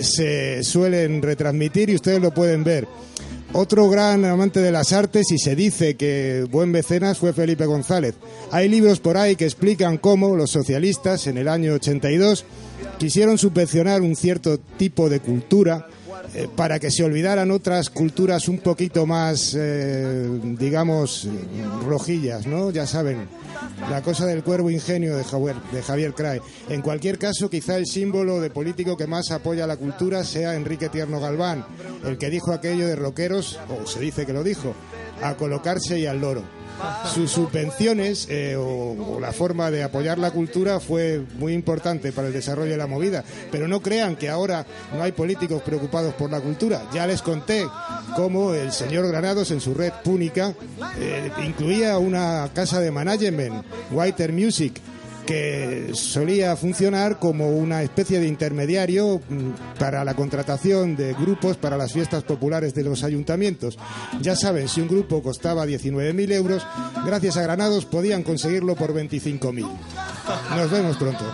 se 0.02 0.64
suelen 0.64 1.22
retransmitir 1.22 1.90
y 1.90 1.95
ustedes 1.95 2.22
lo 2.22 2.34
pueden 2.34 2.64
ver. 2.64 2.88
Otro 3.56 3.88
gran 3.88 4.26
amante 4.26 4.61
de 4.61 4.72
las 4.72 4.94
artes 4.94 5.32
y 5.32 5.38
se 5.38 5.56
dice 5.56 5.95
que 5.95 6.48
buen 6.49 6.72
mecenas 6.72 7.20
fue 7.20 7.34
Felipe 7.34 7.68
González. 7.68 8.15
Hay 8.52 8.68
libros 8.68 8.99
por 8.99 9.15
ahí 9.15 9.36
que 9.36 9.45
explican 9.45 9.98
cómo 9.98 10.36
los 10.36 10.49
socialistas 10.49 11.28
en 11.28 11.38
el 11.38 11.48
año 11.48 11.74
82 11.74 12.45
quisieron 12.98 13.38
subvencionar 13.38 14.02
un 14.02 14.15
cierto 14.15 14.57
tipo 14.60 15.07
de 15.07 15.20
cultura 15.20 15.88
eh, 16.34 16.48
para 16.56 16.80
que 16.80 16.90
se 16.90 17.04
olvidaran 17.04 17.52
otras 17.52 17.90
culturas 17.90 18.48
un 18.48 18.60
poquito 18.60 19.06
más, 19.06 19.56
eh, 19.58 20.28
digamos, 20.58 21.28
rojillas, 21.86 22.48
¿no? 22.48 22.72
Ya 22.72 22.88
saben, 22.88 23.28
la 23.90 24.02
cosa 24.02 24.26
del 24.26 24.44
cuervo 24.44 24.70
ingenio 24.70 25.16
de 25.16 25.24
Javier, 25.24 25.56
de 25.72 25.82
Javier 25.82 26.14
Cray. 26.14 26.40
En 26.70 26.82
cualquier 26.82 27.20
caso, 27.20 27.50
quizá 27.50 27.78
el 27.78 27.86
símbolo 27.86 28.40
de 28.41 28.50
político 28.50 28.98
que 28.98 29.08
más 29.08 29.32
apoya 29.32 29.68
la 29.68 29.78
cultura 29.78 30.24
sea 30.24 30.56
Enrique 30.56 30.90
Tierno 30.90 31.20
Galván, 31.20 31.66
el 32.06 32.18
que 32.18 32.30
dijo 32.30 32.52
aquello 32.52 32.88
de 32.88 32.95
rockeros, 32.95 33.60
o 33.70 33.86
se 33.86 34.00
dice 34.00 34.26
que 34.26 34.34
lo 34.34 34.44
dijo, 34.44 34.74
a 35.22 35.35
colocarse 35.35 35.99
y 35.99 36.06
al 36.06 36.22
loro. 36.22 36.44
Sus 37.14 37.31
subvenciones 37.31 38.27
eh, 38.30 38.56
o, 38.57 39.19
la 39.22 39.31
forma 39.31 39.69
de 39.69 39.84
apoyar 39.84 40.18
la 40.18 40.31
cultura 40.31 40.80
fue 40.80 41.22
muy 41.38 41.53
importante 41.53 42.11
para 42.11 42.27
el 42.27 42.34
desarrollo 42.34 42.72
de 42.72 42.77
la 42.77 42.88
movida, 42.88 43.23
pero 43.52 43.68
no 43.68 43.81
crean 43.81 44.15
que 44.15 44.30
ahora 44.30 44.65
no 44.94 45.03
hay 45.03 45.11
políticos 45.11 45.61
preocupados 45.61 46.14
por 46.15 46.31
la 46.31 46.41
cultura. 46.41 46.81
Ya 46.94 47.06
les 47.06 47.22
conté 47.22 47.68
cómo 48.15 48.53
el 48.53 48.72
señor 48.72 49.07
Granados 49.07 49.52
en 49.52 49.61
su 49.61 49.73
red 49.73 49.94
púnica 50.03 50.56
eh, 50.99 51.31
incluía 51.45 51.98
una 51.99 52.49
casa 52.53 52.80
de 52.80 52.91
management, 52.91 53.64
Whiter 53.91 54.34
Music, 54.34 54.81
que 55.26 55.91
solía 55.94 56.56
funcionar 56.56 57.20
como 57.20 57.50
una 57.50 57.82
especie 57.82 58.20
de 58.20 58.28
intermediario 58.28 59.22
mm, 59.30 59.78
para 59.80 60.04
la 60.04 60.16
contratación 60.16 60.95
de 60.95 61.14
grupos 61.14 61.58
para 61.58 61.78
las 61.78 61.94
fiestas 61.94 62.24
populares 62.24 62.74
de 62.74 62.84
los 62.84 63.04
ayuntamientos. 63.04 63.78
Ya 64.22 64.36
saben, 64.36 64.68
si 64.68 64.82
un 64.82 64.88
grupo 64.88 65.22
costaba 65.22 65.66
19.000 65.66 66.32
euros, 66.34 66.68
gracias 67.06 67.38
a 67.38 67.44
Granados 67.44 67.86
podían 67.86 68.24
conseguirlo 68.24 68.76
por 68.76 68.94
25.000. 68.94 69.68
Nos 70.56 70.72
vemos 70.72 70.98
pronto. 70.98 71.26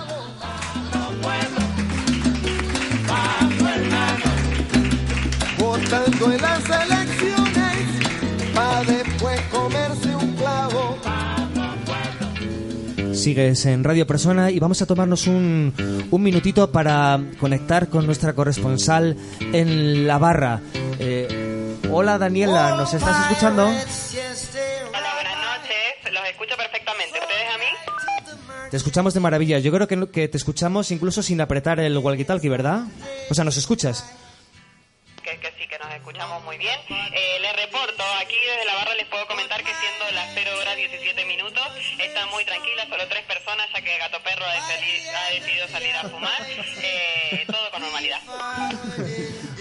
Sigues 13.19 13.65
en 13.65 13.83
Radio 13.83 14.07
Persona 14.07 14.49
y 14.49 14.59
vamos 14.59 14.81
a 14.81 14.85
tomarnos 14.85 15.27
un, 15.27 15.73
un 16.09 16.23
minutito 16.23 16.71
para 16.71 17.19
conectar 17.37 17.89
con 17.89 18.05
nuestra 18.05 18.31
corresponsal 18.33 19.17
en 19.51 20.07
la 20.07 20.17
barra. 20.17 20.61
Eh, 20.99 21.75
hola 21.91 22.17
Daniela, 22.17 22.77
¿nos 22.77 22.93
estás 22.93 23.23
escuchando? 23.23 23.65
Hola, 23.65 23.75
buenas 23.75 25.35
noches. 25.35 26.13
Los 26.13 26.29
escucho 26.29 26.55
perfectamente. 26.55 27.19
¿Ustedes 27.19 27.53
a 27.53 27.57
mí? 27.57 27.65
Te 28.71 28.77
escuchamos 28.77 29.13
de 29.13 29.19
maravilla. 29.19 29.59
Yo 29.59 29.73
creo 29.73 29.87
que, 29.87 30.07
que 30.09 30.29
te 30.29 30.37
escuchamos 30.37 30.89
incluso 30.91 31.21
sin 31.21 31.41
apretar 31.41 31.81
el 31.81 31.97
walkie-talkie, 31.97 32.49
¿verdad? 32.49 32.85
O 33.29 33.33
sea, 33.33 33.43
¿nos 33.43 33.57
escuchas? 33.57 34.05
Que, 35.29 35.37
que 35.39 35.51
sí, 35.59 35.67
que 35.67 35.77
nos 35.77 35.91
escuchamos 35.93 36.43
muy 36.43 36.57
bien. 36.57 36.77
Eh, 36.89 37.37
les 37.41 37.55
reporto, 37.55 38.03
aquí 38.21 38.35
desde 38.47 38.65
la 38.65 38.73
barra 38.75 38.95
les 38.95 39.05
puedo 39.07 39.27
comentar 39.27 39.59
que 39.63 39.71
siendo 39.75 40.11
las 40.15 40.29
0 40.33 40.51
horas 40.59 40.75
17 40.75 41.25
minutos, 41.25 41.61
están 41.99 42.29
muy 42.29 42.43
tranquilas, 42.45 42.87
solo 42.89 43.07
tres 43.07 43.23
personas, 43.25 43.67
ya 43.73 43.81
que 43.81 43.97
Gato 43.97 44.19
Perro 44.23 44.45
ha, 44.45 44.55
decidi- 44.55 45.07
ha 45.13 45.33
decidido 45.33 45.67
salir 45.67 45.95
a 45.95 46.03
fumar. 46.09 46.41
Eh, 46.81 47.43
todo 47.47 47.69
con 47.71 47.81
normalidad. 47.81 48.19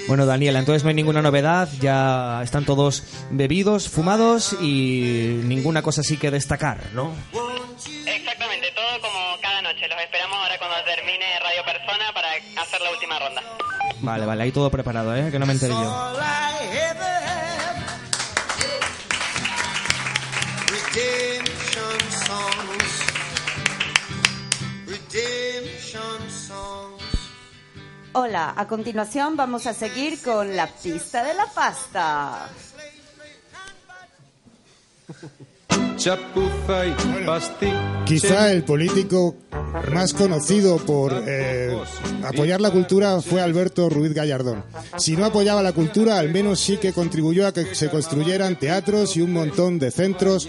Bueno, 0.07 0.25
Daniela, 0.27 0.59
entonces 0.61 0.85
no 0.85 0.89
hay 0.89 0.95
ninguna 0.95 1.21
novedad, 1.23 1.69
ya 1.81 2.41
están 2.43 2.65
todos 2.65 3.03
bebidos, 3.31 3.89
fumados 3.89 4.55
y 4.61 5.41
ninguna 5.45 5.83
cosa 5.83 6.01
así 6.01 6.17
que 6.17 6.31
destacar, 6.31 6.79
¿no? 6.93 7.15
Exactamente, 8.07 8.71
todo 8.73 9.01
como 9.03 9.39
cada 9.43 9.61
noche. 9.63 9.87
Los 9.89 10.01
esperamos 10.01 10.39
ahora 10.39 10.59
cuando 10.59 10.77
termine 10.85 11.39
Radio 11.41 11.65
Persona 11.65 12.13
para 12.15 12.29
hacer 12.63 12.81
la 12.81 12.91
última 12.91 13.19
ronda. 13.19 13.43
Vale, 14.01 14.27
vale, 14.27 14.43
ahí 14.45 14.53
todo 14.53 14.71
preparado, 14.71 15.15
¿eh? 15.17 15.31
Que 15.31 15.39
no 15.39 15.47
me 15.47 15.53
enteré 15.53 15.75
yo. 15.75 16.15
Hola, 28.13 28.55
a 28.57 28.67
continuación 28.67 29.37
vamos 29.37 29.67
a 29.67 29.75
seguir 29.75 30.21
con 30.23 30.57
la 30.57 30.67
pista 30.67 31.23
de 31.23 31.35
la 31.35 31.47
pasta. 31.47 32.49
Quizá 38.07 38.53
el 38.53 38.63
político 38.65 39.35
más 39.93 40.15
conocido 40.15 40.77
por 40.79 41.13
eh, 41.27 41.77
apoyar 42.25 42.61
la 42.61 42.71
cultura 42.71 43.21
fue 43.21 43.41
Alberto 43.41 43.89
Ruiz 43.89 44.15
Gallardón. 44.15 44.65
Si 44.97 45.17
no 45.17 45.25
apoyaba 45.25 45.63
la 45.63 45.73
cultura, 45.73 46.19
al 46.19 46.31
menos 46.31 46.61
sí 46.61 46.77
que 46.77 46.93
contribuyó 46.93 47.47
a 47.47 47.53
que 47.53 47.75
se 47.75 47.91
construyeran 47.91 48.59
teatros 48.59 49.17
y 49.17 49.23
un 49.23 49.33
montón 49.33 49.79
de 49.79 49.91
centros 49.91 50.49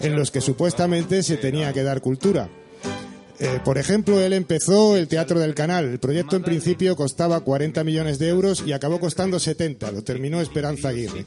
en 0.00 0.16
los 0.16 0.30
que 0.30 0.40
supuestamente 0.40 1.22
se 1.22 1.36
tenía 1.36 1.72
que 1.72 1.82
dar 1.82 2.00
cultura. 2.00 2.48
Eh, 3.38 3.60
por 3.64 3.78
ejemplo, 3.78 4.20
él 4.20 4.32
empezó 4.32 4.96
el 4.96 5.08
Teatro 5.08 5.38
del 5.40 5.54
Canal. 5.54 5.84
El 5.84 5.98
proyecto 5.98 6.36
en 6.36 6.42
principio 6.42 6.96
costaba 6.96 7.40
40 7.40 7.84
millones 7.84 8.18
de 8.18 8.28
euros 8.28 8.62
y 8.66 8.72
acabó 8.72 9.00
costando 9.00 9.38
70. 9.38 9.90
Lo 9.92 10.02
terminó 10.02 10.40
Esperanza 10.40 10.88
Aguirre. 10.88 11.26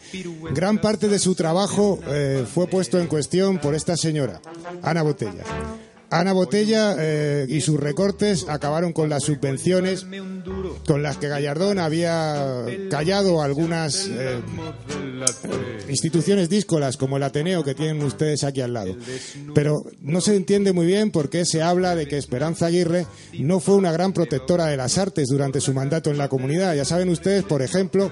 Gran 0.54 0.80
parte 0.80 1.08
de 1.08 1.20
su 1.20 1.36
trabajo 1.36 2.00
eh, 2.08 2.46
fue 2.52 2.68
puesto 2.68 3.00
en 3.00 3.08
cuestión 3.08 3.60
por 3.60 3.76
esta 3.76 3.96
señora, 3.98 4.42
Ana 4.82 5.04
Botella. 5.04 5.44
Ana 6.12 6.34
Botella 6.34 6.96
eh, 6.98 7.46
y 7.48 7.62
sus 7.62 7.80
recortes 7.80 8.46
acabaron 8.50 8.94
con 8.94 9.10
las 9.10 9.24
subvenciones 9.24 10.06
con 10.88 11.04
las 11.04 11.18
que 11.18 11.28
Gallardón 11.28 11.80
había 11.80 12.66
callado 12.90 13.42
algunas 13.42 14.08
eh, 14.08 14.40
instituciones 15.88 16.50
díscolas 16.50 16.98
como 16.98 17.18
el 17.18 17.24
Ateneo 17.24 17.64
que 17.64 17.76
tienen 17.76 18.04
ustedes 18.04 18.44
aquí 18.44 18.62
al 18.62 18.74
lado. 18.74 18.96
Pero 19.54 19.84
no 20.02 20.22
se 20.22 20.36
entiende 20.36 20.74
muy 20.74 20.88
bien 20.88 21.12
por 21.12 21.30
qué 21.30 21.46
se 21.46 21.62
habla 21.62 21.96
de 21.96 22.08
que 22.08 22.18
Esperanza 22.18 22.68
Aguirre 22.68 23.06
no 23.38 23.60
fue 23.60 23.76
una 23.76 23.92
gran 23.92 24.14
protectora 24.14 24.68
de 24.68 24.78
las 24.78 24.98
artes 24.98 25.28
durante 25.30 25.62
su 25.62 25.74
mandato 25.74 26.10
en 26.10 26.18
la 26.18 26.30
comunidad. 26.30 26.76
Ya 26.76 26.86
saben 26.86 27.10
ustedes, 27.10 27.44
por 27.44 27.62
ejemplo, 27.62 28.12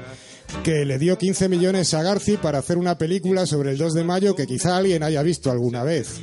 que 0.64 0.86
le 0.86 0.98
dio 0.98 1.18
15 1.18 1.50
millones 1.50 1.94
a 1.94 2.04
Garci 2.04 2.38
para 2.38 2.60
hacer 2.60 2.78
una 2.78 2.98
película 2.98 3.46
sobre 3.46 3.72
el 3.72 3.78
2 3.78 3.94
de 3.94 4.04
mayo 4.04 4.36
que 4.36 4.48
quizá 4.48 4.78
alguien 4.78 5.04
haya 5.04 5.24
visto 5.24 5.52
alguna 5.52 5.84
vez. 5.84 6.20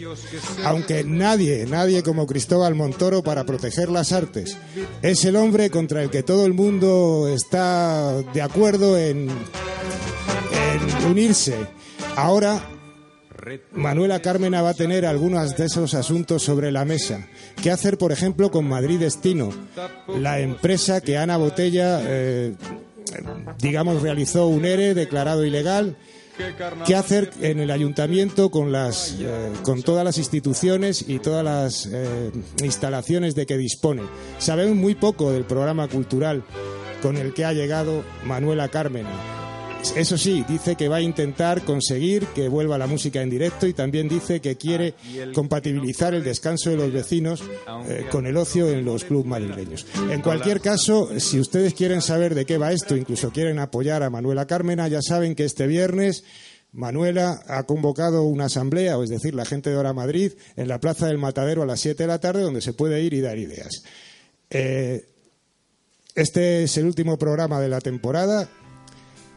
Aunque 0.65 1.05
nadie, 1.05 1.67
nadie 1.67 2.03
como 2.03 2.27
Cristóbal 2.27 2.75
Montoro 2.75 3.23
para 3.23 3.45
proteger 3.45 3.89
las 3.89 4.13
artes. 4.13 4.57
Es 5.03 5.25
el 5.25 5.37
hombre 5.37 5.71
contra 5.71 6.03
el 6.03 6.11
que 6.11 6.23
todo 6.23 6.47
el 6.47 6.53
mundo 6.53 7.29
está 7.29 8.23
de 8.33 8.43
acuerdo 8.43 8.99
en, 8.99 9.29
unirse. 11.09 11.55
Ahora 12.17 12.63
Manuela 13.73 14.21
Cármena 14.21 14.63
va 14.63 14.71
a 14.71 14.75
tener 14.75 15.05
algunos 15.05 15.57
de 15.57 15.67
esos 15.67 15.95
asuntos 15.95 16.43
sobre 16.43 16.73
la 16.73 16.85
mesa. 16.85 17.27
¿Qué 17.63 17.71
hacer, 17.71 17.99
por 17.99 18.13
ejemplo, 18.13 18.51
con 18.51 18.67
Madrid 18.67 19.01
Destino? 19.01 19.51
La 20.19 20.41
empresa 20.41 21.01
que 21.01 21.19
Ana 21.19 21.37
Botella, 21.37 22.01
eh, 22.05 22.55
digamos, 23.59 24.03
realizó 24.03 24.47
un 24.47 24.65
ERE 24.65 24.95
declarado 24.95 25.45
ilegal. 25.45 25.97
¿Qué 26.85 26.97
hacer 26.97 27.31
en 27.41 27.61
el 27.61 27.71
ayuntamiento 27.71 28.51
con, 28.51 28.73
las, 28.73 29.17
eh, 29.21 29.53
con 29.63 29.83
todas 29.83 30.05
las 30.05 30.19
instituciones 30.19 31.05
y 31.09 31.21
todas 31.21 31.45
las 31.45 31.87
eh, 31.87 32.33
instalaciones 32.63 33.37
de 33.37 33.47
que 33.47 33.57
dispone? 33.57 34.03
Sabemos 34.39 34.75
muy 34.75 34.97
poco 34.97 35.31
del 35.31 35.45
programa 35.45 35.87
cultural 35.87 36.43
con 37.03 37.17
el 37.17 37.35
que 37.35 37.45
ha 37.45 37.53
llegado 37.53 38.03
Manuela 38.25 38.69
Cármena. 38.69 39.44
Eso 39.93 40.19
sí, 40.19 40.45
dice 40.49 40.75
que 40.75 40.89
va 40.89 40.97
a 40.97 41.01
intentar 41.01 41.63
conseguir 41.63 42.27
que 42.29 42.49
vuelva 42.49 42.79
la 42.79 42.87
música 42.87 43.23
en 43.23 43.31
directo 43.31 43.67
y 43.67 43.75
también 43.75 44.09
dice 44.09 44.41
que 44.41 44.57
quiere 44.57 44.95
compatibilizar 45.33 46.15
el 46.15 46.25
descanso 46.25 46.71
de 46.71 46.77
los 46.77 46.93
vecinos 46.93 47.43
eh, 47.89 48.07
con 48.11 48.27
el 48.27 48.37
ocio 48.37 48.69
en 48.71 48.85
los 48.85 49.05
clubes 49.05 49.27
madrileños. 49.27 49.87
En 50.11 50.21
cualquier 50.21 50.61
caso, 50.61 51.11
si 51.21 51.39
ustedes 51.39 51.75
quieren 51.75 52.03
saber 52.03 52.35
de 52.35 52.45
qué 52.45 52.59
va 52.59 52.73
esto, 52.73 52.97
incluso 52.97 53.31
quieren 53.31 53.61
apoyar 53.61 54.03
a 54.03 54.11
Manuela 54.11 54.47
Cármena, 54.47 54.89
ya 54.89 55.01
saben 55.01 55.37
que 55.37 55.45
este 55.45 55.67
viernes 55.69 56.25
Manuela 56.73 57.43
ha 57.47 57.63
convocado 57.63 58.25
una 58.25 58.47
asamblea, 58.47 58.99
o 58.99 59.05
es 59.05 59.11
decir, 59.11 59.35
la 59.35 59.45
gente 59.45 59.71
de 59.71 59.77
Hora 59.77 59.93
Madrid, 59.93 60.33
en 60.57 60.67
la 60.67 60.81
Plaza 60.81 61.07
del 61.07 61.19
Matadero 61.19 61.63
a 61.63 61.67
las 61.67 61.81
7 61.81 62.03
de 62.03 62.07
la 62.09 62.19
tarde, 62.19 62.43
donde 62.43 62.63
se 62.63 62.73
puede 62.73 63.01
ir 63.01 63.15
y 63.15 63.21
dar 63.21 63.39
ideas. 63.39 63.85
Eh, 64.51 65.07
este 66.17 66.65
es 66.65 66.77
el 66.79 66.87
último 66.87 67.17
programa 67.17 67.61
de 67.61 67.69
la 67.69 67.81
temporada 67.81 68.49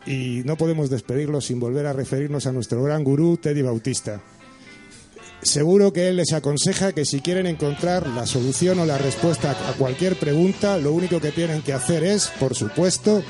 y 0.08 0.42
no 0.46 0.56
podemos 0.56 0.90
despedirlo 0.90 1.42
sin 1.42 1.60
volver 1.60 1.86
a 1.86 1.94
referirnos 1.94 2.48
a 2.48 2.54
nuestro 2.54 2.82
gran 2.82 3.04
gurú 3.04 3.38
Teddy 3.38 3.62
Bautista. 3.62 4.22
Seguro 5.42 5.94
que 5.94 6.08
él 6.08 6.18
les 6.18 6.34
aconseja 6.34 6.94
que 6.94 7.06
si 7.06 7.22
quieren 7.22 7.46
encontrar 7.46 8.08
la 8.08 8.26
solución 8.26 8.80
o 8.80 8.86
la 8.86 8.98
respuesta 8.98 9.52
a 9.52 9.74
cualquier 9.74 10.18
pregunta, 10.18 10.78
lo 10.78 10.94
único 10.94 11.20
que 11.20 11.32
tienen 11.32 11.62
que 11.62 11.74
hacer 11.74 12.04
es, 12.04 12.28
por 12.40 12.56
supuesto, 12.56 13.22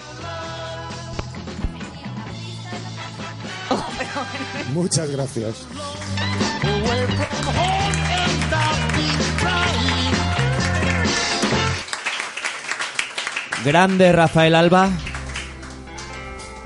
muchas 4.74 5.12
gracias. 5.12 5.66
Grande 13.66 14.12
Rafael 14.14 14.56
Alba. 14.56 14.92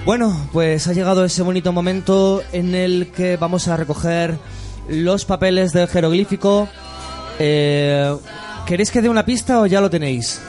Bueno, 0.06 0.36
pues 0.52 0.88
ha 0.88 0.94
llegado 0.94 1.24
ese 1.24 1.44
bonito 1.44 1.72
momento 1.72 2.44
en 2.52 2.74
el 2.74 3.12
que 3.12 3.38
vamos 3.38 3.68
a 3.68 3.78
recoger 3.78 4.38
los 4.90 5.26
papeles 5.26 5.74
del 5.74 5.88
jeroglífico. 5.88 6.68
Eh, 7.38 8.16
¿Queréis 8.66 8.90
que 8.90 9.02
dé 9.02 9.10
una 9.10 9.26
pista 9.26 9.62
o 9.62 9.68
ya 9.68 9.80
lo 9.80 9.90
tenéis? 9.90 10.42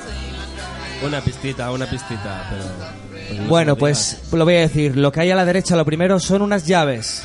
Una 1.07 1.21
pistita, 1.21 1.71
una 1.71 1.87
pistita, 1.87 2.49
pero... 2.49 2.65
pues 3.11 3.41
no 3.41 3.49
Bueno, 3.49 3.77
pues 3.77 4.23
lo 4.33 4.45
voy 4.45 4.55
a 4.57 4.61
decir. 4.61 4.97
Lo 4.97 5.13
que 5.13 5.21
hay 5.21 5.31
a 5.31 5.37
la 5.37 5.45
derecha, 5.45 5.77
lo 5.77 5.85
primero, 5.85 6.19
son 6.19 6.41
unas 6.43 6.67
llaves. 6.67 7.23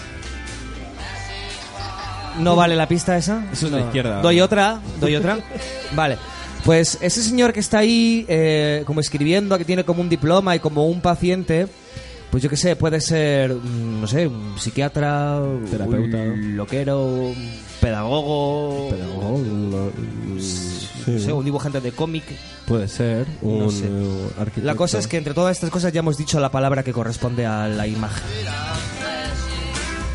¿No 2.40 2.56
vale 2.56 2.76
la 2.76 2.88
pista 2.88 3.18
esa? 3.18 3.46
Es 3.52 3.64
No. 3.64 3.80
izquierda. 3.80 4.22
Doy 4.22 4.42
otra, 4.42 4.80
doy 5.00 5.16
otra. 5.16 5.40
Vale. 5.96 6.18
Pues 6.64 6.98
ese 7.02 7.24
señor 7.24 7.54
que 7.54 7.60
está 7.62 7.80
ahí, 7.80 8.26
eh, 8.28 8.84
como 8.86 9.00
escribiendo, 9.00 9.58
que 9.58 9.66
tiene 9.66 9.84
como 9.86 10.02
un 10.02 10.10
diploma 10.10 10.56
y 10.56 10.60
como 10.60 10.86
un 10.86 11.02
paciente, 11.02 11.68
pues 12.38 12.44
yo 12.44 12.50
qué 12.52 12.56
sé, 12.58 12.76
puede 12.76 13.02
ser, 13.02 13.52
mm, 13.52 14.02
no 14.02 14.06
sé, 14.06 14.28
un 14.28 14.54
psiquiatra, 14.60 15.40
Terapeuta. 15.72 16.18
un 16.18 16.56
loquero, 16.56 17.04
un 17.04 17.52
pedagogo, 17.82 18.92
no 18.92 20.40
sé, 20.40 21.34
un 21.34 21.44
dibujante 21.44 21.82
de 21.82 21.92
cómic. 21.94 22.24
Puede 22.68 22.88
ser. 22.90 23.26
Un 23.42 23.58
No 23.58 23.72
sé. 23.72 23.90
arquitecto. 24.38 24.68
La 24.68 24.76
cosa 24.76 25.00
es 25.00 25.08
que 25.08 25.18
entre 25.18 25.34
todas 25.34 25.58
estas 25.58 25.72
cosas 25.72 25.92
ya 25.92 26.02
hemos 26.02 26.16
dicho 26.16 26.40
la 26.40 26.52
palabra 26.52 26.84
que 26.84 26.94
corresponde 26.94 27.48
a 27.48 27.68
la 27.68 27.88
imagen. 27.88 28.24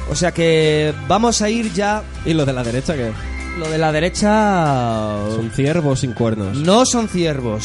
O 0.09 0.15
sea 0.15 0.31
que 0.31 0.95
vamos 1.09 1.43
a 1.43 1.51
ir 1.51 1.73
ya. 1.73 2.05
¿Y 2.25 2.35
lo 2.35 2.47
de 2.47 2.53
la 2.53 2.63
derecha 2.63 2.95
qué? 2.95 3.11
Lo 3.59 3.69
de 3.69 3.79
la 3.79 3.91
derecha. 3.91 5.17
Son 5.35 5.51
ciervos 5.51 5.99
sin 5.99 6.13
cuernos. 6.13 6.57
No 6.59 6.87
son 6.87 7.09
ciervos. 7.09 7.65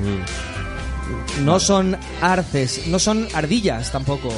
Mm. 0.00 0.55
No 1.42 1.60
son 1.60 1.96
arces. 2.20 2.86
No 2.86 2.98
son 2.98 3.28
ardillas 3.34 3.92
tampoco. 3.92 4.28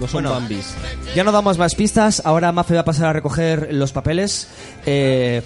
No 0.00 0.06
son 0.06 0.22
Bueno, 0.22 0.30
bambis. 0.30 0.74
Ya 1.14 1.24
no 1.24 1.32
damos 1.32 1.58
más 1.58 1.74
pistas. 1.74 2.22
Ahora 2.24 2.52
Mafe 2.52 2.74
va 2.74 2.80
a 2.80 2.84
pasar 2.84 3.06
a 3.06 3.12
recoger 3.12 3.68
los 3.72 3.92
papeles. 3.92 4.48
Eh, 4.86 5.42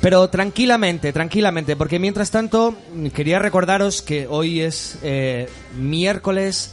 pero 0.00 0.28
tranquilamente, 0.30 1.12
tranquilamente. 1.12 1.76
Porque 1.76 1.98
mientras 1.98 2.30
tanto, 2.30 2.76
quería 3.14 3.38
recordaros 3.38 4.02
que 4.02 4.26
hoy 4.28 4.60
es 4.60 4.98
eh, 5.02 5.48
miércoles 5.76 6.72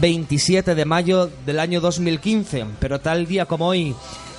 27 0.00 0.74
de 0.74 0.84
mayo 0.84 1.30
del 1.46 1.58
año 1.60 1.80
2015. 1.80 2.64
Pero 2.78 3.00
tal 3.00 3.26
día 3.26 3.46
como 3.46 3.68
hoy, 3.68 3.94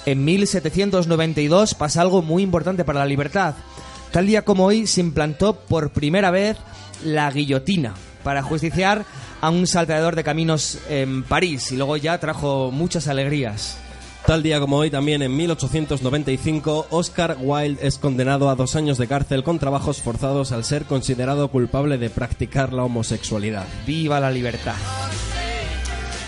en 0.06 0.24
1792, 0.24 1.74
pasa 1.76 2.02
algo 2.02 2.22
muy 2.22 2.44
importante 2.44 2.86
para 2.86 3.00
la 3.00 3.06
libertad. 3.06 3.56
Tal 4.12 4.26
día 4.26 4.44
como 4.44 4.66
hoy 4.66 4.88
se 4.88 5.02
implantó 5.02 5.56
por 5.56 5.92
primera 5.92 6.32
vez 6.32 6.58
la 7.04 7.30
guillotina 7.30 7.94
para 8.24 8.42
justiciar 8.42 9.06
a 9.42 9.50
un 9.50 9.68
salteador 9.68 10.16
de 10.16 10.24
caminos 10.24 10.80
en 10.90 11.24
París 11.24 11.72
y 11.72 11.78
luego 11.78 11.96
ya 11.96 12.18
trajo 12.18 12.72
muchas 12.72 13.08
alegrías. 13.08 13.78
Tal 14.26 14.44
día 14.44 14.60
como 14.60 14.78
hoy, 14.78 14.92
también 14.92 15.22
en 15.22 15.36
1895, 15.36 16.88
Oscar 16.90 17.38
Wilde 17.40 17.86
es 17.86 17.98
condenado 17.98 18.50
a 18.50 18.56
dos 18.56 18.76
años 18.76 18.98
de 18.98 19.08
cárcel 19.08 19.44
con 19.44 19.60
trabajos 19.60 20.02
forzados 20.02 20.52
al 20.52 20.66
ser 20.66 20.84
considerado 20.86 21.48
culpable 21.48 21.98
de 21.98 22.10
practicar 22.10 22.74
la 22.74 22.84
homosexualidad. 22.84 23.66
¡Viva 23.88 24.20
la 24.20 24.30
libertad! 24.30 24.76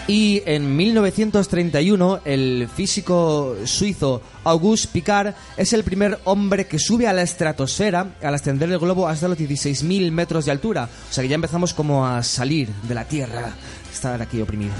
Y 0.07 0.41
en 0.45 0.75
1931, 0.75 2.21
el 2.25 2.67
físico 2.73 3.55
suizo 3.65 4.21
Auguste 4.43 4.89
Picard 4.91 5.33
es 5.57 5.73
el 5.73 5.83
primer 5.83 6.19
hombre 6.25 6.65
que 6.65 6.79
sube 6.79 7.07
a 7.07 7.13
la 7.13 7.21
estratosfera 7.21 8.15
al 8.21 8.33
ascender 8.33 8.69
el 8.71 8.79
globo 8.79 9.07
hasta 9.07 9.27
los 9.27 9.37
16.000 9.37 10.11
metros 10.11 10.45
de 10.45 10.51
altura. 10.51 10.89
O 11.09 11.13
sea 11.13 11.21
que 11.21 11.29
ya 11.29 11.35
empezamos 11.35 11.73
como 11.73 12.05
a 12.05 12.23
salir 12.23 12.69
de 12.87 12.95
la 12.95 13.05
Tierra, 13.05 13.53
estar 13.91 14.21
aquí 14.21 14.41
oprimidos. 14.41 14.75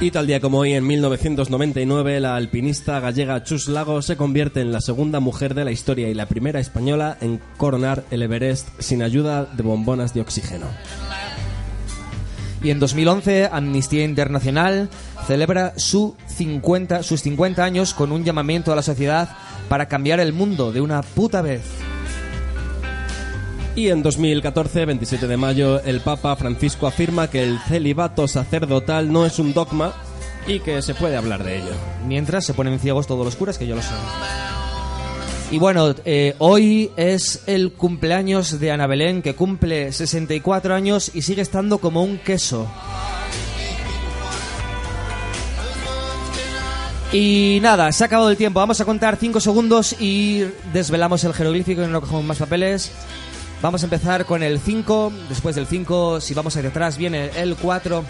Y 0.00 0.12
tal 0.12 0.28
día 0.28 0.40
como 0.40 0.58
hoy, 0.58 0.74
en 0.74 0.86
1999, 0.86 2.20
la 2.20 2.36
alpinista 2.36 3.00
gallega 3.00 3.42
Chus 3.42 3.66
Lago 3.66 4.00
se 4.00 4.16
convierte 4.16 4.60
en 4.60 4.70
la 4.70 4.80
segunda 4.80 5.18
mujer 5.18 5.54
de 5.54 5.64
la 5.64 5.72
historia 5.72 6.08
y 6.08 6.14
la 6.14 6.26
primera 6.26 6.60
española 6.60 7.18
en 7.20 7.40
coronar 7.56 8.04
el 8.12 8.22
Everest 8.22 8.68
sin 8.78 9.02
ayuda 9.02 9.44
de 9.44 9.62
bombonas 9.64 10.14
de 10.14 10.20
oxígeno. 10.20 10.66
Y 12.62 12.70
en 12.70 12.80
2011, 12.80 13.50
Amnistía 13.52 14.04
Internacional 14.04 14.88
celebra 15.26 15.74
su 15.76 16.16
50, 16.26 17.02
sus 17.02 17.22
50 17.22 17.62
años 17.62 17.94
con 17.94 18.10
un 18.10 18.24
llamamiento 18.24 18.72
a 18.72 18.76
la 18.76 18.82
sociedad 18.82 19.28
para 19.68 19.86
cambiar 19.86 20.18
el 20.20 20.32
mundo 20.32 20.72
de 20.72 20.80
una 20.80 21.02
puta 21.02 21.42
vez. 21.42 21.62
Y 23.76 23.90
en 23.90 24.02
2014, 24.02 24.86
27 24.86 25.28
de 25.28 25.36
mayo, 25.36 25.80
el 25.84 26.00
Papa 26.00 26.34
Francisco 26.34 26.88
afirma 26.88 27.30
que 27.30 27.44
el 27.44 27.60
celibato 27.60 28.26
sacerdotal 28.26 29.12
no 29.12 29.24
es 29.24 29.38
un 29.38 29.54
dogma 29.54 29.92
y 30.48 30.58
que 30.58 30.82
se 30.82 30.96
puede 30.96 31.16
hablar 31.16 31.44
de 31.44 31.58
ello. 31.58 31.72
Mientras 32.04 32.44
se 32.44 32.54
ponen 32.54 32.80
ciegos 32.80 33.06
todos 33.06 33.24
los 33.24 33.36
curas, 33.36 33.56
que 33.56 33.68
yo 33.68 33.76
lo 33.76 33.82
sé. 33.82 33.94
Y 35.50 35.58
bueno, 35.58 35.94
eh, 36.04 36.34
hoy 36.38 36.90
es 36.96 37.42
el 37.46 37.72
cumpleaños 37.72 38.60
de 38.60 38.70
Ana 38.70 38.86
Belén, 38.86 39.22
que 39.22 39.34
cumple 39.34 39.92
64 39.92 40.74
años 40.74 41.10
y 41.14 41.22
sigue 41.22 41.40
estando 41.40 41.78
como 41.78 42.02
un 42.02 42.18
queso. 42.18 42.68
Y 47.12 47.60
nada, 47.62 47.90
se 47.92 48.04
ha 48.04 48.06
acabado 48.06 48.30
el 48.30 48.36
tiempo. 48.36 48.60
Vamos 48.60 48.82
a 48.82 48.84
contar 48.84 49.16
5 49.16 49.40
segundos 49.40 49.96
y 49.98 50.44
desvelamos 50.74 51.24
el 51.24 51.32
jeroglífico 51.32 51.82
y 51.82 51.86
no 51.86 52.02
cogemos 52.02 52.24
más 52.24 52.38
papeles. 52.38 52.92
Vamos 53.62 53.82
a 53.82 53.86
empezar 53.86 54.26
con 54.26 54.42
el 54.42 54.60
5. 54.60 55.12
Después 55.30 55.56
del 55.56 55.66
5, 55.66 56.20
si 56.20 56.34
vamos 56.34 56.54
hacia 56.54 56.68
atrás, 56.68 56.98
viene 56.98 57.30
el 57.36 57.56
4. 57.56 58.04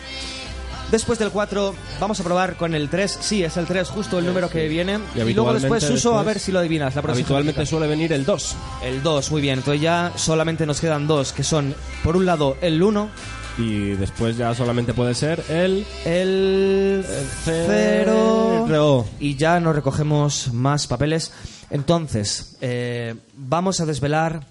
Después 0.91 1.19
del 1.19 1.31
4, 1.31 1.75
vamos 2.01 2.19
a 2.19 2.25
probar 2.25 2.57
con 2.57 2.75
el 2.75 2.89
3. 2.89 3.19
Sí, 3.21 3.45
es 3.45 3.57
el 3.59 3.67
3, 3.67 3.89
justo 3.91 4.19
el 4.19 4.25
número 4.27 4.49
que 4.49 4.69
viene. 4.69 4.99
Y 5.15 5.21
Y, 5.21 5.35
luego 5.35 5.53
después, 5.53 5.85
Suso, 5.85 6.15
a 6.15 6.19
después- 6.19 6.27
ver 6.27 6.39
si 6.41 6.51
lo 6.53 6.61
adivinas. 6.61 6.95
La 6.95 7.03
Habitualmente 7.03 7.67
suele 7.67 7.87
venir 7.87 8.13
el 8.15 8.25
2. 8.25 8.57
El 8.83 9.03
2, 9.03 9.31
muy 9.31 9.43
bien. 9.43 9.59
Entonces 9.59 9.83
ya 9.83 10.13
solamente 10.17 10.65
nos 10.65 10.81
quedan 10.81 11.07
dos, 11.07 11.33
que 11.35 11.43
son, 11.43 11.75
por 12.03 12.17
un 12.17 12.25
lado, 12.25 12.57
el 12.63 12.83
1. 12.83 13.11
Y 13.59 13.91
después 13.97 14.37
ya 14.39 14.55
solamente 14.55 14.95
puede 14.95 15.15
ser 15.15 15.43
el... 15.51 15.85
El 16.07 17.05
0. 17.45 19.07
Y 19.21 19.35
ya 19.37 19.61
no 19.61 19.73
recogemos 19.73 20.53
más 20.53 20.87
papeles. 20.87 21.33
Entonces, 21.71 22.57
eh, 22.61 23.15
vamos 23.37 23.81
a 23.81 23.87
desvelar 23.87 24.45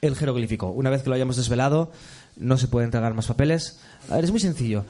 el 0.00 0.16
jeroglífico. 0.16 0.68
Una 0.68 0.90
vez 0.90 1.02
que 1.02 1.08
lo 1.10 1.16
hayamos 1.16 1.36
desvelado, 1.36 1.90
no 2.36 2.56
se 2.56 2.68
puede 2.68 2.84
entregar 2.86 3.12
más 3.14 3.26
papeles. 3.26 3.78
A 4.10 4.14
ver, 4.16 4.24
es 4.24 4.30
muy 4.30 4.40
sencillo. 4.40 4.84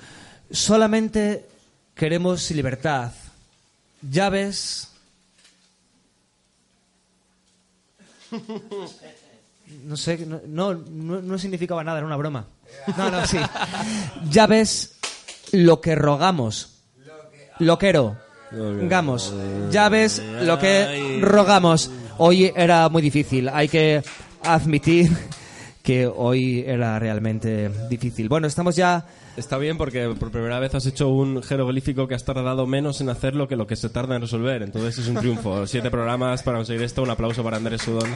Solamente 0.51 1.47
queremos 1.94 2.51
libertad. 2.51 3.12
Llaves. 4.02 4.90
No 9.85 9.97
sé, 9.97 10.24
no, 10.47 10.74
no, 10.74 11.39
significaba 11.39 11.82
nada, 11.82 11.98
era 11.98 12.06
una 12.06 12.16
broma. 12.16 12.47
No, 12.97 13.10
no, 13.10 13.27
sí. 13.27 13.39
Llaves, 14.31 14.97
lo 15.52 15.81
que 15.81 15.94
rogamos. 15.94 16.82
Loquero. 17.59 18.16
Gamos. 18.52 19.32
Llaves, 19.70 20.23
lo 20.43 20.59
que 20.59 21.18
rogamos. 21.20 21.90
Hoy 22.18 22.52
era 22.55 22.89
muy 22.89 23.02
difícil. 23.02 23.48
Hay 23.48 23.68
que 23.68 24.02
admitir 24.43 25.10
que 25.87 26.09
hoy 26.09 26.65
era 26.67 26.99
realmente 26.99 27.71
difícil. 27.89 28.29
Bueno, 28.29 28.49
estamos 28.49 28.75
ya. 28.75 29.07
Está 29.37 29.57
bien 29.57 29.79
porque 29.79 30.13
por 30.19 30.33
primera 30.33 30.59
vez 30.59 30.75
has 30.75 30.85
hecho 30.85 31.09
un 31.09 31.45
jeroglífico 31.45 32.09
que 32.09 32.17
has 32.17 32.25
tardado 32.25 32.67
menos 32.67 33.01
en 33.01 33.09
hacerlo 33.09 33.47
que 33.47 33.55
lo 33.55 33.69
que 33.69 33.77
se 33.77 33.89
tarda 33.89 34.17
en 34.17 34.23
resolver. 34.23 34.63
Entonces 34.63 34.99
es 34.99 35.07
un 35.07 35.15
triunfo. 35.15 35.65
Siete 35.69 35.89
programas 35.89 36.43
para 36.43 36.59
conseguir 36.59 36.83
esto. 36.83 37.05
Un 37.05 37.11
aplauso 37.11 37.45
para 37.45 37.59
Andrés 37.59 37.83
Sudón. 37.83 38.09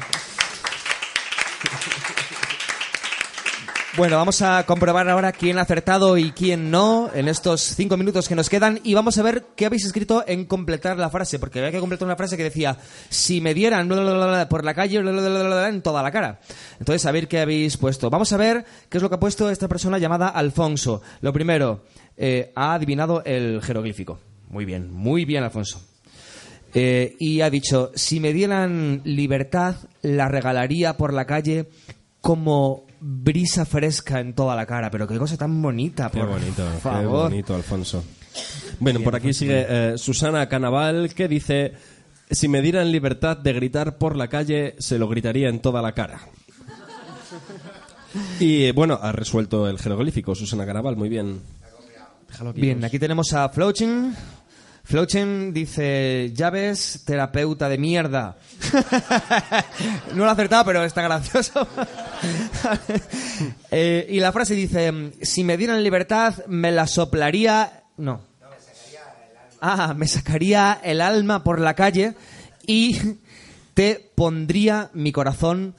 Bueno, 4.01 4.17
vamos 4.17 4.41
a 4.41 4.65
comprobar 4.65 5.07
ahora 5.11 5.31
quién 5.31 5.59
ha 5.59 5.61
acertado 5.61 6.17
y 6.17 6.31
quién 6.31 6.71
no 6.71 7.11
en 7.13 7.29
estos 7.29 7.61
cinco 7.61 7.99
minutos 7.99 8.31
que 8.31 8.35
nos 8.35 8.49
quedan 8.49 8.81
y 8.83 8.95
vamos 8.95 9.19
a 9.19 9.23
ver 9.23 9.49
qué 9.55 9.67
habéis 9.67 9.85
escrito 9.85 10.25
en 10.27 10.47
completar 10.47 10.97
la 10.97 11.11
frase, 11.11 11.39
porque 11.39 11.59
había 11.59 11.71
que 11.71 11.81
completar 11.81 12.07
una 12.07 12.17
frase 12.17 12.39
que 12.39 12.45
decía, 12.45 12.79
si 13.11 13.43
me 13.43 13.53
dieran 13.53 13.91
por 14.49 14.65
la 14.65 14.73
calle 14.73 15.01
en 15.01 15.83
toda 15.83 16.03
la 16.03 16.11
cara. 16.11 16.41
Entonces, 16.79 17.05
a 17.05 17.13
ver 17.13 17.29
qué 17.29 17.41
habéis 17.41 17.77
puesto. 17.77 18.09
Vamos 18.09 18.33
a 18.33 18.39
ver 18.39 18.65
qué 18.89 18.97
es 18.97 19.03
lo 19.03 19.11
que 19.11 19.17
ha 19.17 19.21
puesto 19.21 19.51
esta 19.51 19.69
persona 19.69 19.99
llamada 19.99 20.29
Alfonso. 20.29 21.03
Lo 21.21 21.35
primero, 21.35 21.85
eh, 22.17 22.53
ha 22.55 22.73
adivinado 22.73 23.23
el 23.27 23.61
jeroglífico. 23.61 24.19
Muy 24.49 24.65
bien, 24.65 24.91
muy 24.91 25.27
bien, 25.27 25.45
Alfonso. 25.45 25.79
Eh, 26.73 27.17
y 27.19 27.43
ha 27.43 27.51
dicho, 27.51 27.93
si 27.95 28.19
me 28.19 28.33
dieran 28.33 29.03
libertad, 29.05 29.75
la 30.01 30.27
regalaría 30.29 30.97
por 30.97 31.13
la 31.13 31.27
calle 31.27 31.69
como 32.23 32.87
brisa 33.01 33.65
fresca 33.65 34.21
en 34.21 34.35
toda 34.35 34.55
la 34.55 34.67
cara. 34.67 34.91
Pero 34.91 35.07
qué 35.09 35.19
cosa 35.19 35.37
tan 35.37 35.61
bonita, 35.61 36.11
Qué 36.11 36.19
por 36.21 36.29
bonito, 36.29 36.65
qué 36.83 37.07
bonito, 37.07 37.55
Alfonso. 37.55 38.05
Bueno, 38.79 38.99
Bien, 38.99 39.05
por 39.05 39.17
aquí 39.17 39.29
Alfonso. 39.29 39.39
sigue 39.39 39.67
eh, 39.69 39.99
Susana 39.99 40.49
Canaval 40.49 41.13
que 41.15 41.29
dice: 41.29 41.73
Si 42.31 42.49
me 42.49 42.63
dieran 42.63 42.93
libertad 42.93 43.37
de 43.37 43.53
gritar 43.53 43.99
por 43.99 44.17
la 44.17 44.29
calle, 44.29 44.75
se 44.79 44.99
lo 44.99 45.09
gritaría 45.09 45.49
en 45.49 45.61
toda 45.61 45.83
la 45.83 45.93
cara. 45.93 46.21
Y 48.41 48.65
eh, 48.65 48.73
bueno, 48.73 48.99
ha 49.01 49.13
resuelto 49.13 49.69
el 49.69 49.79
jeroglífico 49.79 50.35
Susana 50.35 50.67
Canaval, 50.67 50.97
muy 50.97 51.09
bien. 51.09 51.41
Bien, 52.55 52.79
pues. 52.79 52.89
aquí 52.89 52.99
tenemos 52.99 53.33
a 53.33 53.49
Flochen. 53.51 54.15
Flochen 54.85 55.53
dice, 55.53 56.33
llaves, 56.35 57.03
terapeuta 57.05 57.69
de 57.69 57.79
mierda. 57.79 58.37
no 60.15 60.25
lo 60.25 60.29
ha 60.29 60.33
acertado, 60.33 60.65
pero 60.65 60.85
está 60.85 61.03
gracioso. 61.03 61.67
Eh, 63.71 64.07
y 64.11 64.21
la 64.21 64.33
frase 64.33 64.55
dice, 64.55 65.13
si 65.23 65.45
me 65.45 65.57
dieran 65.57 65.83
libertad, 65.83 66.35
me 66.49 66.71
la 66.71 66.87
soplaría... 66.87 67.85
No. 67.97 68.21
Ah, 69.61 69.95
me 69.97 70.07
sacaría 70.07 70.81
el 70.83 71.01
alma 71.01 71.45
por 71.45 71.61
la 71.61 71.75
calle 71.75 72.15
y 72.67 72.99
te 73.75 74.11
pondría 74.15 74.91
mi 74.93 75.13
corazón 75.13 75.75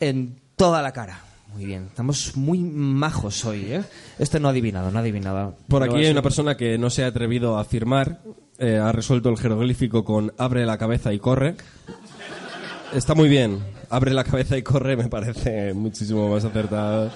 en 0.00 0.40
toda 0.56 0.82
la 0.82 0.92
cara. 0.92 1.27
Muy 1.54 1.64
bien, 1.64 1.86
estamos 1.88 2.36
muy 2.36 2.58
majos 2.58 3.44
hoy, 3.44 3.72
¿eh? 3.72 3.82
Este 4.18 4.38
no 4.38 4.48
ha 4.48 4.50
adivinado, 4.50 4.90
no 4.90 4.98
ha 4.98 5.02
adivinado. 5.02 5.56
Por 5.68 5.82
aquí 5.82 5.96
hay 5.96 6.10
una 6.10 6.22
persona 6.22 6.56
que 6.56 6.78
no 6.78 6.90
se 6.90 7.04
ha 7.04 7.08
atrevido 7.08 7.56
a 7.56 7.62
afirmar, 7.62 8.20
eh, 8.58 8.76
ha 8.76 8.92
resuelto 8.92 9.28
el 9.28 9.38
jeroglífico 9.38 10.04
con 10.04 10.32
abre 10.36 10.66
la 10.66 10.78
cabeza 10.78 11.12
y 11.12 11.18
corre. 11.18 11.56
Está 12.94 13.14
muy 13.14 13.28
bien. 13.28 13.60
Abre 13.90 14.12
la 14.12 14.24
cabeza 14.24 14.56
y 14.56 14.62
corre 14.62 14.96
me 14.96 15.08
parece 15.08 15.72
muchísimo 15.74 16.28
más 16.28 16.44
acertado. 16.44 17.10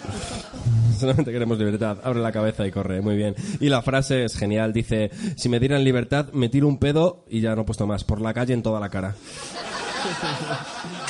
Solamente 0.98 1.32
queremos 1.32 1.58
libertad. 1.58 1.98
Abre 2.02 2.20
la 2.20 2.32
cabeza 2.32 2.66
y 2.66 2.70
corre. 2.70 3.00
Muy 3.00 3.16
bien. 3.16 3.34
Y 3.60 3.68
la 3.68 3.82
frase 3.82 4.24
es 4.24 4.36
genial. 4.36 4.72
Dice, 4.72 5.10
si 5.36 5.48
me 5.48 5.58
dieran 5.60 5.84
libertad, 5.84 6.32
me 6.32 6.48
tiro 6.48 6.68
un 6.68 6.78
pedo 6.78 7.24
y 7.28 7.40
ya 7.40 7.54
no 7.54 7.62
he 7.62 7.64
puesto 7.64 7.86
más. 7.86 8.04
Por 8.04 8.20
la 8.20 8.32
calle 8.32 8.54
en 8.54 8.62
toda 8.62 8.80
la 8.80 8.88
cara. 8.88 9.14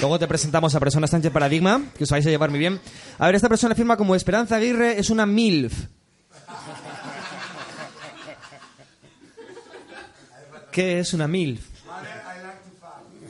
Luego 0.00 0.18
te 0.18 0.28
presentamos 0.28 0.74
a 0.74 0.80
Persona 0.80 1.06
Sánchez 1.06 1.32
Paradigma, 1.32 1.82
que 1.96 2.04
os 2.04 2.10
vais 2.10 2.26
a 2.26 2.30
llevar 2.30 2.50
muy 2.50 2.58
bien. 2.58 2.80
A 3.18 3.26
ver, 3.26 3.34
esta 3.34 3.48
persona 3.48 3.74
firma 3.74 3.96
como 3.96 4.14
Esperanza 4.14 4.56
Aguirre, 4.56 4.98
es 4.98 5.10
una 5.10 5.24
MILF. 5.24 5.72
¿Qué 10.70 10.98
es 10.98 11.14
una 11.14 11.26
MILF? 11.26 11.76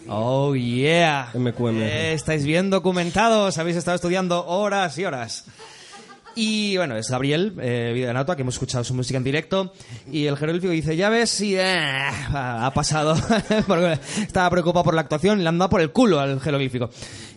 Oh, 0.08 0.54
yeah. 0.54 1.30
MQM. 1.34 1.82
Eh, 1.82 2.12
estáis 2.12 2.44
bien 2.44 2.70
documentados, 2.70 3.58
habéis 3.58 3.76
estado 3.76 3.96
estudiando 3.96 4.46
horas 4.46 4.98
y 4.98 5.04
horas. 5.04 5.44
Y 6.38 6.76
bueno, 6.76 6.96
es 6.96 7.08
Gabriel, 7.08 7.54
eh, 7.60 7.92
Videonauta, 7.94 8.36
que 8.36 8.42
hemos 8.42 8.54
escuchado 8.56 8.84
su 8.84 8.92
música 8.94 9.16
en 9.16 9.24
directo. 9.24 9.72
Y 10.12 10.26
el 10.26 10.36
jeroglífico 10.36 10.70
dice, 10.72 10.94
ya 10.94 11.08
ves, 11.08 11.30
sí, 11.30 11.56
eh, 11.56 11.64
ha 11.64 12.70
pasado. 12.74 13.16
Porque 13.66 13.98
estaba 14.20 14.50
preocupado 14.50 14.84
por 14.84 14.94
la 14.94 15.00
actuación 15.00 15.40
y 15.40 15.42
le 15.42 15.48
han 15.48 15.56
dado 15.58 15.70
por 15.70 15.80
el 15.80 15.92
culo 15.92 16.20
al 16.20 16.38
jeroglífico. 16.40 16.90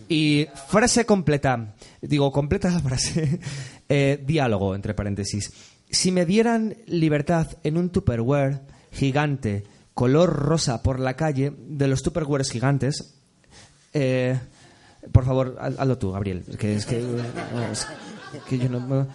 Y 0.08 0.46
frase 0.68 1.06
completa. 1.06 1.74
Digo, 2.02 2.30
completa 2.30 2.70
la 2.70 2.80
frase. 2.80 3.40
Eh, 3.92 4.22
diálogo, 4.24 4.76
entre 4.76 4.94
paréntesis. 4.94 5.50
Si 5.90 6.12
me 6.12 6.24
dieran 6.24 6.76
libertad 6.86 7.48
en 7.64 7.76
un 7.76 7.90
Tupperware 7.90 8.60
gigante, 8.92 9.64
color 9.94 10.32
rosa 10.32 10.80
por 10.84 11.00
la 11.00 11.16
calle, 11.16 11.52
de 11.58 11.88
los 11.88 12.00
Tupperwares 12.04 12.52
gigantes, 12.52 13.16
eh, 13.92 14.38
por 15.10 15.24
favor, 15.24 15.56
haz- 15.60 15.74
hazlo 15.76 15.98
tú, 15.98 16.12
Gabriel. 16.12 16.44
Que 16.56 16.76
es 16.76 16.86
que, 16.86 17.02
que 18.48 18.58
yo 18.58 18.68
no- 18.68 19.06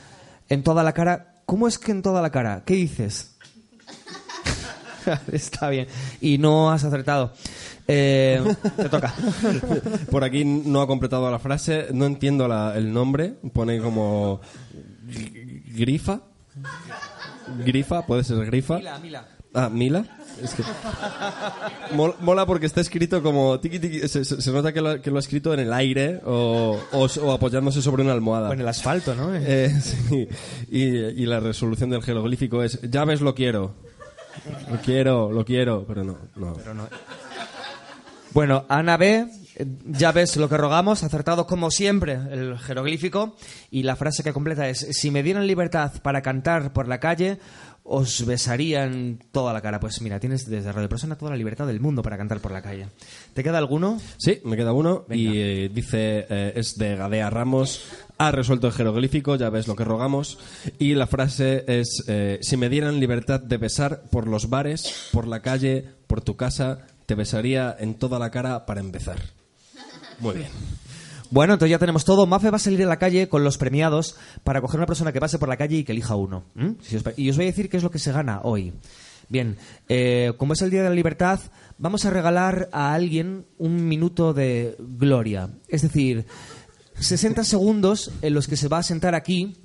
en 0.50 0.64
toda 0.64 0.84
la 0.84 0.94
cara. 0.94 1.34
¿Cómo 1.46 1.68
es 1.68 1.78
que 1.78 1.92
en 1.92 2.02
toda 2.02 2.22
la 2.22 2.32
cara? 2.32 2.64
¿Qué 2.66 2.74
dices? 2.76 3.36
Está 5.32 5.70
bien. 5.70 5.88
Y 6.22 6.38
no 6.38 6.72
has 6.72 6.84
acertado. 6.84 7.34
Eh, 7.88 8.44
te 8.78 8.90
toca. 8.90 9.14
Por 10.12 10.24
aquí 10.24 10.44
no 10.44 10.82
ha 10.82 10.88
completado 10.88 11.30
la 11.30 11.38
frase. 11.40 11.88
No 11.94 12.06
entiendo 12.06 12.48
la- 12.48 12.76
el 12.76 12.92
nombre. 12.92 13.36
Pone 13.54 13.80
como... 13.80 14.42
Grifa. 15.76 16.22
Grifa, 17.64 18.06
puede 18.08 18.24
ser 18.24 18.44
Grifa. 18.46 18.78
Mila, 18.78 18.98
Mila. 19.00 19.26
Ah, 19.56 19.70
Mila. 19.70 20.06
Es 20.44 20.54
que 20.54 20.64
mol- 21.96 22.16
mola 22.20 22.46
porque 22.46 22.66
está 22.66 22.82
escrito 22.82 23.24
como 23.24 23.58
tiqui, 23.62 23.80
tiqui, 23.80 24.06
se, 24.08 24.52
nota 24.52 24.74
que 24.74 24.82
lo, 24.82 24.90
ha- 24.90 25.02
que 25.02 25.10
lo 25.10 25.16
ha 25.16 25.20
escrito 25.22 25.54
en 25.54 25.62
el 25.62 25.72
aire 25.72 26.20
o, 26.26 26.78
o 26.92 27.06
s- 27.06 27.22
o 27.22 27.32
apoyándose 27.32 27.82
sobre 27.82 28.04
una 28.04 28.12
almohada. 28.12 28.50
O 28.50 28.54
en 28.54 28.60
el 28.60 28.68
asfalto, 28.68 29.16
¿no? 29.16 29.34
Eh, 29.34 29.70
sí. 29.82 30.28
y, 30.70 30.82
y 30.88 31.26
la 31.26 31.40
resolución 31.40 31.90
del 31.90 32.04
jeroglífico 32.04 32.62
es 32.64 32.82
ya 32.82 33.06
ves 33.06 33.22
lo 33.22 33.34
quiero. 33.34 33.74
Lo 34.70 34.78
quiero, 34.82 35.32
lo 35.32 35.46
quiero, 35.46 35.86
pero 35.88 36.04
no, 36.04 36.18
no. 36.36 36.58
Bueno, 38.34 38.66
Ana 38.68 38.98
B, 38.98 39.28
ya 39.86 40.12
ves 40.12 40.36
lo 40.36 40.50
que 40.50 40.58
rogamos, 40.58 41.04
acertado 41.04 41.48
como 41.48 41.72
siempre 41.72 42.20
el 42.32 42.58
jeroglífico. 42.60 43.38
Y 43.72 43.84
la 43.84 43.96
frase 43.96 44.24
que 44.24 44.34
completa 44.34 44.68
es: 44.68 44.80
Si 44.92 45.10
me 45.12 45.24
dieran 45.24 45.48
libertad 45.48 45.94
para 46.02 46.22
cantar 46.22 46.74
por 46.74 46.90
la 46.90 47.00
calle, 47.00 47.40
os 47.88 48.26
besarían 48.26 49.20
toda 49.32 49.54
la 49.54 49.62
cara. 49.62 49.80
Pues 49.80 50.02
mira, 50.02 50.20
tienes 50.20 50.50
desde 50.50 50.72
Radio 50.72 50.90
Persona 50.90 51.18
toda 51.18 51.32
la 51.32 51.38
libertad 51.38 51.68
del 51.68 51.80
mundo 51.80 52.02
para 52.02 52.18
cantar 52.18 52.40
por 52.40 52.52
la 52.52 52.62
calle. 52.62 52.88
¿Te 53.34 53.44
queda 53.44 53.60
alguno? 53.60 54.02
Sí, 54.18 54.42
me 54.44 54.58
queda 54.58 54.74
uno 54.74 55.06
y 55.10 55.38
eh, 55.38 55.70
dice, 55.72 56.26
eh, 56.28 56.54
es 56.56 56.76
de 56.78 56.96
Gadea 56.96 57.30
Ramos, 57.30 57.84
ha 58.18 58.32
resuelto 58.32 58.68
el 58.68 58.74
jeroglífico, 58.74 59.36
ya 59.36 59.52
ves 59.52 59.68
lo 59.68 59.76
que 59.76 59.84
rogamos, 59.84 60.40
y 60.80 60.96
la 60.96 61.06
frase 61.06 61.64
es, 61.68 62.04
eh, 62.08 62.40
si 62.42 62.58
me 62.58 62.70
dieran 62.70 63.00
libertad 63.00 63.40
de 63.40 63.58
besar 63.58 64.04
por 64.10 64.28
los 64.28 64.50
bares, 64.50 65.10
por 65.12 65.28
la 65.28 65.42
calle, 65.42 65.86
por 66.08 66.22
tu 66.22 66.36
casa, 66.36 66.88
te 67.06 67.14
besaría 67.14 67.76
en 67.80 67.94
toda 67.96 68.18
la 68.18 68.32
cara 68.32 68.66
para 68.66 68.82
empezar. 68.82 69.20
Muy 70.20 70.36
bien. 70.36 70.50
Bueno, 71.36 71.52
entonces 71.56 71.72
ya 71.72 71.80
tenemos 71.80 72.06
todo. 72.06 72.26
Mafe 72.26 72.50
va 72.50 72.56
a 72.56 72.60
salir 72.60 72.82
a 72.84 72.88
la 72.88 72.98
calle 72.98 73.28
con 73.28 73.44
los 73.44 73.58
premiados 73.58 74.16
para 74.46 74.62
coger 74.62 74.80
una 74.80 74.86
persona 74.86 75.12
que 75.12 75.20
pase 75.20 75.38
por 75.38 75.50
la 75.50 75.58
calle 75.58 75.76
y 75.76 75.84
que 75.84 75.92
elija 75.92 76.16
uno. 76.16 76.46
y 77.18 77.30
os 77.30 77.36
voy 77.36 77.46
a 77.46 77.48
decir 77.48 77.70
qué 77.70 77.76
es 77.76 77.84
lo 77.84 77.92
que 77.92 78.00
se 78.00 78.14
gana 78.14 78.40
hoy. 78.44 78.72
Bien, 79.28 79.58
eh, 79.90 80.32
como 80.38 80.54
es 80.54 80.62
el 80.62 80.70
Día 80.70 80.82
de 80.82 80.88
la 80.88 80.96
Libertad, 80.96 81.42
vamos 81.78 82.06
a 82.06 82.10
regalar 82.10 82.70
a 82.72 82.94
alguien 82.94 83.48
un 83.58 83.86
minuto 83.86 84.34
de 84.34 84.78
gloria. 84.80 85.50
Es 85.68 85.82
decir, 85.82 86.26
60 87.00 87.44
segundos 87.44 88.12
en 88.22 88.34
los 88.34 88.48
que 88.48 88.58
se 88.58 88.68
va 88.68 88.80
a 88.80 88.84
sentar 88.84 89.16
aquí 89.16 89.58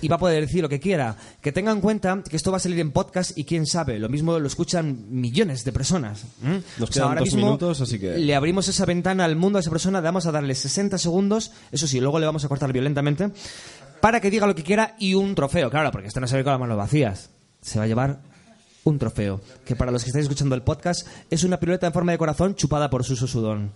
y 0.00 0.08
va 0.08 0.16
a 0.16 0.18
poder 0.18 0.44
decir 0.46 0.62
lo 0.62 0.68
que 0.68 0.80
quiera. 0.80 1.16
Que 1.40 1.52
tengan 1.52 1.76
en 1.76 1.80
cuenta 1.80 2.22
que 2.28 2.36
esto 2.36 2.50
va 2.50 2.56
a 2.56 2.60
salir 2.60 2.80
en 2.80 2.92
podcast 2.92 3.36
y 3.36 3.44
quién 3.44 3.66
sabe, 3.66 3.98
lo 3.98 4.08
mismo 4.08 4.38
lo 4.38 4.46
escuchan 4.46 5.06
millones 5.08 5.64
de 5.64 5.72
personas. 5.72 6.24
Nos 6.78 6.90
O 6.90 6.92
sea, 6.92 6.94
quedan 6.94 7.08
ahora 7.08 7.20
dos 7.20 7.28
mismo 7.28 7.46
minutos, 7.46 7.80
así 7.80 7.98
que... 7.98 8.18
le 8.18 8.34
abrimos 8.34 8.68
esa 8.68 8.84
ventana 8.84 9.24
al 9.24 9.36
mundo 9.36 9.58
a 9.58 9.60
esa 9.60 9.70
persona, 9.70 10.00
le 10.00 10.04
vamos 10.04 10.26
a 10.26 10.32
darle 10.32 10.54
60 10.54 10.98
segundos, 10.98 11.52
eso 11.70 11.86
sí, 11.86 12.00
luego 12.00 12.18
le 12.18 12.26
vamos 12.26 12.44
a 12.44 12.48
cortar 12.48 12.72
violentamente, 12.72 13.30
para 14.00 14.20
que 14.20 14.30
diga 14.30 14.46
lo 14.46 14.54
que 14.54 14.64
quiera 14.64 14.96
y 14.98 15.14
un 15.14 15.34
trofeo, 15.34 15.70
claro, 15.70 15.92
porque 15.92 16.08
esto 16.08 16.20
no 16.20 16.26
se 16.26 16.36
ve 16.36 16.44
con 16.44 16.52
las 16.52 16.60
manos 16.60 16.76
vacías. 16.76 17.30
Se 17.60 17.78
va 17.78 17.84
a 17.84 17.88
llevar 17.88 18.20
un 18.84 18.98
trofeo, 18.98 19.40
que 19.64 19.76
para 19.76 19.92
los 19.92 20.02
que 20.02 20.10
estáis 20.10 20.24
escuchando 20.24 20.56
el 20.56 20.62
podcast 20.62 21.06
es 21.30 21.44
una 21.44 21.60
piruleta 21.60 21.86
en 21.86 21.92
forma 21.92 22.10
de 22.10 22.18
corazón 22.18 22.56
chupada 22.56 22.90
por 22.90 23.04
Suso 23.04 23.28
Sudón. 23.28 23.72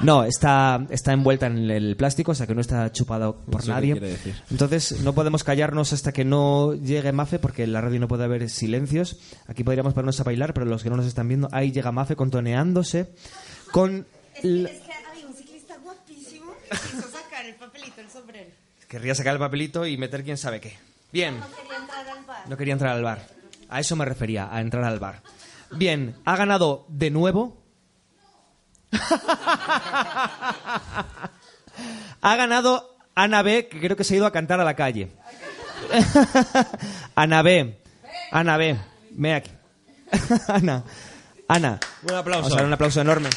No, 0.00 0.22
está, 0.24 0.86
está 0.90 1.12
envuelta 1.12 1.46
en 1.46 1.70
el 1.70 1.96
plástico, 1.96 2.30
o 2.32 2.34
sea 2.34 2.46
que 2.46 2.54
no 2.54 2.60
está 2.60 2.90
chupado 2.92 3.36
por 3.50 3.66
nadie. 3.66 3.94
decir. 3.94 4.34
Entonces 4.50 5.00
no 5.00 5.12
podemos 5.12 5.42
callarnos 5.42 5.92
hasta 5.92 6.12
que 6.12 6.24
no 6.24 6.74
llegue 6.74 7.10
Mafe, 7.12 7.38
porque 7.40 7.64
en 7.64 7.72
la 7.72 7.80
radio 7.80 7.98
no 7.98 8.06
puede 8.08 8.24
haber 8.24 8.48
silencios. 8.48 9.18
Aquí 9.48 9.64
podríamos 9.64 9.94
ponernos 9.94 10.20
a 10.20 10.24
bailar, 10.24 10.54
pero 10.54 10.66
los 10.66 10.82
que 10.84 10.90
no 10.90 10.96
nos 10.96 11.06
están 11.06 11.26
viendo, 11.26 11.48
ahí 11.52 11.72
llega 11.72 11.90
Mafe 11.90 12.14
contoneándose 12.16 13.10
con... 13.72 14.06
Es 14.34 14.42
que 14.42 14.48
hay 15.12 15.24
un 15.26 15.34
ciclista 15.34 15.76
guapísimo 15.82 16.52
que 16.62 16.76
quiso 16.96 17.10
sacar 17.10 17.44
el 17.46 17.54
papelito, 17.56 18.00
el 18.00 18.08
sombrero. 18.10 18.50
Querría 18.86 19.14
sacar 19.16 19.32
el 19.34 19.40
papelito 19.40 19.84
y 19.84 19.96
meter 19.98 20.22
quién 20.22 20.36
sabe 20.38 20.60
qué. 20.60 20.74
Bien, 21.12 21.38
No 21.40 21.46
quería 21.56 21.76
entrar 21.78 22.06
al 22.08 22.24
bar. 22.24 22.48
no 22.48 22.56
quería 22.56 22.72
entrar 22.74 22.92
al 22.96 23.02
bar. 23.02 23.26
A 23.68 23.80
eso 23.80 23.96
me 23.96 24.04
refería, 24.04 24.48
a 24.54 24.60
entrar 24.60 24.84
al 24.84 24.98
bar. 25.00 25.22
Bien, 25.72 26.14
ha 26.24 26.36
ganado 26.36 26.86
de 26.88 27.10
nuevo. 27.10 27.57
Ha 32.20 32.36
ganado 32.36 32.96
Ana 33.14 33.42
B, 33.42 33.68
que 33.68 33.80
creo 33.80 33.96
que 33.96 34.04
se 34.04 34.14
ha 34.14 34.16
ido 34.18 34.26
a 34.26 34.32
cantar 34.32 34.60
a 34.60 34.64
la 34.64 34.74
calle. 34.74 35.10
Ana 37.14 37.42
B. 37.42 37.78
Ana 38.30 38.56
B. 38.56 38.76
Ven 39.10 39.34
aquí. 39.34 39.50
Ana. 40.48 40.84
Ana. 41.48 41.80
Un 42.02 42.14
aplauso. 42.14 42.42
Vamos 42.42 42.52
a 42.52 42.56
dar 42.56 42.66
un 42.66 42.72
aplauso 42.72 43.00
enorme. 43.00 43.30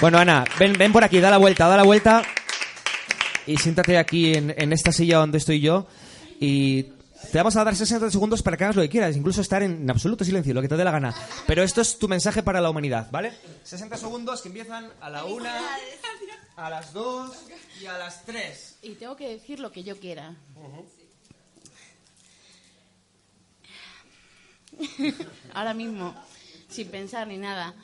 Bueno, 0.00 0.18
Ana, 0.18 0.44
ven, 0.58 0.74
ven 0.74 0.92
por 0.92 1.02
aquí, 1.04 1.20
da 1.20 1.30
la 1.30 1.38
vuelta, 1.38 1.66
da 1.68 1.76
la 1.76 1.82
vuelta. 1.82 2.22
Y 3.46 3.56
siéntate 3.56 3.96
aquí 3.96 4.34
en, 4.34 4.54
en 4.56 4.72
esta 4.72 4.92
silla 4.92 5.18
donde 5.18 5.38
estoy 5.38 5.60
yo. 5.60 5.86
Y 6.38 6.84
te 7.32 7.38
vamos 7.38 7.56
a 7.56 7.64
dar 7.64 7.74
60 7.74 8.10
segundos 8.10 8.42
para 8.42 8.56
que 8.56 8.64
hagas 8.64 8.76
lo 8.76 8.82
que 8.82 8.88
quieras, 8.88 9.16
incluso 9.16 9.40
estar 9.40 9.62
en 9.62 9.88
absoluto 9.90 10.24
silencio, 10.24 10.54
lo 10.54 10.62
que 10.62 10.68
te 10.68 10.76
dé 10.76 10.84
la 10.84 10.90
gana. 10.90 11.14
Pero 11.46 11.62
esto 11.62 11.80
es 11.80 11.98
tu 11.98 12.08
mensaje 12.08 12.42
para 12.42 12.60
la 12.60 12.70
humanidad, 12.70 13.08
¿vale? 13.10 13.32
60 13.64 13.96
segundos 13.96 14.42
que 14.42 14.48
empiezan 14.48 14.92
a 15.00 15.10
la 15.10 15.24
una, 15.24 15.60
a 16.56 16.70
las 16.70 16.92
dos 16.92 17.36
y 17.80 17.86
a 17.86 17.98
las 17.98 18.24
tres. 18.24 18.76
Y 18.82 18.94
tengo 18.94 19.16
que 19.16 19.28
decir 19.28 19.60
lo 19.60 19.72
que 19.72 19.82
yo 19.82 19.98
quiera. 19.98 20.34
Ahora 25.54 25.74
mismo, 25.74 26.14
sin 26.68 26.88
pensar 26.88 27.26
ni 27.26 27.38
nada. 27.38 27.74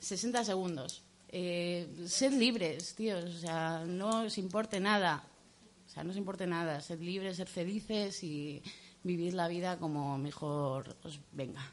60 0.00 0.44
segundos. 0.44 1.02
Eh, 1.28 1.86
sed 2.06 2.32
libres, 2.32 2.94
tíos. 2.94 3.24
O 3.24 3.38
sea, 3.38 3.84
no 3.86 4.24
os 4.24 4.38
importe 4.38 4.80
nada. 4.80 5.22
O 5.90 5.92
sea, 5.92 6.04
no 6.04 6.14
os 6.14 6.16
importe 6.16 6.46
nada. 6.46 6.78
Sed 6.80 7.02
libres, 7.02 7.42
sed 7.42 7.48
felices 7.48 8.22
y 8.22 8.62
vivid 9.02 9.34
la 9.34 9.48
vida 9.48 9.76
como 9.76 10.16
mejor 10.18 10.94
os 11.02 11.18
venga. 11.32 11.66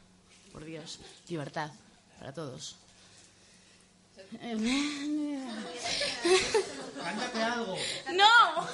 Por 0.50 0.64
Dios. 0.64 0.98
Libertad 1.28 1.70
para 2.18 2.34
todos. 2.34 2.74
Cántate 6.98 7.42
algo. 7.44 7.76
¡No! 8.12 8.66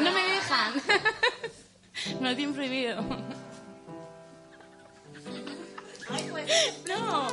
No 0.00 0.10
me 0.10 0.22
dejan. 0.22 0.72
Me 2.20 2.30
lo 2.30 2.36
tienen 2.36 2.54
prohibido. 2.54 3.02
No. 6.88 7.28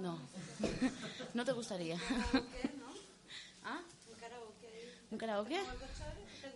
No. 0.00 0.18
No 1.34 1.44
te 1.44 1.52
gustaría. 1.52 1.98
¿Un 5.14 5.18
karaoke? 5.18 5.60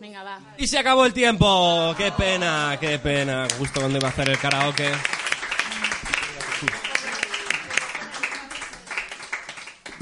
Venga, 0.00 0.24
va. 0.24 0.40
Y 0.56 0.66
se 0.66 0.80
acabó 0.80 1.06
el 1.06 1.12
tiempo. 1.12 1.94
Qué 1.96 2.10
pena, 2.10 2.76
qué 2.80 2.98
pena. 2.98 3.46
Justo 3.56 3.78
cuando 3.78 3.98
iba 3.98 4.08
a 4.08 4.10
hacer 4.10 4.28
el 4.30 4.36
karaoke. 4.36 4.90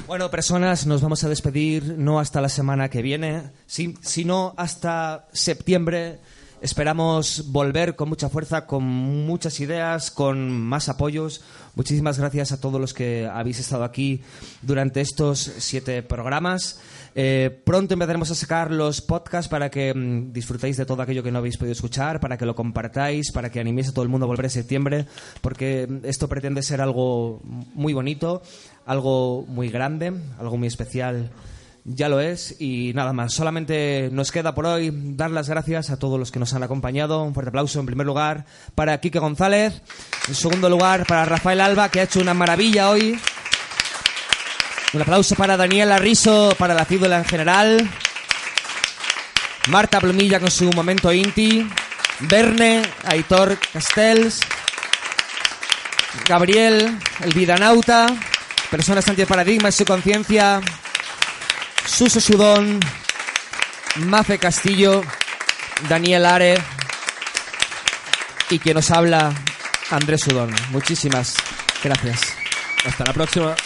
Bueno, 0.07 0.31
personas, 0.31 0.87
nos 0.87 1.03
vamos 1.03 1.23
a 1.23 1.29
despedir 1.29 1.99
no 1.99 2.19
hasta 2.19 2.41
la 2.41 2.49
semana 2.49 2.89
que 2.89 3.03
viene, 3.03 3.51
sino 3.67 4.55
hasta 4.57 5.29
septiembre. 5.35 6.21
Esperamos 6.63 7.53
volver 7.53 7.97
con 7.97 8.09
mucha 8.09 8.31
fuerza, 8.31 8.67
con 8.67 8.83
muchas 8.83 9.61
ideas, 9.61 10.11
con 10.11 10.51
más 10.51 10.89
apoyos. 10.89 11.43
Muchísimas 11.75 12.19
gracias 12.19 12.51
a 12.51 12.61
todos 12.61 12.81
los 12.81 12.95
que 12.95 13.29
habéis 13.31 13.61
estado 13.61 13.85
aquí 13.85 14.23
durante 14.63 15.03
estos 15.03 15.39
siete 15.59 16.03
programas. 16.03 16.81
Eh, 17.15 17.61
pronto 17.65 17.93
empezaremos 17.93 18.31
a 18.31 18.35
sacar 18.35 18.71
los 18.71 19.03
podcasts 19.03 19.49
para 19.49 19.71
que 19.71 19.93
mm, 19.95 20.33
disfrutéis 20.33 20.79
de 20.79 20.87
todo 20.87 21.03
aquello 21.03 21.23
que 21.23 21.31
no 21.31 21.39
habéis 21.39 21.59
podido 21.59 21.73
escuchar, 21.73 22.21
para 22.21 22.39
que 22.39 22.47
lo 22.47 22.55
compartáis, 22.55 23.33
para 23.33 23.51
que 23.51 23.61
animéis 23.61 23.89
a 23.89 23.93
todo 23.93 24.03
el 24.03 24.09
mundo 24.09 24.25
a 24.25 24.29
volver 24.29 24.47
en 24.47 24.51
septiembre, 24.51 25.07
porque 25.43 25.87
mm, 25.87 26.07
esto 26.07 26.27
pretende 26.27 26.63
ser 26.63 26.81
algo 26.81 27.43
muy 27.75 27.93
bonito, 27.93 28.41
algo 28.87 29.45
muy 29.47 29.69
grande, 29.69 30.11
algo 30.39 30.57
muy 30.57 30.69
especial. 30.69 31.31
Ya 31.89 32.09
lo 32.09 32.19
es 32.19 32.57
y 32.61 32.93
nada 32.95 33.13
más. 33.13 33.33
Solamente 33.33 34.09
nos 34.11 34.33
queda 34.33 34.57
por 34.57 34.67
hoy 34.67 34.91
dar 34.93 35.31
las 35.31 35.49
gracias 35.49 35.91
a 35.91 35.97
todos 35.97 36.19
los 36.19 36.33
que 36.33 36.41
nos 36.41 36.53
han 36.53 36.65
acompañado. 36.65 37.23
Un 37.23 37.33
fuerte 37.33 37.51
aplauso 37.51 37.79
en 37.79 37.87
primer 37.87 38.05
lugar 38.05 38.45
para 38.75 38.99
Quique 38.99 39.21
González. 39.21 39.83
En 40.27 40.35
segundo 40.35 40.69
lugar 40.69 41.07
para 41.07 41.25
Rafael 41.25 41.61
Alba, 41.61 41.89
que 41.89 42.01
ha 42.01 42.03
hecho 42.03 42.19
una 42.19 42.35
maravilla 42.35 42.91
hoy. 42.91 43.17
Un 44.95 45.03
aplauso 45.03 45.37
para 45.37 45.57
Daniela 45.57 45.99
Riso, 45.99 46.53
para 46.59 46.75
la 46.75 46.85
cídula 46.85 47.19
en 47.19 47.25
general. 47.25 47.89
Marta 49.69 50.01
Plumilla 50.01 50.41
con 50.41 50.51
su 50.51 50.69
momento 50.73 51.13
Inti. 51.13 51.69
Verne, 52.19 52.83
Aitor 53.05 53.61
Castells. 53.73 54.41
Gabriel, 56.29 56.99
el 57.21 57.33
Vidanauta. 57.33 58.09
Personas 58.73 59.07
antiparadigma 59.07 59.69
y 59.69 59.73
su 59.73 59.85
conciencia. 59.85 60.61
Suso 61.87 62.21
Sudón. 62.21 62.81
Mafe 63.97 64.39
Castillo. 64.39 65.03
Daniel 65.89 66.27
Are. 66.27 66.59
Y 68.51 68.59
quien 68.59 68.75
nos 68.75 68.91
habla, 68.91 69.33
Andrés 69.91 70.21
Sudón. 70.23 70.55
Muchísimas 70.71 71.35
gracias. 71.83 72.21
Hasta 72.85 73.05
la 73.05 73.13
próxima. 73.13 73.57